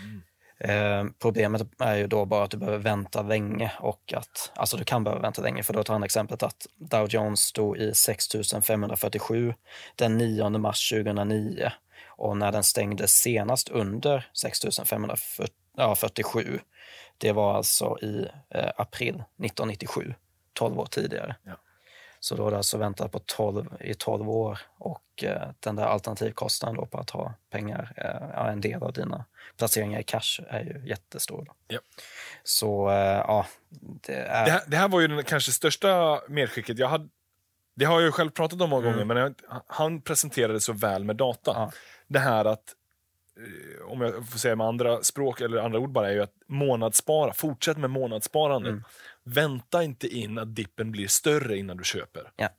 Mm. 0.03 0.21
Eh, 0.59 1.11
problemet 1.19 1.61
är 1.79 1.95
ju 1.95 2.07
då 2.07 2.25
bara 2.25 2.43
att 2.43 2.51
du 2.51 2.57
behöver 2.57 2.77
vänta 2.77 3.21
länge 3.21 3.71
och 3.79 4.13
att, 4.13 4.51
alltså 4.55 4.77
du 4.77 4.83
kan 4.83 5.03
behöva 5.03 5.21
vänta 5.21 5.41
länge 5.41 5.63
för 5.63 5.73
då 5.73 5.83
tar 5.83 5.93
han 5.93 6.03
exemplet 6.03 6.43
att 6.43 6.67
Dow 6.75 7.07
Jones 7.09 7.39
stod 7.39 7.77
i 7.77 7.93
6547 7.93 9.53
den 9.95 10.17
9 10.17 10.49
mars 10.49 10.89
2009 10.89 11.71
och 12.07 12.37
när 12.37 12.51
den 12.51 12.63
stängde 12.63 13.07
senast 13.07 13.69
under 13.69 14.29
6547 14.33 16.59
det 17.17 17.31
var 17.31 17.53
alltså 17.53 17.97
i 18.01 18.27
eh, 18.49 18.69
april 18.77 19.15
1997, 19.15 20.13
12 20.53 20.79
år 20.79 20.85
tidigare. 20.85 21.35
Ja. 21.43 21.53
Så 22.19 22.35
då 22.35 22.43
har 22.43 22.51
du 22.51 22.57
alltså 22.57 22.77
väntat 22.77 23.11
på 23.11 23.19
12, 23.19 23.65
i 23.79 23.93
12 23.93 24.29
år 24.29 24.59
och 24.77 25.23
eh, 25.23 25.49
den 25.59 25.75
där 25.75 25.85
alternativkostnaden 25.85 26.75
då 26.75 26.85
på 26.85 26.97
att 26.97 27.09
ha 27.09 27.33
pengar, 27.49 27.93
eh, 27.97 28.47
en 28.51 28.61
del 28.61 28.83
av 28.83 28.93
dina 28.93 29.25
placeringar 29.57 29.99
i 29.99 30.03
cash 30.03 30.41
är 30.49 30.59
ju 30.63 30.89
jättestor. 30.89 31.51
Ja. 31.67 31.79
Så 32.43 32.89
eh, 32.89 32.95
ja, 32.95 33.45
det 33.79 34.15
är... 34.15 34.45
Det 34.45 34.51
här, 34.51 34.61
det 34.67 34.77
här, 34.77 34.87
var 34.87 34.99
ju 34.99 35.07
den 35.07 35.23
kanske 35.23 35.51
största 35.51 36.21
medskicket 36.27 36.79
jag 36.79 36.87
hade 36.87 37.07
Det 37.75 37.85
har 37.85 37.93
jag 37.95 38.05
ju 38.05 38.11
själv 38.11 38.29
pratat 38.29 38.61
om 38.61 38.69
många 38.69 38.87
Mm. 38.87 38.93
gånger, 38.93 39.05
men 39.05 39.17
jag, 39.17 39.33
han 39.67 40.01
presenterade 40.01 40.59
så 40.59 40.73
väl 40.73 41.03
med 41.03 41.15
data. 41.15 41.51
Ja. 41.55 41.71
Det 42.07 42.19
här 42.19 42.45
att, 42.45 42.75
om 43.85 44.01
jag 44.01 44.29
får 44.29 44.39
säga 44.39 44.55
med 44.55 44.67
andra 44.67 45.03
språk 45.03 45.41
eller 45.41 45.57
andra 45.57 45.79
ord 45.79 45.91
bara, 45.91 46.09
är 46.09 46.13
ju 46.13 46.21
att 46.21 46.33
månadsspara. 46.47 47.33
Fortsätt 47.33 47.77
med 47.77 47.89
månadssparande. 47.89 48.69
Mm. 48.69 48.83
Vänta 49.23 49.83
inte 49.83 50.07
in 50.07 50.37
att 50.37 50.55
dippen 50.55 50.91
blir 50.91 51.07
större 51.07 51.57
innan 51.57 51.77
du 51.77 51.83
köper. 51.83 52.31
Ja. 52.35 52.49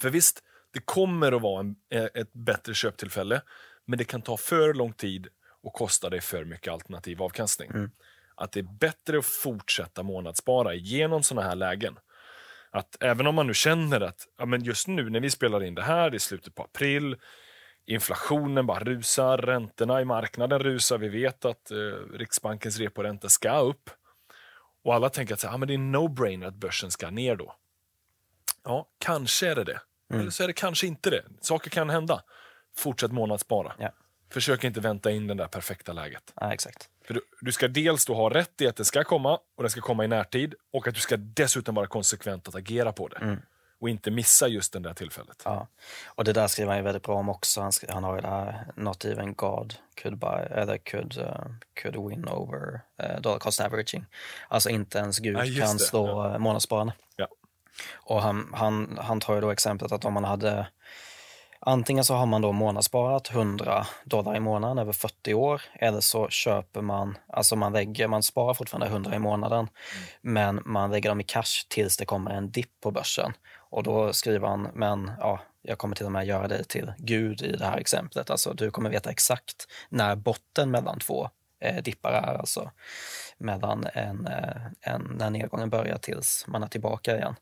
För 0.00 0.10
visst, 0.10 0.42
det 0.72 0.80
kommer 0.84 1.32
att 1.32 1.42
vara 1.42 1.60
en, 1.60 1.76
eh, 1.90 2.04
ett 2.04 2.32
bättre 2.32 2.74
köptillfälle, 2.74 3.42
men 3.84 3.98
det 3.98 4.04
kan 4.04 4.22
ta 4.22 4.36
för 4.36 4.74
lång 4.74 4.92
tid 4.92 5.28
och 5.62 5.72
kosta 5.72 6.10
dig 6.10 6.20
för 6.20 6.44
mycket 6.44 6.72
alternativ 6.72 7.22
avkastning. 7.22 7.70
Mm. 7.70 7.90
Att 8.34 8.52
det 8.52 8.60
är 8.60 8.78
bättre 8.80 9.18
att 9.18 9.26
fortsätta 9.26 10.02
månadsspara 10.02 10.74
genom 10.74 11.22
sådana 11.22 11.48
här 11.48 11.56
lägen. 11.56 11.98
Att 12.70 13.02
även 13.02 13.26
om 13.26 13.34
man 13.34 13.46
nu 13.46 13.54
känner 13.54 14.00
att 14.00 14.26
ja, 14.38 14.46
men 14.46 14.64
just 14.64 14.88
nu 14.88 15.10
när 15.10 15.20
vi 15.20 15.30
spelar 15.30 15.64
in 15.64 15.74
det 15.74 15.82
här, 15.82 16.10
det 16.10 16.16
är 16.16 16.18
slutet 16.18 16.54
på 16.54 16.62
april, 16.62 17.16
inflationen 17.88 18.66
bara 18.66 18.84
rusar, 18.84 19.38
räntorna 19.38 20.00
i 20.00 20.04
marknaden 20.04 20.58
rusar, 20.58 20.98
vi 20.98 21.08
vet 21.08 21.44
att 21.44 21.70
eh, 21.70 21.76
Riksbankens 22.12 22.78
reporänta 22.78 23.28
ska 23.28 23.58
upp. 23.58 23.90
Och 24.84 24.94
alla 24.94 25.10
tänker 25.10 25.34
att 25.34 25.40
så, 25.40 25.46
här, 25.46 25.54
ja, 25.54 25.58
men 25.58 25.68
det 25.68 25.74
är 25.74 25.78
no-brainer 25.78 26.46
att 26.46 26.54
börsen 26.54 26.90
ska 26.90 27.10
ner 27.10 27.36
då. 27.36 27.54
Ja, 28.64 28.88
kanske 28.98 29.48
är 29.48 29.54
det 29.54 29.64
det. 29.64 29.80
Mm. 30.10 30.20
Eller 30.20 30.30
så 30.30 30.42
är 30.42 30.46
det 30.46 30.52
kanske 30.52 30.86
inte 30.86 31.10
det. 31.10 31.24
Saker 31.40 31.70
kan 31.70 31.90
hända. 31.90 32.22
Fortsätt 32.76 33.12
månadsspara. 33.12 33.72
Ja. 33.78 33.92
Försök 34.30 34.64
inte 34.64 34.80
vänta 34.80 35.10
in 35.10 35.26
det 35.26 35.34
där 35.34 35.46
perfekta 35.46 35.92
läget. 35.92 36.32
Ja, 36.36 36.52
exakt. 36.52 36.88
För 37.04 37.14
du, 37.14 37.20
du 37.40 37.52
ska 37.52 37.68
dels 37.68 38.06
då 38.06 38.14
ha 38.14 38.30
rätt 38.30 38.60
i 38.60 38.66
att 38.66 38.76
det 38.76 38.84
ska 38.84 39.04
komma 39.04 39.38
och 39.56 39.62
det 39.62 39.70
ska 39.70 39.80
komma 39.80 40.04
i 40.04 40.08
närtid 40.08 40.54
och 40.72 40.88
att 40.88 40.94
du 40.94 41.00
ska 41.00 41.16
dessutom 41.16 41.74
vara 41.74 41.86
konsekvent 41.86 42.48
att 42.48 42.54
agera 42.54 42.92
på 42.92 43.08
det. 43.08 43.16
Mm. 43.16 43.38
Och 43.80 43.88
inte 43.88 44.10
missa 44.10 44.48
just 44.48 44.72
det 44.72 44.78
där 44.78 44.94
tillfället. 44.94 45.42
Ja. 45.44 45.66
Och 46.06 46.24
det 46.24 46.32
där 46.32 46.48
skriver 46.48 46.68
han 46.70 46.78
ju 46.78 46.84
väldigt 46.84 47.02
bra 47.02 47.14
om 47.14 47.28
också. 47.28 47.60
Han, 47.60 47.72
han 47.88 48.04
har 48.04 48.14
ju 48.14 48.20
det 48.20 48.28
här 48.28 48.66
Not 48.76 49.04
even 49.04 49.34
God 49.34 49.74
could 50.02 50.18
buy, 50.18 50.40
eller 50.50 50.78
could, 50.78 51.18
uh, 51.18 51.46
could 51.82 52.08
win 52.10 52.28
over 52.28 52.80
uh, 53.02 53.20
dollar 53.20 53.38
cost 53.38 53.60
averaging. 53.60 54.06
Alltså 54.48 54.70
inte 54.70 54.98
ens 54.98 55.18
Gud 55.18 55.36
Ja, 55.36 55.66
kan 55.66 55.76
det. 55.76 55.82
slå 55.82 56.06
Ja. 56.08 56.32
ja. 56.32 56.38
månadssparande. 56.38 56.92
Ja. 57.16 57.28
Och 57.94 58.22
han, 58.22 58.52
han, 58.54 58.98
han 59.02 59.20
tar 59.20 59.34
ju 59.34 59.40
då 59.40 59.50
exemplet 59.50 59.92
att 59.92 60.04
om 60.04 60.12
man 60.14 60.24
hade 60.24 60.66
Antingen 61.60 62.04
så 62.04 62.14
har 62.14 62.26
man 62.26 62.42
då 62.42 62.52
månadssparat 62.52 63.30
100 63.30 63.86
dollar 64.04 64.36
i 64.36 64.40
månaden 64.40 64.78
över 64.78 64.92
40 64.92 65.34
år 65.34 65.62
eller 65.74 66.00
så 66.00 66.28
köper 66.28 66.80
man, 66.80 67.18
alltså 67.26 67.56
man 67.56 67.72
lägger, 67.72 68.08
man 68.08 68.22
sparar 68.22 68.54
fortfarande 68.54 68.86
100 68.86 69.14
i 69.14 69.18
månaden 69.18 69.68
men 70.20 70.62
man 70.64 70.90
lägger 70.90 71.08
dem 71.08 71.20
i 71.20 71.24
cash 71.24 71.66
tills 71.68 71.96
det 71.96 72.04
kommer 72.04 72.30
en 72.30 72.50
dipp 72.50 72.80
på 72.80 72.90
börsen. 72.90 73.32
Och 73.70 73.82
då 73.82 74.12
skriver 74.12 74.48
han, 74.48 74.68
men 74.74 75.10
ja, 75.18 75.40
jag 75.62 75.78
kommer 75.78 75.96
till 75.96 76.06
och 76.06 76.12
med 76.12 76.26
göra 76.26 76.48
dig 76.48 76.64
till 76.64 76.92
Gud 76.98 77.42
i 77.42 77.56
det 77.56 77.64
här 77.64 77.78
exemplet. 77.78 78.30
Alltså 78.30 78.52
du 78.52 78.70
kommer 78.70 78.90
veta 78.90 79.10
exakt 79.10 79.66
när 79.88 80.16
botten 80.16 80.70
mellan 80.70 80.98
två 80.98 81.30
eh, 81.60 81.82
dippar 81.82 82.12
är, 82.12 82.34
alltså 82.34 82.70
mellan 83.38 83.86
en, 83.94 84.26
eh, 84.26 84.62
en, 84.80 85.16
när 85.18 85.30
nedgången 85.30 85.70
börjar 85.70 85.98
tills 85.98 86.44
man 86.46 86.62
är 86.62 86.68
tillbaka 86.68 87.16
igen. 87.16 87.34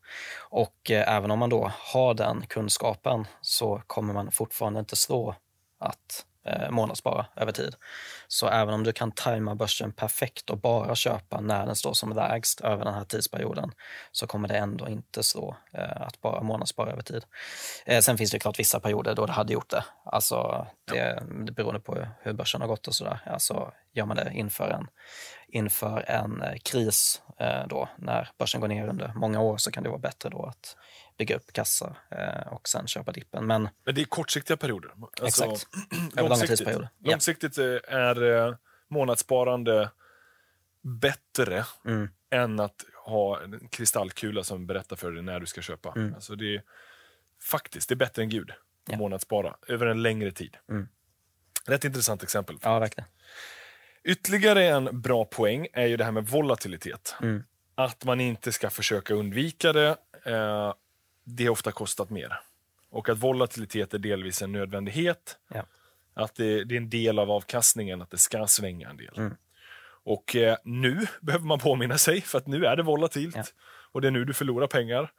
Och 0.49 0.91
eh, 0.91 1.15
även 1.15 1.31
om 1.31 1.39
man 1.39 1.49
då 1.49 1.71
har 1.75 2.13
den 2.13 2.45
kunskapen 2.47 3.27
så 3.41 3.81
kommer 3.87 4.13
man 4.13 4.31
fortfarande 4.31 4.79
inte 4.79 4.95
slå 4.95 5.35
att 5.79 6.25
eh, 6.45 6.69
månadsspara 6.69 7.25
över 7.35 7.51
tid. 7.51 7.75
Så 8.27 8.47
även 8.47 8.73
om 8.73 8.83
du 8.83 8.91
kan 8.91 9.11
tajma 9.11 9.55
börsen 9.55 9.91
perfekt 9.91 10.49
och 10.49 10.57
bara 10.57 10.95
köpa 10.95 11.41
när 11.41 11.65
den 11.65 11.75
står 11.75 11.93
som 11.93 12.13
lägst 12.13 12.61
över 12.61 12.85
den 12.85 12.93
här 12.93 13.03
tidsperioden 13.03 13.71
så 14.11 14.27
kommer 14.27 14.47
det 14.47 14.57
ändå 14.57 14.87
inte 14.87 15.23
slå 15.23 15.55
eh, 15.73 16.01
att 16.01 16.21
bara 16.21 16.43
månadsspara 16.43 16.91
över 16.91 17.01
tid. 17.01 17.25
Eh, 17.85 17.99
sen 18.01 18.17
finns 18.17 18.31
det 18.31 18.39
klart 18.39 18.59
vissa 18.59 18.79
perioder 18.79 19.15
då 19.15 19.25
det 19.25 19.31
hade 19.31 19.53
gjort 19.53 19.69
det. 19.69 19.83
Alltså 20.05 20.67
det, 20.91 21.23
det 21.45 21.51
beroende 21.51 21.79
på 21.79 22.07
hur 22.21 22.33
börsen 22.33 22.61
har 22.61 22.67
gått 22.67 22.87
och 22.87 22.95
sådär. 22.95 23.19
Alltså 23.25 23.71
gör 23.93 24.05
man 24.05 24.17
det 24.17 24.31
inför 24.33 24.69
en, 24.69 24.87
inför 25.47 26.05
en 26.07 26.41
eh, 26.41 26.57
kris 26.63 27.21
eh, 27.39 27.67
då 27.67 27.89
när 27.97 28.29
börsen 28.37 28.61
går 28.61 28.67
ner 28.67 28.87
under 28.87 29.13
många 29.15 29.41
år 29.41 29.57
så 29.57 29.71
kan 29.71 29.83
det 29.83 29.89
vara 29.89 29.99
bättre 29.99 30.29
då 30.29 30.45
att 30.45 30.75
bygga 31.17 31.35
upp 31.35 31.53
kassa 31.53 31.95
eh, 32.11 32.47
och 32.53 32.67
sen 32.69 32.87
köpa 32.87 33.11
dippen. 33.11 33.47
Men 33.47 33.69
Men 33.85 33.95
det 33.95 34.01
är 34.01 34.05
kortsiktiga 34.05 34.57
perioder. 34.57 34.91
Alltså, 35.21 35.45
Exakt. 35.45 35.67
Ja. 36.15 37.11
långsiktigt 37.11 37.57
eh, 37.57 37.65
är 37.87 38.23
eh, 38.47 38.55
månadssparande 38.89 39.91
bättre 40.81 41.65
Mm. 41.85 42.09
än 42.31 42.59
att 42.59 42.85
ha 43.05 43.41
en 43.41 43.67
kristallkula 43.69 44.43
som 44.43 44.67
berättar 44.67 44.95
för 44.95 45.11
dig 45.11 45.23
när 45.23 45.39
du 45.39 45.45
ska 45.45 45.61
köpa. 45.61 45.93
Mm. 45.95 46.13
Alltså 46.15 46.35
det 46.35 46.55
är, 46.55 46.61
faktiskt, 47.43 47.89
det 47.89 47.93
är 47.93 47.97
bättre 47.97 48.21
än 48.21 48.29
Gud 48.29 48.51
att 48.51 48.57
Ja. 48.89 48.97
månadsspara 48.97 49.55
över 49.67 49.85
en 49.85 50.01
längre 50.01 50.31
tid. 50.31 50.57
Mm. 50.69 50.87
Rätt 51.65 51.85
intressant 51.85 52.23
exempel. 52.23 52.57
ja, 52.61 52.79
verkligen. 52.79 53.09
Ytterligare 54.03 54.65
en 54.65 55.01
bra 55.01 55.25
poäng 55.25 55.67
är 55.73 55.85
ju 55.85 55.97
det 55.97 56.03
här 56.03 56.11
med 56.11 56.27
volatilitet. 56.27 57.15
Mm. 57.21 57.43
Att 57.75 58.03
man 58.05 58.21
inte 58.21 58.51
ska 58.51 58.69
försöka 58.69 59.13
undvika 59.13 59.73
det. 59.73 59.97
Eh, 60.25 60.73
det 61.27 61.43
har 61.43 61.51
ofta 61.51 61.71
kostat 61.71 62.09
mer. 62.09 62.39
Och 62.89 63.09
att 63.09 63.17
volatilitet 63.17 63.93
är 63.93 63.99
delvis 63.99 64.41
en 64.41 64.51
nödvändighet. 64.51 65.37
Ja. 65.53 65.65
Att 66.13 66.35
det, 66.35 66.63
det 66.63 66.75
är 66.75 66.77
en 66.77 66.89
del 66.89 67.19
av 67.19 67.31
avkastningen, 67.31 68.01
att 68.01 68.11
det 68.11 68.17
ska 68.17 68.47
svänga 68.47 68.89
en 68.89 68.97
del. 68.97 69.17
Mm. 69.17 69.35
Och 70.03 70.35
eh, 70.35 70.57
nu 70.63 71.07
behöver 71.21 71.45
man 71.45 71.59
påminna 71.59 71.97
sig, 71.97 72.21
för 72.21 72.37
att 72.37 72.47
nu 72.47 72.65
är 72.65 72.75
det 72.75 72.83
volatilt. 72.83 73.35
Ja. 73.35 73.43
Och 73.91 74.01
det 74.01 74.07
är 74.07 74.11
nu 74.11 74.25
du 74.25 74.33
förlorar 74.33 74.67
pengar. 74.67 75.11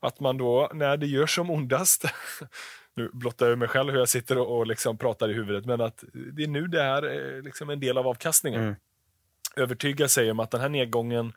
Att 0.00 0.20
man 0.20 0.38
då, 0.38 0.70
när 0.74 0.96
det 0.96 1.06
gör 1.06 1.26
som 1.26 1.50
ondast, 1.50 2.04
nu 2.94 3.10
blottar 3.12 3.46
jag 3.46 3.58
mig 3.58 3.68
själv 3.68 3.92
hur 3.92 3.98
jag 3.98 4.08
sitter 4.08 4.38
och, 4.38 4.58
och 4.58 4.66
liksom 4.66 4.98
pratar 4.98 5.30
i 5.30 5.32
huvudet, 5.32 5.66
men 5.66 5.80
att 5.80 6.04
det 6.12 6.42
är 6.42 6.48
nu 6.48 6.66
det 6.66 6.82
är 6.82 7.36
eh, 7.36 7.42
liksom 7.42 7.70
en 7.70 7.80
del 7.80 7.98
av 7.98 8.06
avkastningen. 8.06 8.62
Mm. 8.62 8.74
Övertyga 9.56 10.08
sig 10.08 10.30
om 10.30 10.40
att 10.40 10.50
den 10.50 10.60
här 10.60 10.68
nedgången 10.68 11.32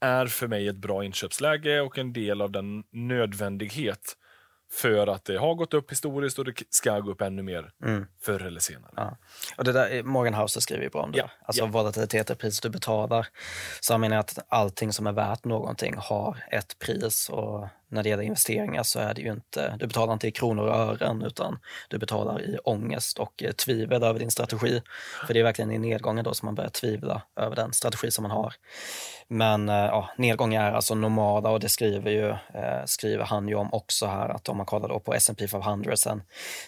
är 0.00 0.26
för 0.26 0.46
mig 0.48 0.68
ett 0.68 0.76
bra 0.76 1.04
inköpsläge 1.04 1.80
och 1.80 1.98
en 1.98 2.12
del 2.12 2.40
av 2.40 2.50
den 2.50 2.84
nödvändighet 2.92 4.16
för 4.72 5.06
att 5.06 5.24
det 5.24 5.36
har 5.38 5.54
gått 5.54 5.74
upp 5.74 5.90
historiskt 5.92 6.38
och 6.38 6.44
det 6.44 6.52
ska 6.70 7.00
gå 7.00 7.10
upp 7.10 7.20
ännu 7.20 7.42
mer 7.42 7.70
Mm. 7.84 8.06
förr 8.22 8.42
eller 8.42 8.60
senare. 8.60 8.92
Ja. 8.96 9.16
Och 9.56 9.64
det 9.64 9.72
där, 9.72 10.02
Morgan 10.02 10.34
Housel 10.34 10.62
skriver 10.62 10.82
ju 10.82 10.88
bra 10.90 11.02
om 11.02 11.12
det. 11.12 11.18
Ja, 11.18 11.30
Alltså 11.44 11.62
ja. 11.62 11.66
volatilitet 11.66 12.30
är 12.30 12.34
priset 12.34 12.62
du 12.62 12.68
betalar. 12.68 13.26
Så 13.80 13.92
han 13.92 14.00
menar 14.00 14.16
att 14.16 14.38
allting 14.48 14.92
som 14.92 15.06
är 15.06 15.12
värt 15.12 15.44
någonting 15.44 15.94
har 15.98 16.36
ett 16.50 16.78
pris 16.78 17.28
och 17.28 17.68
när 17.88 18.02
det 18.02 18.08
gäller 18.08 18.22
investeringar 18.22 18.82
så 18.82 19.00
är 19.00 19.14
det 19.14 19.20
ju 19.20 19.32
inte, 19.32 19.76
du 19.78 19.86
betalar 19.86 20.12
inte 20.12 20.28
i 20.28 20.30
kronor 20.30 20.66
och 20.66 20.76
ören 20.76 21.22
utan 21.22 21.58
du 21.88 21.98
betalar 21.98 22.42
i 22.42 22.58
ångest 22.64 23.18
och 23.18 23.42
eh, 23.42 23.52
tvivel 23.52 24.02
över 24.02 24.18
din 24.18 24.30
strategi. 24.30 24.82
För 25.26 25.34
det 25.34 25.40
är 25.40 25.44
verkligen 25.44 25.70
i 25.70 25.78
nedgången 25.78 26.24
då 26.24 26.34
som 26.34 26.46
man 26.46 26.54
börjar 26.54 26.70
tvivla 26.70 27.22
över 27.36 27.56
den 27.56 27.72
strategi 27.72 28.10
som 28.10 28.22
man 28.22 28.30
har. 28.30 28.54
Men 29.28 29.68
eh, 29.68 29.74
ja, 29.74 30.10
nedgångar 30.16 30.70
är 30.70 30.72
alltså 30.72 30.94
normala 30.94 31.50
och 31.50 31.60
det 31.60 31.68
skriver, 31.68 32.10
ju, 32.10 32.28
eh, 32.30 32.84
skriver 32.84 33.24
han 33.24 33.48
ju 33.48 33.54
om 33.54 33.72
också 33.72 34.06
här 34.06 34.28
att 34.28 34.48
om 34.48 34.56
man 34.56 34.66
kollar 34.66 34.88
då 34.88 35.00
på 35.00 35.14
S&P 35.14 35.48
500 35.48 35.96
sen 35.96 36.22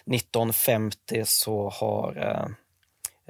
1950 0.06 1.22
så 1.24 1.68
har 1.68 2.16
eh, 2.16 2.46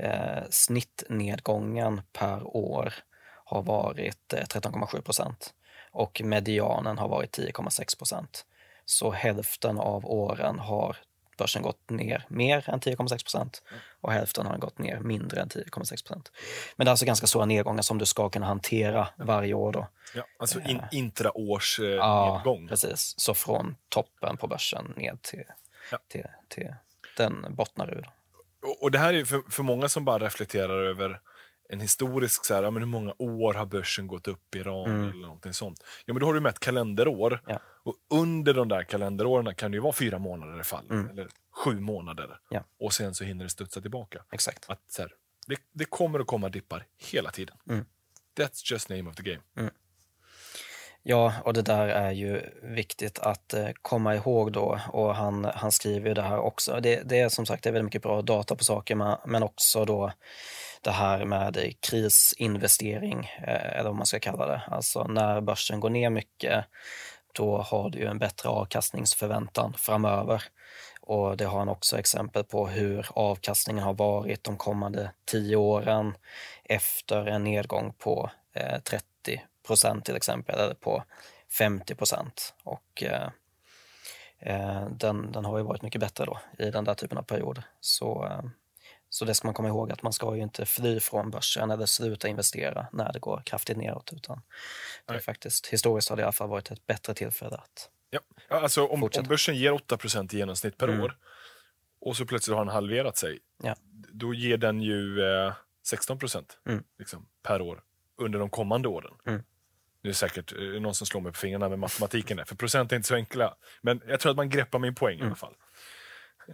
eh, 0.06 0.42
snittnedgången 0.50 2.00
per 2.12 2.56
år 2.56 2.94
har 3.44 3.62
varit 3.62 4.32
eh, 4.32 4.38
13,7 4.38 5.00
procent 5.00 5.54
och 5.92 6.20
medianen 6.24 6.98
har 6.98 7.08
varit 7.08 7.38
10,6 7.38 7.98
procent. 7.98 8.46
Så 8.84 9.10
hälften 9.10 9.78
av 9.78 10.06
åren 10.06 10.58
har 10.58 10.96
börsen 11.38 11.62
gått 11.62 11.90
ner 11.90 12.24
mer 12.28 12.70
än 12.70 12.80
10,6 12.80 13.08
procent 13.22 13.62
och 14.00 14.12
hälften 14.12 14.46
har 14.46 14.58
gått 14.58 14.78
ner 14.78 14.98
mindre 15.00 15.40
än 15.40 15.48
10,6 15.48 15.68
procent. 15.90 16.32
Men 16.76 16.84
det 16.84 16.88
är 16.88 16.90
alltså 16.90 17.06
ganska 17.06 17.26
stora 17.26 17.44
nedgångar 17.44 17.82
som 17.82 17.98
du 17.98 18.06
ska 18.06 18.28
kunna 18.28 18.46
hantera 18.46 19.08
varje 19.16 19.54
år. 19.54 19.72
Då. 19.72 19.86
Ja, 20.14 20.22
alltså 20.38 20.60
in, 20.60 20.80
intraårs 20.92 21.78
eh, 21.80 21.86
Ja, 21.86 22.34
nedgång. 22.36 22.68
precis. 22.68 23.14
Så 23.16 23.34
från 23.34 23.76
toppen 23.88 24.36
på 24.36 24.46
börsen 24.46 24.92
ned 24.96 25.22
till, 25.22 25.44
Ja. 25.92 25.98
till, 26.08 26.26
till 26.48 26.74
den 27.16 27.46
bottnar 27.54 27.90
ur. 27.94 28.10
Och, 28.62 28.82
och 28.82 28.90
det 28.90 28.98
här 28.98 29.14
är 29.14 29.24
för, 29.24 29.42
för 29.50 29.62
många 29.62 29.88
som 29.88 30.04
bara 30.04 30.18
reflekterar 30.26 30.82
över 30.84 31.20
en 31.72 31.80
historisk, 31.80 32.44
så 32.44 32.54
här, 32.54 32.62
ja, 32.62 32.70
men 32.70 32.82
hur 32.82 32.88
många 32.88 33.14
år 33.18 33.54
har 33.54 33.66
börsen 33.66 34.06
gått 34.06 34.28
upp 34.28 34.54
i 34.56 34.62
rad 34.62 34.88
Mm. 34.90 35.08
eller 35.10 35.22
någonting 35.22 35.52
sånt. 35.54 35.84
Ja, 36.06 36.14
men 36.14 36.20
då 36.20 36.26
har 36.26 36.34
du 36.34 36.40
mätt 36.40 36.58
kalenderår. 36.60 37.40
Ja. 37.46 37.60
Och 37.82 37.94
under 38.10 38.54
de 38.54 38.68
där 38.68 38.82
kalenderåren 38.82 39.54
kan 39.54 39.70
det 39.70 39.74
ju 39.76 39.80
vara 39.80 39.92
fyra 39.92 40.18
månader 40.18 40.60
i 40.60 40.64
fall, 40.64 40.84
Mm. 40.90 41.10
eller 41.10 41.28
sju 41.52 41.80
månader. 41.80 42.38
Ja. 42.48 42.64
Och 42.80 42.92
sen 42.92 43.14
så 43.14 43.24
hinner 43.24 43.44
det 43.44 43.50
studsa 43.50 43.80
tillbaka. 43.80 44.24
Exakt. 44.32 44.70
Att, 44.70 44.80
så 44.88 45.02
här, 45.02 45.12
det, 45.46 45.56
det 45.72 45.84
kommer 45.84 46.20
att 46.20 46.26
komma 46.26 46.48
dippar 46.48 46.86
hela 46.98 47.30
tiden. 47.30 47.56
Mm. 47.68 47.84
That's 48.38 48.72
just 48.72 48.88
name 48.88 49.10
of 49.10 49.16
the 49.16 49.22
game. 49.22 49.70
Ja, 51.02 51.32
och 51.44 51.52
det 51.52 51.62
där 51.62 51.88
är 51.88 52.10
ju 52.10 52.42
viktigt 52.62 53.18
att 53.18 53.54
eh, 53.54 53.68
komma 53.82 54.14
ihåg 54.14 54.52
då 54.52 54.80
och 54.88 55.14
han, 55.14 55.44
han 55.54 55.72
skriver 55.72 56.08
ju 56.08 56.14
det 56.14 56.22
här 56.22 56.38
också. 56.38 56.80
Det, 56.80 57.02
det 57.04 57.20
är 57.20 57.28
som 57.28 57.46
sagt 57.46 57.62
det 57.62 57.70
är 57.70 57.72
väldigt 57.72 57.84
mycket 57.84 58.02
bra 58.02 58.22
data 58.22 58.56
på 58.56 58.64
saker 58.64 59.18
men, 59.26 59.42
också 59.42 59.84
då 59.84 60.12
det 60.80 60.90
här 60.90 61.24
med 61.24 61.74
krisinvestering 61.80 63.30
eh, 63.46 63.78
eller 63.78 63.88
vad 63.88 63.96
man 63.96 64.06
ska 64.06 64.20
kalla 64.20 64.46
det. 64.46 64.62
Alltså 64.66 65.04
när 65.04 65.40
börsen 65.40 65.80
går 65.80 65.90
ner 65.90 66.10
mycket 66.10 66.64
då 67.32 67.58
har 67.58 67.90
du 67.90 67.98
ju 67.98 68.06
en 68.06 68.18
bättre 68.18 68.48
avkastningsförväntan 68.48 69.74
framöver. 69.78 70.42
Och 71.00 71.36
det 71.36 71.44
har 71.44 71.58
han 71.58 71.68
också 71.68 71.98
exempel 71.98 72.44
på 72.44 72.66
hur 72.66 73.06
avkastningen 73.10 73.84
har 73.84 73.94
varit 73.94 74.44
de 74.44 74.56
kommande 74.56 75.10
tio 75.24 75.56
åren 75.56 76.14
efter 76.64 77.26
en 77.26 77.44
nedgång 77.44 77.92
på 77.98 78.30
eh, 78.54 78.80
30 78.80 79.42
procent 79.66 80.04
till 80.04 80.16
exempel, 80.16 80.58
eller 80.60 80.74
på 80.74 81.04
50 81.58 81.94
procent. 81.94 82.54
Och 82.62 83.02
eh, 83.02 83.28
eh, 84.38 84.88
den, 84.90 85.32
den 85.32 85.44
har 85.44 85.58
ju 85.58 85.64
varit 85.64 85.82
mycket 85.82 86.00
bättre 86.00 86.24
då 86.24 86.40
i 86.58 86.70
den 86.70 86.84
där 86.84 86.94
typen 86.94 87.18
av 87.18 87.22
perioder. 87.22 87.64
Så, 87.80 88.26
eh, 88.26 88.42
så 89.08 89.24
det 89.24 89.34
ska 89.34 89.48
man 89.48 89.54
komma 89.54 89.68
ihåg 89.68 89.92
att 89.92 90.02
man 90.02 90.12
ska 90.12 90.36
ju 90.36 90.42
inte 90.42 90.66
fly 90.66 91.00
från 91.00 91.30
börsen 91.30 91.70
eller 91.70 91.86
sluta 91.86 92.28
investera 92.28 92.86
när 92.92 93.12
det 93.12 93.18
går 93.18 93.42
kraftigt 93.46 93.76
neråt. 93.76 94.12
Utan 94.12 94.42
det 95.06 95.14
är 95.14 95.18
faktiskt, 95.18 95.66
historiskt 95.66 96.08
har 96.08 96.16
det 96.16 96.20
i 96.20 96.24
alla 96.24 96.32
fall 96.32 96.48
varit 96.48 96.70
ett 96.70 96.86
bättre 96.86 97.14
tillfälle 97.14 97.56
att 97.56 97.90
Ja, 98.12 98.20
alltså 98.48 98.86
om, 98.86 99.02
om 99.02 99.10
börsen 99.28 99.56
ger 99.56 99.72
8% 99.72 100.34
i 100.34 100.38
genomsnitt 100.38 100.76
per 100.76 100.88
Mm. 100.88 101.00
år 101.00 101.16
och 102.00 102.16
så 102.16 102.26
plötsligt 102.26 102.56
har 102.56 102.64
den 102.64 102.74
halverat 102.74 103.16
sig, 103.16 103.38
Ja. 103.62 103.76
då 104.12 104.34
ger 104.34 104.56
den 104.56 104.80
ju 104.82 105.22
eh, 105.22 105.52
16 105.86 106.18
Mm. 106.68 106.84
liksom, 106.98 107.26
per 107.42 107.60
år 107.60 107.82
under 108.20 108.38
de 108.38 108.50
kommande 108.50 108.88
åren. 108.88 109.14
Mm. 109.26 109.42
Nu 110.02 110.08
är 110.08 110.12
det 110.12 110.14
säkert 110.14 110.52
eh, 110.52 110.58
någon 110.80 110.94
som 110.94 111.06
slår 111.06 111.20
mig 111.20 111.32
på 111.32 111.38
fingrarna 111.38 111.68
med 111.68 111.78
matematiken 111.78 112.36
där, 112.36 112.44
för 112.44 112.54
procent 112.56 112.92
är 112.92 112.96
inte 112.96 113.08
så 113.08 113.14
enkla. 113.14 113.54
Men 113.82 114.00
jag 114.06 114.20
tror 114.20 114.30
att 114.30 114.36
man 114.36 114.50
greppar 114.50 114.78
min 114.78 114.94
poäng 114.94 115.14
i 115.18 115.20
Mm. 115.20 115.26
alla 115.26 115.36
fall. 115.36 115.54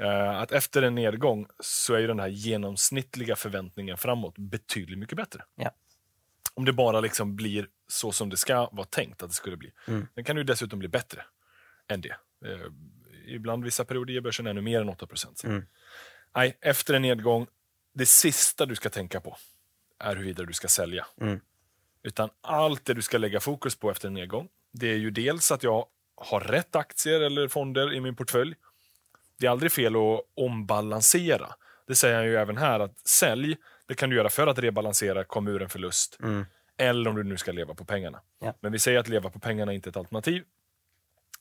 Eh, 0.01 0.41
att 0.41 0.53
efter 0.53 0.83
en 0.83 0.95
nedgång 0.95 1.47
så 1.61 1.95
är 1.95 1.99
ju 1.99 2.07
den 2.07 2.21
här 2.21 2.29
genomsnittliga 2.29 3.37
förväntningen 3.37 3.97
framåt 3.97 4.39
betydligt 4.39 4.99
mycket 4.99 5.17
bättre. 5.17 5.45
Ja. 5.57 5.71
Om 6.55 6.65
det 6.65 6.73
bara 6.73 7.01
liksom 7.01 7.37
blir 7.37 7.69
så 7.89 8.13
som 8.13 8.31
det 8.31 8.37
ska 8.37 8.69
vara 8.73 8.87
tänkt 8.87 9.23
att 9.23 9.29
det 9.31 9.35
skulle 9.35 9.57
bli. 9.57 9.73
Mm. 9.89 10.07
Den 10.15 10.25
kan 10.25 10.37
ju 10.37 10.45
dessutom 10.45 10.79
bli 10.79 10.89
bättre 10.89 11.25
än 11.89 12.01
det. 12.01 12.17
Eh, 12.45 12.67
ibland 13.27 13.65
vissa 13.65 13.85
perioder 13.85 14.15
ger 14.15 14.21
börsen 14.21 14.47
ännu 14.47 14.61
mer 14.61 14.81
än 14.81 14.89
8 14.89 15.07
Mm. 15.45 15.67
Nej, 16.35 16.59
efter 16.61 16.95
en 16.95 17.03
nedgång, 17.03 17.47
det 17.95 18.07
sista 18.07 18.67
du 18.67 18.75
ska 18.75 18.91
tänka 18.91 19.21
på 19.21 19.37
är 19.99 20.17
huruvida 20.17 20.45
du 20.45 20.53
ska 20.53 20.69
sälja. 20.69 21.07
Mm. 21.21 21.41
Utan 22.07 22.31
allt 22.41 22.85
det 22.85 22.95
du 22.95 23.03
ska 23.03 23.19
lägga 23.19 23.41
fokus 23.41 23.77
på 23.77 23.91
efter 23.91 24.09
en 24.09 24.15
nedgång, 24.15 24.49
det 24.73 24.87
är 24.87 24.97
ju 24.97 25.11
dels 25.11 25.53
att 25.53 25.63
jag 25.63 25.87
har 26.17 26.41
rätt 26.41 26.77
aktier 26.77 27.21
eller 27.21 27.49
fonder 27.49 27.95
i 27.95 28.01
min 28.01 28.17
portfölj. 28.17 28.55
Det 29.39 29.47
är 29.47 29.51
aldrig 29.51 29.73
fel 29.73 29.97
att 29.97 30.21
ombalansera. 30.37 31.55
Det 31.87 31.95
säger 31.95 32.17
han 32.17 32.25
ju 32.25 32.37
även 32.37 32.57
här, 32.57 32.81
att 32.81 32.99
sälj, 32.99 33.57
det 33.87 33.95
kan 33.95 34.11
du 34.11 34.17
göra 34.17 34.29
för 34.29 34.47
att 34.47 34.59
rebalansera, 34.59 35.25
komma 35.25 35.51
ur 35.51 35.63
en 35.63 35.69
förlust. 35.69 36.19
Mm. 36.23 36.47
Eller 36.77 37.11
om 37.11 37.17
du 37.17 37.25
nu 37.25 37.37
ska 37.37 37.53
leva 37.53 37.75
på 37.75 37.85
pengarna. 37.85 38.21
Ja. 38.41 38.55
Men 38.61 38.73
vi 38.73 38.79
säger 38.79 38.99
att 38.99 39.09
leva 39.09 39.31
på 39.31 39.39
pengarna 39.39 39.73
inte 39.73 39.89
är 39.89 39.91
ett 39.91 39.97
alternativ. 39.97 40.45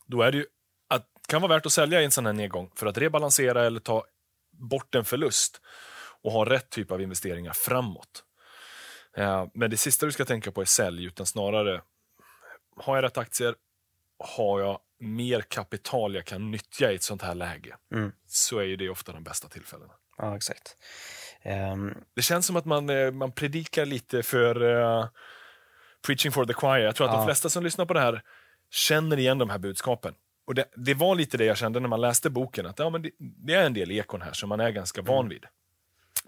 Då 0.06 0.22
är 0.22 0.32
det 0.32 0.38
ju 0.38 0.46
att, 0.88 1.08
kan 1.28 1.42
vara 1.42 1.56
värt 1.56 1.66
att 1.66 1.74
sälja 1.74 2.02
i 2.02 2.06
en 2.06 2.12
sån 2.12 2.26
här 2.26 2.34
nedgång 2.34 2.72
för 2.76 2.88
att 2.88 2.98
rebalansera 2.98 3.66
eller 3.66 3.80
ta 3.80 4.06
bort 4.52 4.96
en 4.96 5.06
förlust 5.06 5.62
och 6.22 6.32
ha 6.32 6.46
rätt 6.46 6.70
typ 6.70 6.92
av 6.92 7.02
investeringar 7.02 7.54
framåt. 7.54 8.24
Eh, 9.16 9.48
Men 9.54 9.70
det 9.70 9.78
sista 9.78 10.06
du 10.06 10.12
ska 10.12 10.26
tänka 10.26 10.52
på 10.52 10.62
är 10.62 10.66
sälj, 10.66 11.06
utan 11.06 11.26
snarare 11.26 11.82
har 12.78 12.96
jag 12.96 13.04
rätt 13.04 13.18
aktier? 13.18 13.56
Har 14.20 14.60
jag 14.62 14.80
mer 15.00 15.42
kapital 15.42 16.16
jag 16.16 16.26
kan 16.26 16.52
nyttja 16.52 16.92
i 16.92 16.96
ett 16.96 17.04
sånt 17.04 17.22
här 17.22 17.36
läge? 17.36 17.76
Mm. 17.94 18.12
Så 18.28 18.60
är 18.60 18.64
ju 18.64 18.76
det 18.76 18.90
ofta 18.90 19.12
de 19.12 19.24
bästa 19.24 19.48
tillfällena. 19.48 19.94
Ja, 20.18 20.36
exakt. 20.36 20.76
Ehm, 21.42 21.94
Det 22.16 22.22
känns 22.22 22.46
som 22.46 22.56
att 22.56 22.66
man, 22.66 22.90
eh, 22.90 23.12
man 23.12 23.32
predikar 23.32 23.86
lite 23.86 24.24
för 24.24 24.62
eh, 24.82 25.08
preaching 26.06 26.32
for 26.32 26.46
the 26.46 26.54
choir. 26.54 26.80
Jag 26.80 26.96
tror 26.96 27.08
att 27.08 27.14
de 27.14 27.20
Ja. 27.20 27.26
flesta 27.26 27.50
som 27.50 27.64
lyssnar 27.64 27.86
på 27.86 27.94
det 27.94 28.00
här 28.00 28.22
känner 28.72 29.18
igen 29.20 29.38
de 29.38 29.50
här 29.50 29.58
budskapen. 29.58 30.14
Och 30.48 30.56
det, 30.56 30.66
det 30.76 30.94
var 30.94 31.16
lite 31.16 31.38
det 31.38 31.46
jag 31.46 31.58
kände 31.58 31.80
när 31.80 31.88
man 31.90 32.02
läste 32.02 32.30
boken, 32.30 32.66
att 32.66 32.80
ja, 32.80 32.90
men 32.90 33.02
det, 33.02 33.12
det 33.20 33.54
är 33.54 33.66
en 33.66 33.74
del 33.74 33.92
ekon 33.92 34.22
här 34.22 34.34
som 34.34 34.50
man 34.50 34.60
är 34.60 34.70
ganska 34.72 35.02
Mm. 35.02 35.14
van 35.14 35.30
vid. 35.30 35.46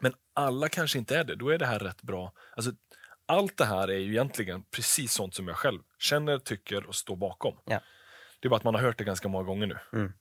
Men 0.02 0.14
alla 0.34 0.70
kanske 0.70 0.98
inte 0.98 1.18
är 1.18 1.24
det, 1.24 1.36
då 1.36 1.50
är 1.50 1.58
det 1.58 1.66
här 1.66 1.80
rätt 1.80 2.02
bra. 2.02 2.32
Alltså, 2.56 2.72
allt 3.26 3.58
det 3.58 3.66
här 3.66 3.88
är 3.88 3.98
ju 3.98 4.12
egentligen 4.12 4.64
precis 4.64 5.14
sånt 5.14 5.36
som 5.36 5.48
jag 5.48 5.58
själv 5.58 5.80
känner, 6.00 6.38
tycker 6.40 6.86
och 6.86 6.96
står 6.96 7.16
bakom. 7.16 7.58
Ja. 7.66 7.80
Det 8.40 8.48
är 8.48 8.50
bara 8.50 8.56
att 8.56 8.64
man 8.64 8.76
har 8.76 8.82
hört 8.82 8.98
det 8.98 9.04
ganska 9.04 9.28
många 9.28 9.44
gånger 9.44 9.68
nu. 9.68 9.78
Mm. 9.94 10.14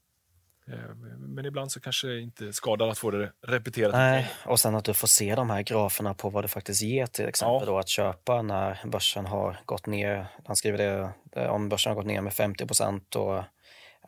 Eh, 0.69 0.95
Men 1.19 1.45
ibland 1.47 1.73
så 1.73 1.81
kanske 1.81 2.07
det 2.07 2.21
inte 2.21 2.53
skadar 2.53 2.89
att 2.89 2.99
få 2.99 3.11
det 3.11 3.33
repeterat. 3.47 3.93
Nej, 3.93 4.31
och 4.47 4.61
sen 4.61 4.75
att 4.75 4.85
du 4.85 4.95
får 4.95 5.09
se 5.09 5.35
de 5.35 5.51
här 5.51 5.63
graferna 5.63 6.15
på 6.15 6.31
vad 6.31 6.45
det 6.45 6.49
faktiskt 6.49 6.83
ger 6.83 7.07
till 7.07 7.27
exempel 7.29 7.61
Ja. 7.69 7.73
då 7.73 7.79
att 7.79 7.89
köpa 7.89 8.43
när 8.43 8.81
börsen 8.87 9.27
har 9.27 9.61
gått 9.65 9.87
ner. 9.87 10.27
Han 10.45 10.57
skriver 10.57 10.79
det, 10.79 11.11
det 11.25 11.49
om 11.49 11.69
börsen 11.69 11.91
har 11.91 11.97
gått 11.97 12.07
ner 12.07 12.21
med 12.21 12.33
50 12.35 12.67
procent 12.67 13.07
då 13.09 13.45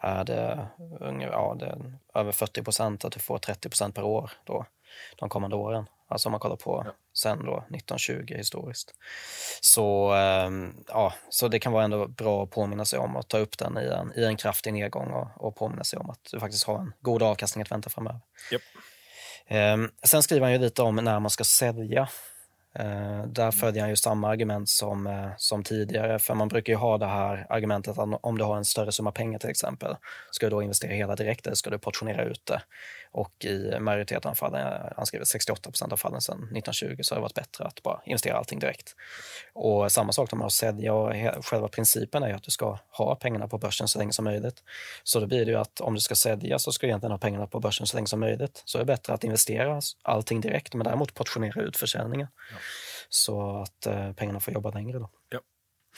är 0.01 0.25
det, 0.25 0.69
ja, 1.21 1.57
det 1.59 1.67
är 1.67 1.99
över 2.15 2.33
40 2.33 2.63
procent 2.63 3.05
att 3.05 3.13
du 3.13 3.21
får 3.21 3.39
30 3.39 3.69
procent 3.69 3.95
per 3.95 4.03
år 4.03 4.31
då 4.45 4.67
de 5.17 5.29
kommande 5.29 5.57
åren. 5.57 5.87
Alltså 6.11 6.29
om 6.29 6.31
man 6.31 6.41
kollar 6.41 6.57
på 6.57 6.83
Ja. 6.87 6.93
sen 7.15 7.45
då 7.45 7.57
1920 7.57 8.35
historiskt. 8.37 8.95
Så, 9.61 10.13
ehm, 10.13 10.75
ja, 10.89 11.15
så 11.31 11.49
det 11.49 11.59
kan 11.59 11.73
vara 11.73 11.85
ändå 11.85 12.07
bra 12.09 12.43
att 12.45 12.51
påminna 12.51 12.85
sig 12.85 12.99
om 12.99 13.17
att 13.17 13.29
ta 13.29 13.39
upp 13.39 13.59
den 13.59 13.79
i 13.79 13.87
en, 13.87 14.13
i 14.17 14.25
en 14.25 14.37
kraftig 14.37 14.73
nedgång 14.73 15.11
och, 15.11 15.29
och 15.47 15.57
påminna 15.57 15.85
sig 15.85 15.99
om 15.99 16.11
att 16.11 16.21
du 16.33 16.41
faktiskt 16.41 16.65
har 16.65 16.79
en 16.79 16.93
god 17.01 17.23
avkastning 17.23 17.63
att 17.63 17.71
vänta 17.71 17.91
framöver. 17.91 18.21
Japp. 18.53 18.63
Ehm, 19.47 19.91
sen 20.03 20.23
skriver 20.23 20.43
han 20.47 20.53
ju 20.53 20.59
lite 20.59 20.83
om 20.83 20.97
när 20.97 21.21
man 21.21 21.31
ska 21.31 21.45
sälja. 21.45 22.09
Eh, 22.79 23.23
där 23.27 23.43
Mm. 23.43 23.53
följer 23.53 23.81
han 23.81 23.91
ju 23.91 23.97
samma 23.97 24.29
argument 24.29 24.69
som, 24.69 25.07
eh, 25.07 25.29
som 25.37 25.65
tidigare, 25.65 26.19
för 26.19 26.35
man 26.35 26.49
brukar 26.49 26.73
ju 26.73 26.77
ha 26.77 26.99
det 26.99 27.07
här 27.07 27.47
argumentet 27.49 27.99
att 27.99 28.19
om 28.23 28.39
du 28.39 28.45
har 28.45 28.57
en 28.57 28.65
större 28.65 28.93
summa 28.93 29.13
pengar 29.13 29.39
till 29.39 29.51
exempel, 29.51 29.97
ska 30.31 30.47
du 30.47 30.51
då 30.51 30.63
investera 30.63 30.93
hela 30.93 31.17
direkt 31.17 31.47
eller 31.47 31.57
ska 31.57 31.71
du 31.71 31.79
portionera 31.79 32.25
ut 32.25 32.47
det? 32.47 32.63
Och 33.11 33.45
i 33.45 33.79
majoriteten 33.81 34.31
av 34.31 34.35
fallen, 34.35 34.93
han 34.97 35.07
skriver 35.07 35.25
68 35.25 35.71
procent 35.71 35.93
av 35.93 35.97
fallen 35.97 36.21
sedan 36.21 36.37
1920, 36.39 36.97
så 37.03 37.15
har 37.15 37.19
det 37.19 37.23
varit 37.23 37.35
bättre 37.35 37.65
att 37.65 37.83
bara 37.83 38.01
investera 38.05 38.37
allting 38.39 38.59
direkt. 38.59 38.95
Och 39.53 39.93
samma 39.93 40.13
sak 40.13 40.33
med 40.33 40.47
att 40.47 40.53
sälja 40.53 40.95
och 40.95 41.15
själva 41.45 41.69
principen 41.69 42.23
är 42.23 42.35
att 42.35 42.43
du 42.43 42.51
ska 42.51 42.79
ha 42.91 43.15
pengarna 43.17 43.49
på 43.49 43.59
börsen 43.59 43.89
så 43.89 43.99
länge 43.99 44.13
som 44.13 44.25
möjligt. 44.25 44.63
Så 45.05 45.21
då 45.21 45.27
blir 45.27 45.45
det 45.45 45.51
ju 45.51 45.59
att 45.59 45.81
om 45.81 45.95
du 45.95 46.01
ska 46.01 46.15
sälja 46.15 46.59
så 46.59 46.73
ska 46.73 46.87
du 46.87 46.91
egentligen 46.91 47.11
ha 47.13 47.19
pengarna 47.19 47.47
på 47.47 47.61
börsen 47.61 47.87
så 47.87 47.97
länge 47.97 48.07
som 48.07 48.21
möjligt. 48.21 48.63
Så 48.65 48.79
är 48.79 48.81
det 48.81 48.87
bättre 48.87 49.13
att 49.13 49.25
investera 49.25 49.81
allting 50.03 50.41
direkt, 50.41 50.75
men 50.75 50.85
däremot 50.85 51.15
portionera 51.15 51.63
ut 51.63 51.77
försäljningen. 51.77 52.29
Så 53.09 53.63
att 53.63 53.87
eh, 53.87 54.13
pengarna 54.13 54.41
får 54.41 54.55
jobba 54.55 54.71
längre 54.71 54.99
då. 54.99 55.11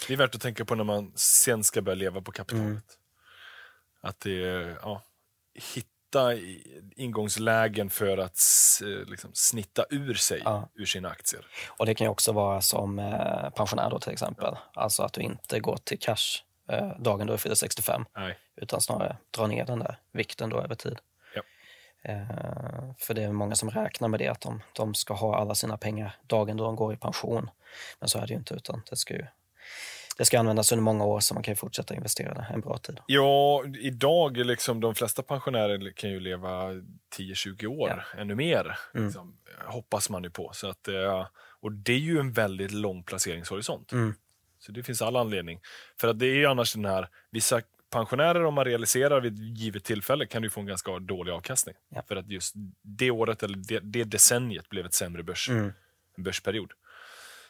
Det 0.09 0.13
är 0.13 0.17
värt 0.19 0.35
att 0.35 0.41
tänka 0.41 0.65
på 0.65 0.75
när 0.75 0.85
man 0.85 1.13
sen 1.17 1.65
ska 1.65 1.83
börja 1.83 1.95
leva 1.97 2.21
på 2.21 2.33
kapitalet. 2.33 2.67
Mm. 2.67 2.81
Att 4.01 4.21
det 4.21 4.45
är, 4.49 4.79
ja, 4.83 5.03
hitta 5.75 6.35
ingångslägen 6.97 7.91
för 7.91 8.19
att 8.19 8.37
s- 8.37 8.83
liksom, 9.07 9.31
snitta 9.35 9.85
ur 9.91 10.15
sig 10.15 10.43
Ja. 10.45 10.69
ur 10.75 10.87
sina 10.87 11.09
aktier. 11.11 11.47
Och 11.69 11.87
det 11.87 11.95
kan 11.95 12.05
ju 12.05 12.11
också 12.11 12.33
vara 12.33 12.61
som 12.63 12.99
eh, 12.99 13.51
pensionär 13.51 13.91
då 13.91 13.99
till 13.99 14.13
exempel. 14.13 14.57
Alltså 14.75 15.03
att 15.03 15.13
du 15.13 15.21
inte 15.21 15.61
går 15.61 15.77
till 15.77 15.99
cash 15.99 16.43
eh, 16.69 16.99
dagen 17.01 17.27
då 17.27 17.33
du 17.33 17.39
fyller 17.39 17.55
65. 17.55 18.05
Nej. 18.17 18.39
utan 18.57 18.81
snarare 18.81 19.17
dra 19.31 19.47
ner 19.47 19.65
den 19.65 19.79
där 19.79 19.99
vikten 20.13 20.51
då 20.51 20.61
över 20.61 20.75
tid. 20.75 20.99
Ja. 22.03 22.11
Eh, 22.11 22.95
för 22.99 23.15
det 23.15 23.23
är 23.23 23.33
många 23.33 23.55
som 23.55 23.71
räknar 23.71 24.09
med 24.09 24.21
det, 24.21 24.29
att 24.29 24.41
de, 24.41 24.63
de 24.73 24.95
ska 24.95 25.15
ha 25.15 25.37
alla 25.37 25.55
sina 25.55 25.77
pengar 25.77 26.17
dagen 26.27 26.57
då 26.57 26.65
de 26.65 26.77
går 26.77 26.95
i 26.95 26.97
pension. 26.97 27.51
Men 27.99 28.09
så 28.09 28.19
är 28.19 28.27
det 28.27 28.33
ju 28.33 28.39
inte, 28.39 28.55
utan 28.55 28.83
det 28.91 28.97
ska 28.97 29.15
ju 29.15 29.27
det 30.21 30.25
ska 30.25 30.39
användas 30.39 30.73
under 30.73 30.83
många 30.83 31.05
år 31.05 31.21
så 31.21 31.35
man 31.35 31.43
kan 31.43 31.57
fortsätta 31.57 31.95
investera 31.95 32.35
det 32.35 32.47
en 32.55 32.61
bra 32.61 32.79
tid. 32.79 33.01
Ja, 33.07 33.65
idag 33.81 34.37
liksom 34.37 34.81
de 34.81 34.95
flesta 34.95 35.23
pensionärer 35.23 35.93
kan 35.93 36.11
ju 36.11 36.21
leva 36.21 36.71
10-20 37.17 37.67
år, 37.67 38.05
ännu 38.19 38.35
mer. 38.35 38.79
Mm. 38.95 39.07
Liksom, 39.07 39.37
hoppas 39.67 40.11
man 40.11 40.23
ju 40.23 40.31
på. 40.31 40.51
Så 40.55 40.69
att, 40.69 40.89
eh, 40.89 41.27
och 41.61 41.73
det 41.73 41.93
är 41.93 41.99
ju 41.99 42.19
en 42.19 42.33
väldigt 42.33 42.73
lång 42.73 43.03
placeringshorisont. 43.03 43.93
Mm. 43.93 44.15
Så 44.59 44.73
det 44.73 44.83
finns 44.83 45.03
all 45.03 45.17
anledning. 45.17 45.61
För 46.01 46.09
att 46.09 46.19
det 46.19 46.27
är 46.27 46.35
ju 46.35 46.47
annars 46.47 46.75
den 46.75 46.85
här, 46.85 47.09
vissa 47.31 47.61
pensionärer 47.91 48.45
om 48.45 48.55
man 48.55 48.65
realiserar 48.65 49.21
vid 49.21 49.33
ett 49.33 49.59
givet 49.59 49.85
tillfälle 49.85 50.27
kan 50.27 50.43
du 50.43 50.51
få 50.51 50.61
en 50.61 50.67
ganska 50.67 50.99
dålig 50.99 51.33
avkastning. 51.33 51.75
Ja. 51.89 52.03
För 52.09 52.17
att 52.17 52.29
just 52.29 52.55
det 52.83 53.11
året 53.11 53.43
eller 53.43 53.57
det, 53.57 53.81
det 53.81 54.05
decenniet 54.05 54.69
blev 54.69 54.87
ett 54.87 54.95
sämre 54.95 55.23
börs, 55.23 55.49
Mm. 55.49 55.73
börsperiod. 56.17 56.73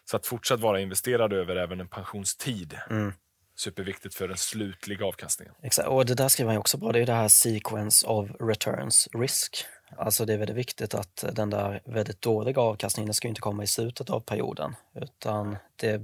Så 0.04 0.16
att 0.16 0.26
fortsatt 0.26 0.60
vara 0.60 0.80
investerad 0.80 1.32
över 1.32 1.56
även 1.56 1.80
en 1.80 1.88
pensionstid, 1.88 2.78
Mm. 2.90 3.12
superviktigt 3.56 4.14
för 4.14 4.28
den 4.28 4.36
slutliga 4.36 5.06
avkastningen. 5.06 5.54
Exakt. 5.62 5.88
Och 5.88 6.06
det 6.06 6.14
där 6.14 6.28
skriver 6.28 6.52
ju 6.52 6.58
också 6.58 6.78
bra, 6.78 6.92
det 6.92 6.98
är 7.00 7.06
det 7.06 7.12
här 7.12 7.28
sequence 7.28 8.06
of 8.06 8.30
returns 8.40 9.08
risk. 9.12 9.64
Alltså 9.96 10.24
det 10.24 10.32
är 10.34 10.38
väldigt 10.38 10.56
viktigt 10.56 10.94
att 10.94 11.24
den 11.32 11.50
där 11.50 11.82
väldigt 11.84 12.22
dåliga 12.22 12.60
avkastningen 12.60 13.06
den 13.06 13.14
ska 13.14 13.28
inte 13.28 13.40
komma 13.40 13.62
i 13.62 13.66
slutet 13.66 14.10
av 14.10 14.20
perioden. 14.20 14.76
Utan 14.94 15.56
det, 15.76 16.02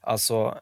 alltså, 0.00 0.60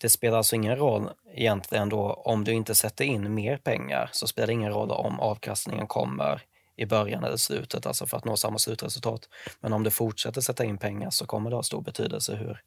det 0.00 0.08
spelar 0.08 0.36
alltså 0.38 0.56
ingen 0.56 0.76
roll 0.76 1.10
egentligen 1.34 1.88
då 1.88 2.12
om 2.12 2.44
du 2.44 2.52
inte 2.52 2.74
sätter 2.74 3.04
in 3.04 3.34
mer 3.34 3.56
pengar 3.56 4.08
så 4.12 4.26
spelar 4.26 4.46
det 4.46 4.52
ingen 4.52 4.72
roll 4.72 4.90
om 4.90 5.20
avkastningen 5.20 5.86
kommer 5.86 6.42
i 6.76 6.86
början 6.86 7.24
eller 7.24 7.36
slutet, 7.36 7.86
alltså 7.86 8.06
för 8.06 8.16
att 8.16 8.24
nå 8.24 8.36
samma 8.36 8.58
slutresultat. 8.58 9.28
Men 9.60 9.72
om 9.72 9.84
du 9.84 9.90
fortsätter 9.90 10.40
sätta 10.40 10.64
in 10.64 10.78
pengar 10.78 11.10
så 11.10 11.26
kommer 11.26 11.50
det 11.50 11.56
ha 11.56 11.62
stor 11.62 11.82
betydelse 11.82 12.34
hur, 12.34 12.62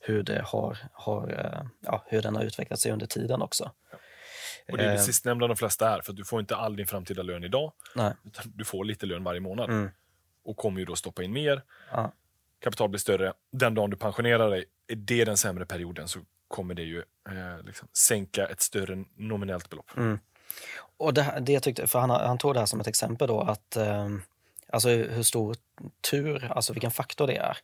hur, 0.00 0.22
det 0.22 0.42
har, 0.44 0.78
har, 0.92 1.28
eh, 1.28 1.68
ja, 1.80 2.04
hur 2.06 2.22
den 2.22 2.36
har 2.36 2.42
utvecklat 2.42 2.80
sig 2.80 2.92
under 2.92 3.06
tiden 3.06 3.42
också. 3.42 3.70
Och 4.70 4.78
det 4.78 4.84
är 4.84 4.88
det 4.88 4.94
Eh. 4.94 5.00
sistnämnda 5.00 5.46
de 5.46 5.56
flesta 5.56 5.90
är, 5.96 6.00
för 6.00 6.12
du 6.12 6.24
får 6.24 6.40
inte 6.40 6.56
all 6.56 6.76
din 6.76 6.86
framtida 6.86 7.22
lön 7.22 7.44
idag. 7.44 7.72
Nej. 7.94 8.12
Utan 8.24 8.52
du 8.54 8.64
får 8.64 8.84
lite 8.84 9.06
lön 9.06 9.24
varje 9.24 9.40
månad. 9.40 9.70
Mm. 9.70 9.90
Och 10.44 10.56
kommer 10.56 10.80
ju 10.80 10.84
då 10.84 10.96
stoppa 10.96 11.22
in 11.22 11.32
mer. 11.32 11.62
Ja. 11.90 12.12
Kapital 12.60 12.88
blir 12.88 12.98
större. 12.98 13.32
Den 13.52 13.74
dagen 13.74 13.90
du 13.90 13.96
pensionerar 13.96 14.50
dig, 14.50 14.64
är 14.88 14.96
det 14.96 15.24
den 15.24 15.36
sämre 15.36 15.66
perioden 15.66 16.08
så 16.08 16.18
kommer 16.48 16.74
det 16.74 16.82
ju 16.82 16.98
eh, 17.28 17.64
liksom 17.64 17.88
sänka 17.92 18.46
ett 18.46 18.60
större 18.60 19.04
nominellt 19.16 19.70
belopp. 19.70 19.96
Mm. 19.96 20.18
Och 20.96 21.14
det, 21.14 21.38
det 21.40 21.52
jag 21.52 21.62
tyckte, 21.62 21.86
för 21.86 21.98
han, 21.98 22.10
han 22.10 22.38
tog 22.38 22.54
det 22.54 22.58
här 22.58 22.66
som 22.66 22.80
ett 22.80 22.86
exempel 22.86 23.28
då, 23.28 23.40
att 23.40 23.76
eh, 23.76 24.08
alltså 24.68 24.88
hur 24.88 25.22
stor 25.22 25.56
tur, 26.10 26.52
alltså 26.52 26.72
vilken 26.72 26.90
faktor 26.90 27.26
det 27.26 27.36
är. 27.36 27.56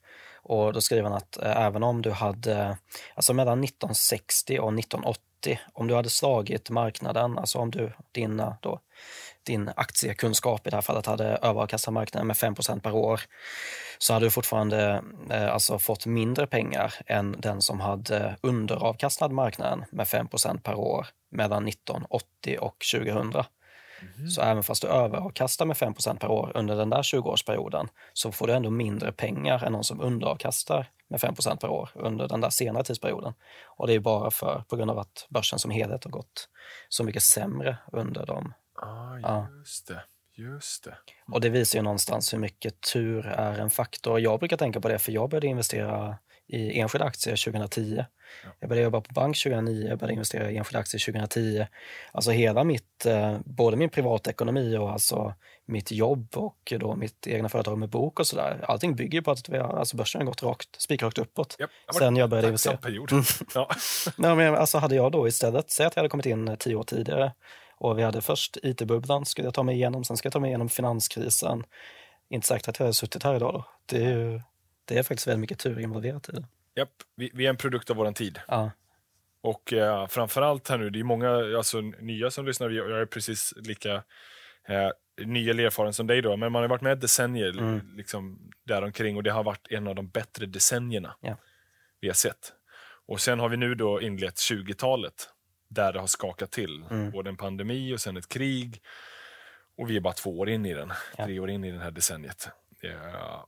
Och 0.42 0.72
då 0.72 0.80
skriver 0.80 1.02
han 1.02 1.12
att 1.12 1.36
eh, 1.36 1.56
även 1.56 1.82
om 1.82 2.02
du 2.02 2.10
hade, 2.10 2.78
alltså 3.14 3.34
mellan 3.34 3.64
1960 3.64 4.58
och 4.58 4.78
1980, 4.78 5.60
om 5.72 5.86
du 5.86 5.94
hade 5.94 6.10
slagit 6.10 6.70
marknaden, 6.70 7.38
alltså 7.38 7.58
om 7.58 7.70
du, 7.70 7.92
dina 8.12 8.56
då, 8.60 8.80
din 9.50 9.70
aktiekunskap 9.76 10.66
i 10.66 10.70
det 10.70 10.76
här 10.76 10.82
fallet 10.82 11.06
hade 11.06 11.24
överavkastat 11.24 11.94
marknaden 11.94 12.26
med 12.26 12.36
5% 12.36 12.80
per 12.80 12.94
år, 12.94 13.20
så 13.98 14.12
hade 14.12 14.26
du 14.26 14.30
fortfarande 14.30 15.02
eh, 15.30 15.52
alltså 15.52 15.78
fått 15.78 16.06
mindre 16.06 16.46
pengar 16.46 16.94
än 17.06 17.36
den 17.38 17.62
som 17.62 17.80
hade 17.80 18.36
underavkastat 18.40 19.32
marknaden 19.32 19.84
med 19.92 20.06
5% 20.06 20.60
per 20.60 20.74
år 20.74 21.06
mellan 21.30 21.68
1980 21.68 22.58
och 22.60 22.76
2000. 22.92 23.44
Så 24.34 24.42
även 24.42 24.62
fast 24.62 24.82
du 24.82 24.88
överavkastar 24.88 25.66
med 25.66 25.76
5% 25.76 26.18
per 26.18 26.30
år 26.30 26.52
under 26.54 26.76
den 26.76 26.90
där 26.90 27.02
20-årsperioden 27.02 27.88
så 28.12 28.32
får 28.32 28.46
du 28.46 28.52
ändå 28.52 28.70
mindre 28.70 29.12
pengar 29.12 29.64
än 29.64 29.72
någon 29.72 29.84
som 29.84 30.00
underavkastar 30.00 30.86
med 31.08 31.20
5% 31.20 31.56
per 31.56 31.68
år 31.68 31.90
under 31.94 32.28
den 32.28 32.40
där 32.40 32.50
senare 32.50 32.84
tidsperioden. 32.84 33.32
Och 33.66 33.86
det 33.86 33.94
är 33.94 34.00
bara 34.00 34.30
för, 34.30 34.64
på 34.68 34.76
grund 34.76 34.90
av 34.90 34.98
att 34.98 35.26
börsen 35.28 35.58
som 35.58 35.70
helhet 35.70 36.04
har 36.04 36.10
gått 36.10 36.48
så 36.88 37.04
mycket 37.04 37.22
sämre 37.22 37.76
under 37.92 38.26
dem. 38.26 38.54
Ah, 38.82 39.18
Ja. 39.22 39.46
just 39.58 39.88
det. 39.88 40.02
Just 40.34 40.84
det. 40.84 40.96
Och 41.32 41.40
det 41.40 41.48
visar 41.48 41.78
ju 41.78 41.82
någonstans 41.82 42.34
hur 42.34 42.38
mycket 42.38 42.80
tur 42.92 43.26
är 43.26 43.58
en 43.58 43.70
faktor. 43.70 44.20
Jag 44.20 44.38
brukar 44.38 44.56
tänka 44.56 44.80
på 44.80 44.88
det 44.88 44.98
för 44.98 45.12
jag 45.12 45.30
började 45.30 45.46
investera 45.46 46.16
i 46.48 46.80
enskilda 46.80 47.04
aktier 47.06 47.36
2010. 47.36 48.04
Jag 48.60 48.68
började 48.68 48.84
jobba 48.84 49.00
på 49.00 49.12
bank 49.14 49.36
2009, 49.42 49.88
jag 49.88 49.98
började 49.98 50.12
investera 50.12 50.50
i 50.50 50.56
enskilda 50.56 50.78
aktier 50.80 51.12
2010. 51.12 51.66
Alltså 52.12 52.30
hela 52.30 52.64
mitt, 52.64 53.06
eh, 53.06 53.38
både 53.44 53.76
min 53.76 53.88
privatekonomi 53.90 54.76
och 54.76 54.90
alltså 54.92 55.34
mitt 55.66 55.90
jobb 55.90 56.28
och 56.36 56.72
då 56.80 56.96
mitt 56.96 57.26
egna 57.26 57.48
företag 57.48 57.78
med 57.78 57.88
bok 57.88 58.20
och 58.20 58.26
sådär. 58.26 58.64
Allting 58.68 58.96
bygger 58.96 59.18
ju 59.18 59.22
på 59.22 59.30
att 59.30 59.48
vi 59.48 59.58
har, 59.58 59.78
alltså 59.78 59.96
börsen 59.96 60.20
har 60.20 60.26
gått 60.26 60.42
rakt, 60.42 60.80
spikrakt 60.80 61.18
uppåt. 61.18 61.56
Har 61.86 61.98
Sen 61.98 62.16
jag 62.16 62.30
började 62.30 62.48
investera. 62.48 62.76
period. 62.76 63.10
Ja. 63.54 63.70
Nej, 64.16 64.34
men 64.36 64.54
alltså 64.54 64.78
hade 64.78 64.94
jag 64.94 65.12
då 65.12 65.28
istället, 65.28 65.70
säg 65.70 65.86
att 65.86 65.96
jag 65.96 66.00
hade 66.00 66.08
kommit 66.10 66.26
in 66.26 66.56
tio 66.58 66.74
år 66.74 66.82
tidigare 66.84 67.32
och 67.80 67.98
vi 67.98 68.02
hade 68.02 68.20
först 68.22 68.56
IT-bubblan, 68.62 69.24
skulle 69.26 69.46
jag 69.46 69.54
ta 69.54 69.62
mig 69.62 69.74
igenom, 69.74 70.04
sen 70.04 70.16
ska 70.16 70.26
jag 70.26 70.32
ta 70.32 70.40
mig 70.40 70.48
igenom 70.48 70.68
finanskrisen. 70.68 71.64
Inte 72.28 72.46
sagt 72.46 72.68
att 72.68 72.78
jag 72.78 72.84
hade 72.86 72.94
suttit 72.94 73.22
här 73.22 73.36
idag 73.36 73.52
då. 73.54 73.64
Det 73.86 74.04
är, 74.04 74.18
ju, 74.18 74.40
det 74.84 74.98
är 74.98 75.02
faktiskt 75.02 75.26
väldigt 75.28 75.40
mycket 75.40 75.58
tur 75.58 75.80
involverat 75.80 76.28
i 76.28 76.32
det. 76.32 76.44
Japp, 76.74 76.92
vi, 77.16 77.30
vi 77.34 77.46
är 77.46 77.50
en 77.50 77.56
produkt 77.56 77.90
av 77.90 77.96
vår 77.96 78.12
tid. 78.12 78.40
Ja, 78.48 78.70
Och 79.42 79.72
eh, 79.72 80.06
framförallt 80.06 80.68
här 80.68 80.78
nu, 80.78 80.90
det 80.90 81.00
är 81.00 81.04
många 81.04 81.30
alltså, 81.30 81.80
nya 81.80 82.30
som 82.30 82.46
lyssnar. 82.46 82.70
Jag 82.70 82.90
jag 82.90 83.00
är 83.00 83.06
precis 83.06 83.52
lika 83.56 83.94
eh, 84.68 84.90
ny 85.26 85.50
eller 85.50 85.64
erfaren 85.64 85.92
som 85.92 86.06
dig 86.06 86.22
då, 86.22 86.36
men 86.36 86.52
man 86.52 86.62
har 86.62 86.68
varit 86.68 86.82
med 86.82 86.98
decennier 86.98 87.58
Mm. 87.58 87.80
liksom, 87.96 88.50
däromkring 88.66 89.16
och 89.16 89.22
det 89.22 89.30
har 89.30 89.44
varit 89.44 89.66
en 89.70 89.86
av 89.88 89.94
de 89.94 90.08
bättre 90.08 90.46
decennierna 90.46 91.16
Ja. 91.20 91.36
vi 92.00 92.08
har 92.08 92.14
sett. 92.14 92.52
Och 93.06 93.20
sen 93.20 93.40
har 93.40 93.48
vi 93.48 93.56
nu 93.56 93.74
då 93.74 94.00
inlett 94.02 94.34
20-talet 94.36 95.28
där 95.70 95.92
det 95.92 96.00
har 96.00 96.06
skakat 96.06 96.50
till. 96.50 96.84
Mm. 96.90 97.10
Både 97.10 97.30
en 97.30 97.36
pandemi 97.36 97.94
och 97.94 98.00
sen 98.00 98.16
ett 98.16 98.28
krig. 98.28 98.82
Och 99.78 99.90
vi 99.90 99.96
är 99.96 100.00
bara 100.00 100.14
två 100.14 100.38
år 100.38 100.48
in 100.50 100.66
i 100.66 100.74
den, 100.74 100.92
Ja. 101.16 101.24
tre 101.24 101.40
år 101.40 101.50
in 101.50 101.64
i 101.64 101.70
det 101.70 101.78
här 101.78 101.90
decenniet. 101.90 102.48
Eh, 102.82 103.44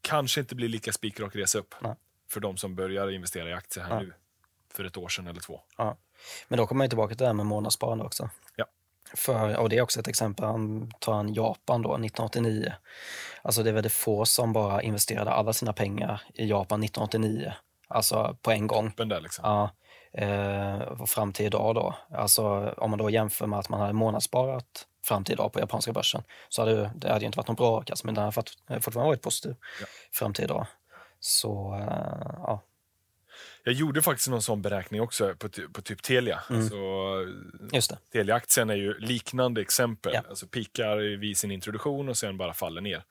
kanske 0.00 0.40
inte 0.40 0.54
blir 0.54 0.68
lika 0.68 0.92
spikrak 0.92 1.36
resa 1.36 1.58
upp 1.58 1.74
Nej. 1.80 1.94
för 2.30 2.40
de 2.40 2.56
som 2.56 2.74
börjar 2.76 3.10
investera 3.10 3.48
i 3.48 3.52
aktier 3.52 3.84
här 3.84 3.90
Ja. 3.94 4.00
nu 4.00 4.12
för 4.72 4.84
ett 4.84 4.96
år 4.96 5.08
sedan 5.08 5.26
eller 5.26 5.40
två. 5.40 5.60
ja. 5.76 5.96
Men 6.48 6.56
då 6.56 6.66
kommer 6.66 6.78
man 6.78 6.88
tillbaka 6.88 7.08
till 7.14 7.18
det 7.18 7.26
här 7.26 7.32
med 7.34 7.46
månadssparande 7.46 8.04
också. 8.04 8.30
Ja. 8.56 8.64
För, 9.14 9.56
och 9.56 9.68
det 9.68 9.78
är 9.78 9.82
också 9.82 10.00
ett 10.00 10.08
exempel, 10.08 10.44
han 10.44 10.90
tar 11.00 11.20
en 11.20 11.34
Japan 11.34 11.82
då, 11.82 11.88
1989. 11.88 12.72
Alltså 13.42 13.62
det 13.62 13.70
är 13.70 13.74
väldigt 13.74 13.92
få 13.92 14.24
som 14.24 14.52
bara 14.52 14.82
investerade 14.82 15.30
alla 15.30 15.52
sina 15.52 15.72
pengar 15.72 16.22
i 16.34 16.46
Japan 16.48 16.82
1989. 16.84 17.52
Alltså 17.88 18.36
på 18.42 18.50
en 18.50 18.66
gång. 18.66 18.92
Där 18.96 19.20
liksom. 19.20 19.42
Ja, 19.44 19.70
eh, 20.22 21.04
fram 21.06 21.32
till 21.32 21.46
idag 21.46 21.74
då. 21.74 21.94
Alltså 22.14 22.44
om 22.76 22.90
man 22.90 22.98
då 22.98 23.10
jämför 23.10 23.46
med 23.46 23.58
att 23.58 23.68
man 23.68 23.80
hade 23.80 23.92
månadssparat 23.92 24.86
fram 25.04 25.24
till 25.24 25.32
idag 25.32 25.52
på 25.52 25.60
japanska 25.60 25.92
börsen 25.92 26.22
så 26.48 26.62
hade 26.62 26.90
det 26.96 27.12
hade 27.12 27.24
inte 27.26 27.36
varit 27.36 27.48
någon 27.48 27.56
bra 27.56 27.76
avkastning, 27.76 28.08
men 28.08 28.14
den 28.14 28.24
har 28.24 28.32
fått- 28.32 28.58
eh, 28.70 28.80
fortfarande 28.80 29.08
varit 29.10 29.22
positiv 29.22 29.56
Ja. 29.80 29.86
fram 30.12 30.32
till 30.32 30.44
idag. 30.44 30.66
Så 31.20 31.74
eh, 31.74 32.30
ja, 32.42 32.62
Jag 33.64 33.74
gjorde 33.74 34.02
faktiskt 34.02 34.28
någon 34.28 34.42
sån 34.42 34.62
beräkning 34.62 35.00
också 35.00 35.34
på, 35.34 35.48
på 35.72 35.82
typ 35.82 36.02
Telia. 36.02 36.42
Mm. 36.50 36.68
Så, 36.68 36.76
just 37.72 37.90
det. 37.90 37.98
Telia-aktien 38.12 38.70
är 38.70 38.74
ju 38.74 38.98
liknande 38.98 39.60
exempel. 39.60 40.12
Ja. 40.14 40.22
Alltså 40.28 40.46
pikar 40.46 40.96
vid 41.18 41.36
sin 41.38 41.50
introduktion 41.50 42.08
och 42.08 42.16
sen 42.16 42.36
bara 42.38 42.54
faller 42.54 42.80
ner. 42.80 43.04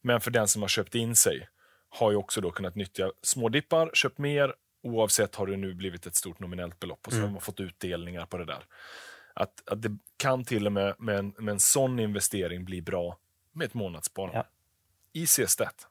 Men 0.00 0.20
för 0.20 0.30
den 0.30 0.48
som 0.48 0.62
har 0.62 0.68
köpt 0.68 0.94
in 0.94 1.16
sig 1.16 1.48
har 1.88 2.10
ju 2.10 2.16
också 2.16 2.40
då 2.40 2.50
kunnat 2.50 2.74
nyttja 2.74 3.12
smådippar, 3.22 3.90
köpt 3.94 4.18
mer. 4.18 4.54
Oavsett 4.82 5.34
har 5.34 5.46
det 5.46 5.56
nu 5.56 5.74
blivit 5.74 6.06
ett 6.06 6.14
stort 6.16 6.38
nominellt 6.40 6.80
belopp 6.80 7.06
och 7.06 7.12
så 7.12 7.16
Mm. 7.18 7.28
har 7.28 7.32
man 7.32 7.40
fått 7.42 7.60
utdelningar 7.60 8.26
på 8.26 8.38
det 8.38 8.44
där. 8.44 8.64
Att, 9.34 9.68
att 9.68 9.82
det 9.82 9.96
kan 10.16 10.44
till 10.44 10.66
och 10.66 10.72
med 10.72 10.94
med 10.98 11.18
en, 11.18 11.34
med 11.38 11.52
en 11.52 11.60
sån 11.60 11.98
investering 11.98 12.64
bli 12.64 12.82
bra 12.82 13.18
med 13.52 13.64
ett 13.66 13.74
månadssparande. 13.74 14.36
Ja. 15.12 15.20
Easy 15.20 15.44
as 15.44 15.56
that. 15.56 15.86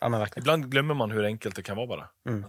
Ja 0.00 0.08
men 0.08 0.20
verkligen. 0.20 0.42
Ibland 0.42 0.70
glömmer 0.70 0.94
man 0.94 1.10
hur 1.10 1.24
enkelt 1.24 1.56
det 1.56 1.62
kan 1.62 1.76
vara 1.76 1.86
bara. 1.86 2.08
Mm. 2.26 2.44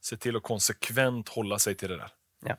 Se 0.00 0.16
till 0.16 0.36
att 0.36 0.42
konsekvent 0.42 1.28
hålla 1.28 1.58
sig 1.58 1.74
till 1.74 1.88
det 1.88 1.96
där. 1.96 2.12
Ja. 2.44 2.56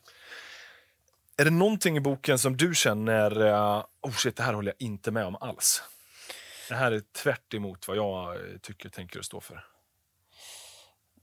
Är 1.37 1.45
det 1.45 1.51
någonting 1.51 1.97
i 1.97 1.99
boken 1.99 2.39
som 2.39 2.57
du 2.57 2.75
känner, 2.75 3.41
uh, 3.41 3.85
oh 4.01 4.11
shit, 4.11 4.35
det 4.35 4.43
här 4.43 4.53
håller 4.53 4.73
jag 4.77 4.87
inte 4.87 5.11
med 5.11 5.25
om 5.25 5.35
alls? 5.35 5.83
Det 6.73 6.77
här 6.77 6.91
är 6.91 6.99
tvärt 6.99 7.53
emot 7.53 7.87
vad 7.87 7.97
jag 7.97 8.35
eh, 8.35 8.57
tycker, 8.61 8.89
tänker 8.89 9.19
och 9.19 9.25
står 9.25 9.39
för. 9.39 9.65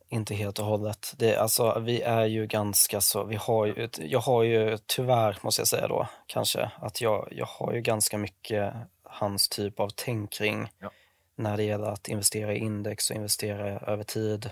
Inte 0.08 0.34
helt 0.34 0.58
och 0.58 0.64
hållet. 0.64 1.14
Det, 1.16 1.36
alltså, 1.36 1.78
vi 1.78 2.02
är 2.02 2.24
ju 2.24 2.46
ganska 2.46 3.00
så, 3.00 3.24
vi 3.24 3.36
har 3.36 3.66
ju, 3.66 3.88
jag 3.98 4.20
har 4.20 4.42
ju 4.42 4.78
tyvärr, 4.86 5.38
måste 5.42 5.60
jag 5.60 5.68
säga 5.68 5.88
då, 5.88 6.08
kanske, 6.26 6.70
att 6.76 7.00
jag, 7.00 7.28
jag 7.30 7.46
har 7.46 7.72
ju 7.72 7.80
ganska 7.80 8.18
mycket 8.18 8.74
hans 9.02 9.48
typ 9.48 9.80
av 9.80 9.90
tänk 9.94 10.32
kring 10.32 10.72
Ja. 10.78 10.90
när 11.34 11.56
det 11.56 11.62
gäller 11.62 11.86
att 11.86 12.08
investera 12.08 12.54
i 12.54 12.58
index 12.58 13.10
och 13.10 13.16
investera 13.16 13.80
över 13.80 14.04
tid. 14.04 14.50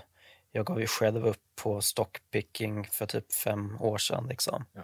Jag 0.51 0.65
gav 0.65 0.79
ju 0.79 0.87
själv 0.87 1.27
upp 1.27 1.43
på 1.63 1.81
stockpicking 1.81 2.85
för 2.91 3.05
typ 3.05 3.33
fem 3.33 3.81
år 3.81 3.97
sedan. 3.97 4.27
Liksom. 4.29 4.65
Ja. 4.73 4.81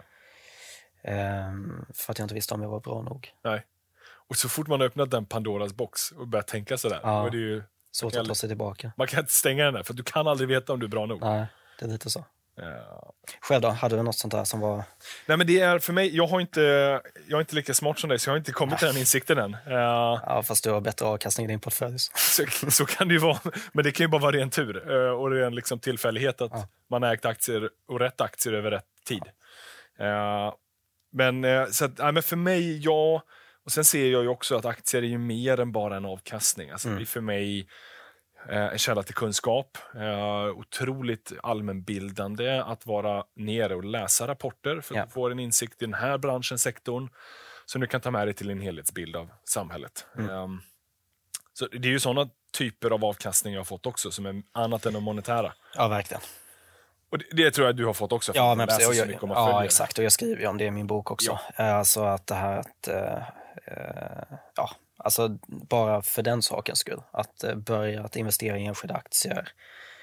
Ehm, 1.10 1.86
för 1.94 2.12
att 2.12 2.18
jag 2.18 2.24
inte 2.24 2.34
visste 2.34 2.54
om 2.54 2.62
jag 2.62 2.68
var 2.68 2.80
bra 2.80 3.02
nog. 3.02 3.32
Nej. 3.42 3.62
Och 4.28 4.36
så 4.36 4.48
fort 4.48 4.66
man 4.68 4.80
har 4.80 4.86
öppnat 4.86 5.10
den 5.10 5.26
Pandoras 5.26 5.72
box 5.74 6.10
och 6.10 6.28
börjat 6.28 6.46
tänka 6.46 6.78
sådär, 6.78 7.00
Ja. 7.02 7.20
då 7.20 7.26
är 7.26 7.30
det 7.30 7.36
ju, 7.36 7.62
Svårt 7.92 8.14
Jag- 8.14 8.20
att 8.22 8.28
ta 8.28 8.34
sig 8.34 8.48
tillbaka. 8.48 8.92
man 8.96 9.06
kan 9.06 9.20
inte 9.20 9.32
stänga 9.32 9.64
den 9.64 9.74
där, 9.74 9.82
för 9.82 9.94
du 9.94 10.02
kan 10.02 10.28
aldrig 10.28 10.48
veta 10.48 10.72
om 10.72 10.80
du 10.80 10.86
är 10.86 10.90
bra 10.90 11.06
nog. 11.06 11.20
Nej, 11.20 11.46
det 11.78 11.84
är 11.84 11.88
lite 11.88 12.10
så. 12.10 12.24
Ja. 12.58 13.12
Själv 13.40 13.60
då, 13.62 13.68
hade 13.68 13.96
du 13.96 14.02
något 14.02 14.14
sånt 14.18 14.32
där 14.32 14.44
som 14.44 14.60
var... 14.60 14.76
Nej, 15.26 15.36
men 15.38 15.46
det 15.46 15.60
är 15.60 15.78
för 15.78 15.92
mig, 15.92 16.16
jag 16.16 16.26
har 16.26 16.40
inte, 16.40 16.60
jag 17.28 17.36
är 17.36 17.40
inte 17.40 17.54
lika 17.54 17.74
smart 17.74 17.98
som 17.98 18.08
dig, 18.08 18.18
så 18.18 18.28
jag 18.28 18.32
har 18.32 18.38
inte 18.38 18.52
kommit 18.52 18.78
till 18.78 18.88
den 18.88 18.96
insikten 18.96 19.38
än. 19.38 19.54
Eh, 19.54 19.72
Ja, 19.72 20.42
fast 20.46 20.64
du 20.64 20.70
har 20.70 20.80
bättre 20.80 21.06
avkastning 21.06 21.44
i 21.46 21.48
din 21.48 21.60
portfölj. 21.60 21.98
så. 21.98 22.12
Så, 22.70 22.86
kan 22.86 23.08
det 23.08 23.14
ju 23.14 23.20
vara. 23.20 23.38
Men 23.72 23.84
det 23.84 23.92
kan 23.92 24.04
ju 24.04 24.08
bara 24.08 24.20
vara 24.22 24.36
ren 24.36 24.50
tur 24.50 24.90
eh, 24.92 25.10
och 25.10 25.30
ren 25.30 25.54
liksom 25.54 25.78
tillfällighet 25.78 26.40
att 26.40 26.50
Ja. 26.54 26.68
man 26.90 27.02
har 27.02 27.12
ägt 27.14 27.24
aktier 27.24 27.70
och 27.88 28.00
rätt 28.00 28.20
aktier 28.20 28.52
över 28.52 28.70
rätt 28.70 28.84
tid. 29.06 29.22
Eh, 29.98 30.54
men, 31.12 31.44
eh, 31.44 31.66
så 31.66 31.84
att, 31.84 31.98
nej, 31.98 32.12
men 32.12 32.22
för 32.22 32.36
mig, 32.36 32.78
ja. 32.84 33.22
Och 33.66 33.72
sen 33.72 33.84
ser 33.84 34.06
jag 34.12 34.22
ju 34.22 34.28
också 34.28 34.56
att 34.56 34.64
aktier 34.64 35.02
är 35.02 35.06
ju 35.06 35.18
mer 35.18 35.60
än 35.60 35.72
bara 35.72 35.96
en 35.96 36.04
avkastning. 36.04 36.70
Alltså, 36.70 36.88
Mm. 36.88 36.98
Det 36.98 37.04
är 37.04 37.06
för 37.06 37.20
mig 37.20 37.68
eh, 38.48 38.56
en 38.66 38.78
källa 38.78 39.02
till 39.02 39.14
kunskap. 39.14 39.78
Eh, 39.94 40.46
otroligt 40.58 41.32
allmänbildande 41.42 42.58
att 42.58 42.86
vara 42.86 43.24
nere 43.36 43.74
och 43.74 43.84
läsa 43.84 44.28
rapporter 44.28 44.80
för 44.80 44.94
att 44.94 44.98
Ja. 44.98 45.04
du 45.04 45.10
får 45.10 45.30
en 45.30 45.38
insikt 45.38 45.82
i 45.82 45.84
den 45.84 45.94
här 45.94 46.18
branschen, 46.18 46.58
sektorn, 46.58 47.08
som 47.66 47.80
du 47.80 47.86
kan 47.86 48.00
ta 48.00 48.10
med 48.10 48.26
dig 48.26 48.34
till 48.34 48.50
en 48.50 48.60
helhetsbild 48.60 49.16
av 49.16 49.30
samhället. 49.44 50.06
Mm. 50.18 50.30
Ehm, 50.30 50.60
så 51.52 51.66
det 51.66 51.88
är 51.88 51.92
ju 51.92 52.00
sådana 52.00 52.30
typer 52.52 52.90
av 52.90 53.04
avkastning 53.04 53.52
jag 53.54 53.60
har 53.60 53.64
fått 53.64 53.86
också, 53.86 54.10
som 54.10 54.26
är 54.26 54.42
annat 54.52 54.86
än 54.86 54.92
de 54.92 55.02
monetära. 55.04 55.52
Ja, 55.76 55.88
verkligen. 55.88 56.20
Och 57.10 57.18
det, 57.18 57.24
det 57.32 57.50
tror 57.50 57.66
jag 57.66 57.76
du 57.76 57.84
har 57.86 57.94
fått 57.94 58.12
också, 58.12 58.32
för 58.32 58.38
Ja, 58.38 58.52
att 58.62 58.68
precis. 58.68 58.98
så 59.00 59.06
mycket 59.06 59.22
om 59.22 59.30
ja, 59.30 59.64
exakt. 59.64 59.98
Och 59.98 60.04
jag 60.04 60.12
skriver 60.12 60.40
ju 60.42 60.46
om 60.46 60.58
det 60.58 60.64
i 60.64 60.70
min 60.70 60.86
bok 60.86 61.10
också. 61.10 61.38
Eh, 61.56 61.74
Alltså 61.76 62.04
att 62.04 62.26
det 62.26 62.34
här 62.34 62.58
att, 62.58 62.88
ja, 64.56 64.70
alltså 64.96 65.38
bara 65.46 66.02
för 66.02 66.22
den 66.22 66.42
sakens 66.42 66.78
skull, 66.78 67.02
att 67.10 67.44
eh, 67.44 67.54
börja 67.54 68.04
att 68.04 68.16
investera 68.16 68.58
i 68.58 68.64
enskilda 68.64 68.94
aktier 68.94 69.52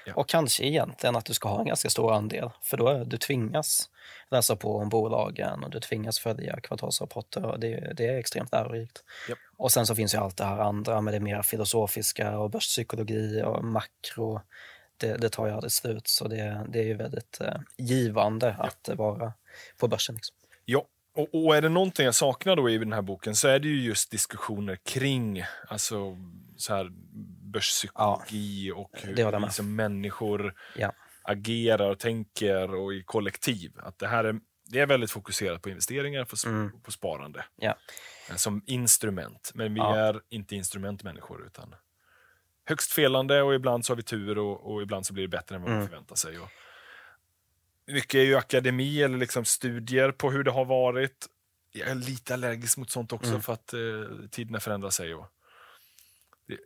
Ja. 0.06 0.14
Och 0.14 0.28
kanske 0.28 0.64
egentligen 0.64 1.16
att 1.16 1.24
du 1.24 1.34
ska 1.34 1.48
ha 1.48 1.60
en 1.60 1.66
ganska 1.66 1.90
stor 1.90 2.12
andel, 2.12 2.50
för 2.62 2.76
då 2.76 2.88
är, 2.88 3.04
du 3.04 3.16
tvingas 3.16 3.90
läsa 4.30 4.56
på 4.56 4.76
om 4.76 4.88
bolagen 4.88 5.64
och 5.64 5.70
du 5.70 5.80
tvingas 5.80 6.18
följa 6.18 6.60
kvartalsrapporter 6.60 7.44
och 7.44 7.60
det, 7.60 7.92
det 7.96 8.06
är 8.06 8.18
extremt 8.18 8.52
lärorikt. 8.52 9.04
Yep. 9.28 9.38
Och 9.56 9.72
sen 9.72 9.86
så 9.86 9.94
finns 9.94 10.14
ju 10.14 10.18
allt 10.18 10.36
det 10.36 10.44
här 10.44 10.58
andra 10.58 11.00
med 11.00 11.14
det 11.14 11.20
mer 11.20 11.42
filosofiska 11.42 12.38
och 12.38 12.50
börspsykologi 12.50 13.42
och 13.42 13.64
makro. 13.64 14.40
Det, 14.96 15.16
det 15.16 15.28
tar 15.28 15.46
ju 15.46 15.52
aldrig 15.52 15.72
slut, 15.72 16.08
så 16.08 16.28
det, 16.28 16.66
det 16.68 16.78
är 16.78 16.84
ju 16.84 16.94
väldigt 16.94 17.40
eh, 17.40 17.56
givande 17.76 18.56
ja. 18.58 18.64
att 18.64 18.98
vara 18.98 19.32
på 19.78 19.88
börsen. 19.88 20.14
Liksom. 20.14 20.36
Ja, 20.64 20.86
och, 21.14 21.44
och, 21.44 21.56
är 21.56 21.62
det 21.62 21.68
någonting 21.68 22.04
jag 22.04 22.14
saknar 22.14 22.56
då 22.56 22.70
i 22.70 22.78
den 22.78 22.92
här 22.92 23.02
boken 23.02 23.34
så 23.34 23.48
är 23.48 23.58
det 23.58 23.68
ju 23.68 23.82
just 23.82 24.10
diskussioner 24.10 24.76
kring 24.76 25.44
alltså, 25.68 26.16
så 26.56 26.74
här, 26.74 26.90
börspsykologi 27.52 28.68
ja, 28.68 28.74
och 28.74 28.90
hur 28.92 29.40
vi 29.40 29.50
som 29.50 29.76
människor 29.76 30.54
ja. 30.76 30.92
agerar 31.22 31.90
och 31.90 31.98
tänker 31.98 32.74
och 32.74 32.94
i 32.94 33.02
kollektiv. 33.02 33.72
Att 33.82 33.98
det 33.98 34.06
här 34.06 34.24
är, 34.24 34.40
det 34.66 34.80
är 34.80 34.86
väldigt 34.86 35.10
fokuserat 35.10 35.62
på 35.62 35.68
investeringar, 35.68 36.24
på, 36.24 36.48
mm. 36.48 36.80
på 36.82 36.90
sparande. 36.92 37.44
Ja. 37.56 37.76
Eh, 38.30 38.36
som 38.36 38.62
instrument. 38.66 39.52
Men 39.54 39.74
vi 39.74 39.80
är 39.80 40.20
inte 40.28 40.56
instrumentmänniskor 40.56 41.46
utan 41.46 41.74
högst 42.64 42.92
felande 42.92 43.42
och 43.42 43.54
ibland 43.54 43.84
så 43.84 43.92
har 43.92 43.96
vi 43.96 44.02
tur 44.02 44.38
och, 44.38 44.72
och 44.72 44.82
ibland 44.82 45.06
så 45.06 45.12
blir 45.12 45.24
det 45.24 45.28
bättre 45.28 45.56
än 45.56 45.62
vad 45.62 45.70
mm. 45.70 45.80
man 45.80 45.88
förväntar 45.88 46.16
sig. 46.16 46.38
Och, 46.38 46.48
mycket 47.86 48.14
är 48.14 48.24
ju 48.24 48.36
akademi 48.36 49.02
eller 49.02 49.18
liksom 49.18 49.44
studier 49.44 50.12
på 50.12 50.30
hur 50.30 50.44
det 50.44 50.50
har 50.50 50.64
varit. 50.64 51.26
Jag 51.72 51.88
är 51.88 51.94
lite 51.94 52.34
allergisk 52.34 52.78
mot 52.78 52.90
sånt 52.90 53.12
också 53.12 53.30
mm. 53.30 53.42
för 53.42 53.52
att 53.52 53.72
eh, 53.72 53.80
tiderna 54.30 54.60
förändrar 54.60 54.90
sig. 54.90 55.14
Och 55.14 55.26
det, 56.48 56.58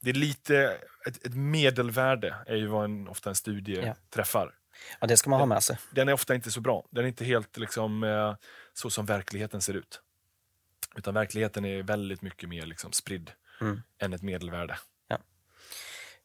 det 0.00 0.10
är 0.10 0.14
lite, 0.14 0.78
ett, 1.06 1.26
ett, 1.26 1.34
medelvärde 1.34 2.36
är 2.46 2.56
ju 2.56 2.66
vad 2.66 2.84
en, 2.84 3.08
ofta 3.08 3.30
en 3.30 3.36
studie 3.36 3.82
ja. 3.84 3.94
träffar. 4.10 4.54
Ja, 5.00 5.06
det 5.06 5.16
ska 5.16 5.30
man 5.30 5.38
ha 5.38 5.46
med 5.46 5.62
sig. 5.62 5.78
Den 5.90 6.08
är 6.08 6.12
ofta 6.12 6.34
inte 6.34 6.50
så 6.50 6.60
bra. 6.60 6.86
Den 6.90 7.04
är 7.04 7.08
inte 7.08 7.24
helt 7.24 7.56
liksom, 7.56 8.04
eh, 8.04 8.36
så 8.72 8.90
som 8.90 9.06
verkligheten 9.06 9.60
ser 9.60 9.74
ut. 9.74 10.00
Utan 10.96 11.14
verkligheten 11.14 11.64
är 11.64 11.82
väldigt 11.82 12.22
mycket 12.22 12.48
mer 12.48 12.66
liksom, 12.66 12.92
spridd 12.92 13.30
mm. 13.60 13.82
än 13.98 14.12
ett 14.12 14.22
medelvärde. 14.22 14.78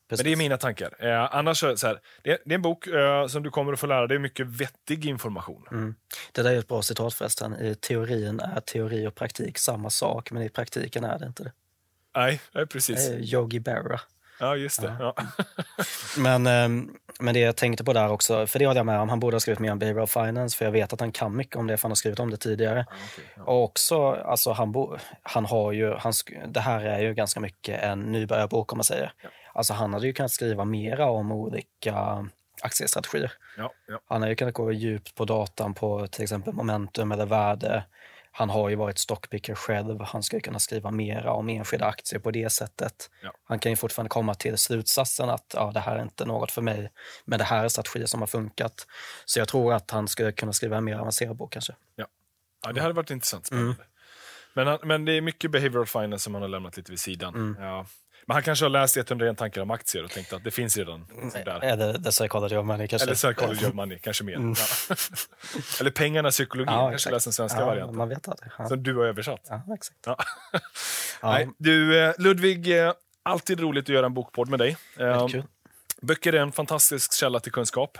Precis. 0.09 0.23
Men 0.23 0.31
det 0.31 0.35
är 0.35 0.37
mina 0.37 0.57
tankar. 0.57 0.93
Eh, 0.99 1.35
annars 1.35 1.59
så 1.59 1.67
här, 1.67 1.99
det, 2.23 2.37
det, 2.45 2.51
är 2.51 2.55
en 2.55 2.61
bok 2.61 2.87
eh, 2.87 3.27
som 3.27 3.43
du 3.43 3.49
kommer 3.49 3.73
att 3.73 3.79
få 3.79 3.87
lära 3.87 4.07
dig 4.07 4.19
mycket 4.19 4.47
vettig 4.47 5.05
information. 5.05 5.67
Mm. 5.71 5.95
Det 6.31 6.41
där 6.41 6.51
är 6.51 6.59
ett 6.59 6.67
bra 6.67 6.81
citat 6.81 7.13
förresten. 7.13 7.53
I 7.53 7.75
teorin 7.75 8.39
är 8.39 8.59
teori 8.59 9.07
och 9.07 9.15
praktik 9.15 9.57
samma 9.57 9.89
sak, 9.89 10.31
men 10.31 10.43
i 10.43 10.49
praktiken 10.49 11.03
är 11.03 11.19
det 11.19 11.25
inte 11.25 11.43
det. 11.43 11.51
Nej, 12.15 12.41
nej 12.51 12.67
precis. 12.67 13.09
Är 13.09 13.33
Yogi 13.33 13.59
Berra. 13.59 13.99
Ja, 14.39 14.55
just 14.55 14.81
det. 14.81 14.95
Ja. 14.99 15.13
Ja. 15.17 15.23
men, 16.17 16.47
eh, 16.47 16.85
men 17.19 17.33
det 17.33 17.39
jag 17.39 17.55
tänkte 17.55 17.83
på 17.83 17.93
där 17.93 18.09
också, 18.09 18.47
för 18.47 18.59
det 18.59 18.65
håller 18.65 18.79
jag 18.79 18.85
med 18.85 18.99
om, 18.99 19.09
han 19.09 19.19
borde 19.19 19.35
ha 19.35 19.39
skrivit 19.39 19.59
mer 19.59 19.71
om 19.71 19.79
behavioral 19.79 20.07
finance, 20.07 20.57
för 20.57 20.65
jag 20.65 20.71
vet 20.71 20.93
att 20.93 20.99
han 20.99 21.11
kan 21.11 21.35
mycket 21.35 21.55
om 21.55 21.67
det, 21.67 21.77
för 21.77 21.83
han 21.83 21.91
har 21.91 21.95
skrivit 21.95 22.19
om 22.19 22.29
det 22.29 22.37
tidigare. 22.37 22.85
Ja, 22.89 22.95
okay, 23.05 23.43
och 23.43 23.63
också, 23.63 24.11
alltså 24.11 24.51
han, 24.51 24.71
bo, 24.71 24.97
han 25.23 25.45
har 25.45 25.71
ju, 25.71 25.93
han, 25.93 26.13
det 26.47 26.59
här 26.59 26.85
är 26.85 26.99
ju 26.99 27.13
ganska 27.13 27.39
mycket 27.39 27.83
en 27.83 27.99
nybörjarbok 27.99 28.71
om 28.71 28.77
man 28.77 28.83
säger. 28.83 29.13
Alltså 29.57 29.73
han 29.73 29.93
hade 29.93 30.07
ju 30.07 30.13
kunnat 30.13 30.31
skriva 30.31 30.65
mera 30.65 31.09
om 31.09 31.31
olika 31.31 32.27
aktiestrategier. 32.61 33.31
Ja, 33.57 33.73
ja. 33.87 33.99
Han 34.05 34.21
hade 34.21 34.31
ju 34.31 34.35
kunnat 34.35 34.53
gå 34.53 34.71
djupt 34.71 35.15
på 35.15 35.25
datan 35.25 35.73
på 35.73 36.07
till 36.07 36.23
exempel 36.23 36.53
momentum 36.53 37.11
eller 37.11 37.25
värde. 37.25 37.83
Han 38.31 38.49
har 38.49 38.69
ju 38.69 38.75
varit 38.75 38.97
stockpicker 38.97 39.55
själv. 39.55 40.01
Han 40.01 40.23
skulle 40.23 40.39
kunna 40.39 40.59
skriva 40.59 40.91
mera 40.91 41.31
om 41.31 41.49
enskilda 41.49 41.85
aktier 41.85 42.19
på 42.19 42.31
det 42.31 42.49
sättet. 42.49 43.09
Ja. 43.23 43.33
Han 43.43 43.59
kan 43.59 43.71
ju 43.71 43.75
fortfarande 43.75 44.09
komma 44.09 44.33
till 44.33 44.57
slutsatsen 44.57 45.29
att 45.29 45.53
ja, 45.53 45.71
det 45.73 45.79
här 45.79 45.95
är 45.95 46.01
inte 46.01 46.25
något 46.25 46.51
för 46.51 46.61
mig, 46.61 46.91
men 47.25 47.39
det 47.39 47.45
här 47.45 47.63
är 47.63 47.69
strategier 47.69 48.07
som 48.07 48.19
har 48.19 48.27
funkat. 48.27 48.87
Så 49.25 49.39
jag 49.39 49.47
tror 49.47 49.73
att 49.73 49.91
han 49.91 50.07
skulle 50.07 50.31
kunna 50.31 50.53
skriva 50.53 50.77
en 50.77 50.83
mer 50.83 50.97
avancerad 50.97 51.35
bok 51.35 51.53
kanske. 51.53 51.75
Ja, 51.95 52.07
ja 52.65 52.71
det 52.73 52.81
hade 52.81 52.93
varit 52.93 53.11
intressant. 53.11 53.45
Spännande. 53.45 53.71
Mm. 53.71 53.77
Men, 54.53 54.87
men 54.87 55.05
det 55.05 55.11
är 55.11 55.21
mycket 55.21 55.51
behavioral 55.51 55.85
finance 55.85 56.23
som 56.23 56.33
han 56.33 56.41
har 56.41 56.49
lämnat 56.49 56.77
lite 56.77 56.91
vid 56.91 56.99
sidan. 56.99 57.35
Mm. 57.35 57.63
Ja. 57.63 57.85
Men 58.27 58.33
han 58.33 58.43
kanske 58.43 58.65
har 58.65 58.69
läst 58.69 58.97
101 58.97 59.37
tankar 59.37 59.61
om 59.61 59.71
aktier 59.71 60.03
och 60.03 60.11
tänkt 60.11 60.33
att 60.33 60.43
det 60.43 60.51
finns 60.51 60.77
redan. 60.77 61.07
Där. 61.45 61.63
Eller 61.63 61.93
The 61.93 62.11
Psychology 62.11 62.55
of 62.55 62.65
Money 62.65 62.87
kanske. 62.87 63.05
Eller 63.05 63.15
Psychology 63.15 63.65
of 63.65 63.73
Money, 63.73 63.99
kanske 63.99 64.23
mer. 64.23 64.35
Mm. 64.35 64.53
Ja. 64.89 64.95
Eller 65.79 65.91
Pengarnas 65.91 66.35
psykologi, 66.35 66.71
ja, 66.71 66.89
kanske 66.89 67.11
läst 67.11 67.25
den 67.25 67.33
svenska 67.33 67.59
ja, 67.59 67.65
varianten. 67.65 67.97
Man 67.97 68.09
vet 68.09 68.27
aldrig. 68.27 68.51
Ja. 68.57 68.67
Som 68.67 68.83
du 68.83 68.95
har 68.95 69.05
översatt. 69.05 69.41
Ja, 69.49 69.61
exakt. 69.75 70.07
Nej, 71.23 71.49
du, 71.57 71.99
eh, 72.03 72.13
Ludvig, 72.17 72.79
eh, 72.79 72.93
alltid 73.23 73.59
roligt 73.59 73.85
att 73.85 73.89
göra 73.89 74.05
en 74.05 74.13
bokpodd 74.13 74.49
med 74.49 74.59
dig. 74.59 74.77
Kul. 75.31 75.43
Böcker 76.01 76.33
är 76.33 76.39
en 76.39 76.51
fantastisk 76.51 77.13
källa 77.13 77.39
till 77.39 77.51
kunskap. 77.51 77.97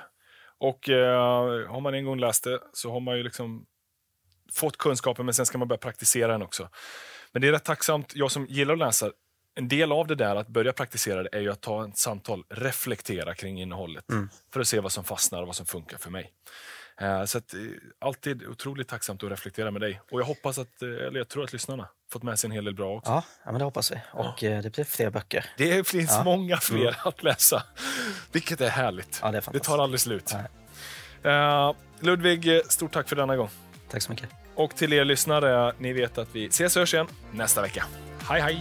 Och 0.60 0.90
eh, 0.90 1.68
har 1.68 1.80
man 1.80 1.94
en 1.94 2.06
gång 2.06 2.20
läst 2.20 2.44
det 2.44 2.60
så 2.74 2.92
har 2.92 3.00
man 3.00 3.18
ju 3.18 3.24
liksom 3.24 3.66
fått 4.54 4.78
kunskapen, 4.78 5.26
men 5.26 5.34
sen 5.34 5.46
ska 5.46 5.58
man 5.58 5.68
börja 5.68 5.80
praktisera 5.80 6.32
den 6.32 6.42
också. 6.42 6.70
Men 7.32 7.42
det 7.42 7.48
är 7.48 7.52
rätt 7.52 7.66
tacksamt, 7.66 8.16
jag 8.16 8.32
som 8.32 8.46
gillar 8.46 8.74
att 8.74 8.80
läsa, 8.80 9.12
en 9.58 9.68
del 9.68 9.92
av 9.92 10.08
det 10.08 10.16
där, 10.16 10.36
att 10.36 10.48
börja 10.48 10.74
praktisera 10.74 11.24
det, 11.24 11.30
är 11.32 11.40
ju 11.40 11.52
att 11.52 11.62
ta 11.62 11.88
ett 11.88 11.98
samtal, 11.98 12.44
reflektera 12.50 13.36
kring 13.36 13.62
innehållet. 13.62 14.10
Mm. 14.10 14.30
För 14.54 14.60
att 14.60 14.68
se 14.68 14.80
vad 14.80 14.92
som 14.92 15.04
fastnar 15.04 15.42
och 15.42 15.48
vad 15.48 15.56
som 15.56 15.66
funkar 15.66 15.98
för 15.98 16.10
mig. 16.10 16.32
Uh, 17.02 17.26
så 17.26 17.38
att, 17.38 17.54
uh, 17.54 17.72
alltid 18.00 18.48
otroligt 18.48 18.88
tacksamt 18.88 19.24
att 19.24 19.32
reflektera 19.32 19.72
med 19.72 19.82
dig. 19.82 20.02
Och 20.12 20.20
jag 20.20 20.26
hoppas 20.26 20.58
att, 20.58 20.84
uh, 20.84 21.08
eller 21.08 21.18
jag 21.18 21.28
tror 21.28 21.44
att 21.44 21.54
lyssnarna 21.54 21.90
fått 22.12 22.24
med 22.24 22.40
sig 22.40 22.48
en 22.48 22.52
hel 22.52 22.66
del 22.66 22.74
bra 22.74 22.96
också. 22.98 23.12
Ja, 23.12 23.24
ja 23.46 23.52
men 23.52 23.60
det 23.60 23.66
hoppas 23.66 23.92
vi. 23.92 23.96
Och 24.14 24.44
ja. 24.44 24.62
det 24.62 24.74
blir 24.74 24.84
fler 24.84 25.10
böcker. 25.10 25.46
Det 25.58 25.88
finns 25.88 26.12
ja. 26.12 26.24
många 26.24 26.58
fler 26.58 26.88
mm. 26.88 26.96
att 27.04 27.24
läsa. 27.24 27.64
Vilket 28.32 28.62
är 28.62 28.70
härligt. 28.70 29.20
Ja, 29.22 29.32
det, 29.32 29.38
är 29.38 29.54
det 29.54 29.60
tar 29.60 29.80
aldrig 29.80 30.00
slut. 30.00 30.36
Ludvig, 32.00 32.62
stort 32.70 32.92
tack 32.92 33.10
för 33.10 33.16
denna 33.16 33.36
gång. 33.36 33.50
Tack 33.90 34.02
så 34.02 34.12
mycket. 34.12 34.30
Och 34.56 34.76
till 34.76 34.94
er 34.94 35.06
lyssnare, 35.06 35.74
ni 35.78 35.94
vet 35.94 36.18
att 36.18 36.36
vi 36.36 36.46
ses 36.46 36.76
och 36.76 36.80
hörs 36.80 36.94
igen 36.94 37.08
nästa 37.32 37.62
vecka. 37.62 37.86
Hej 38.28 38.42
hej! 38.42 38.60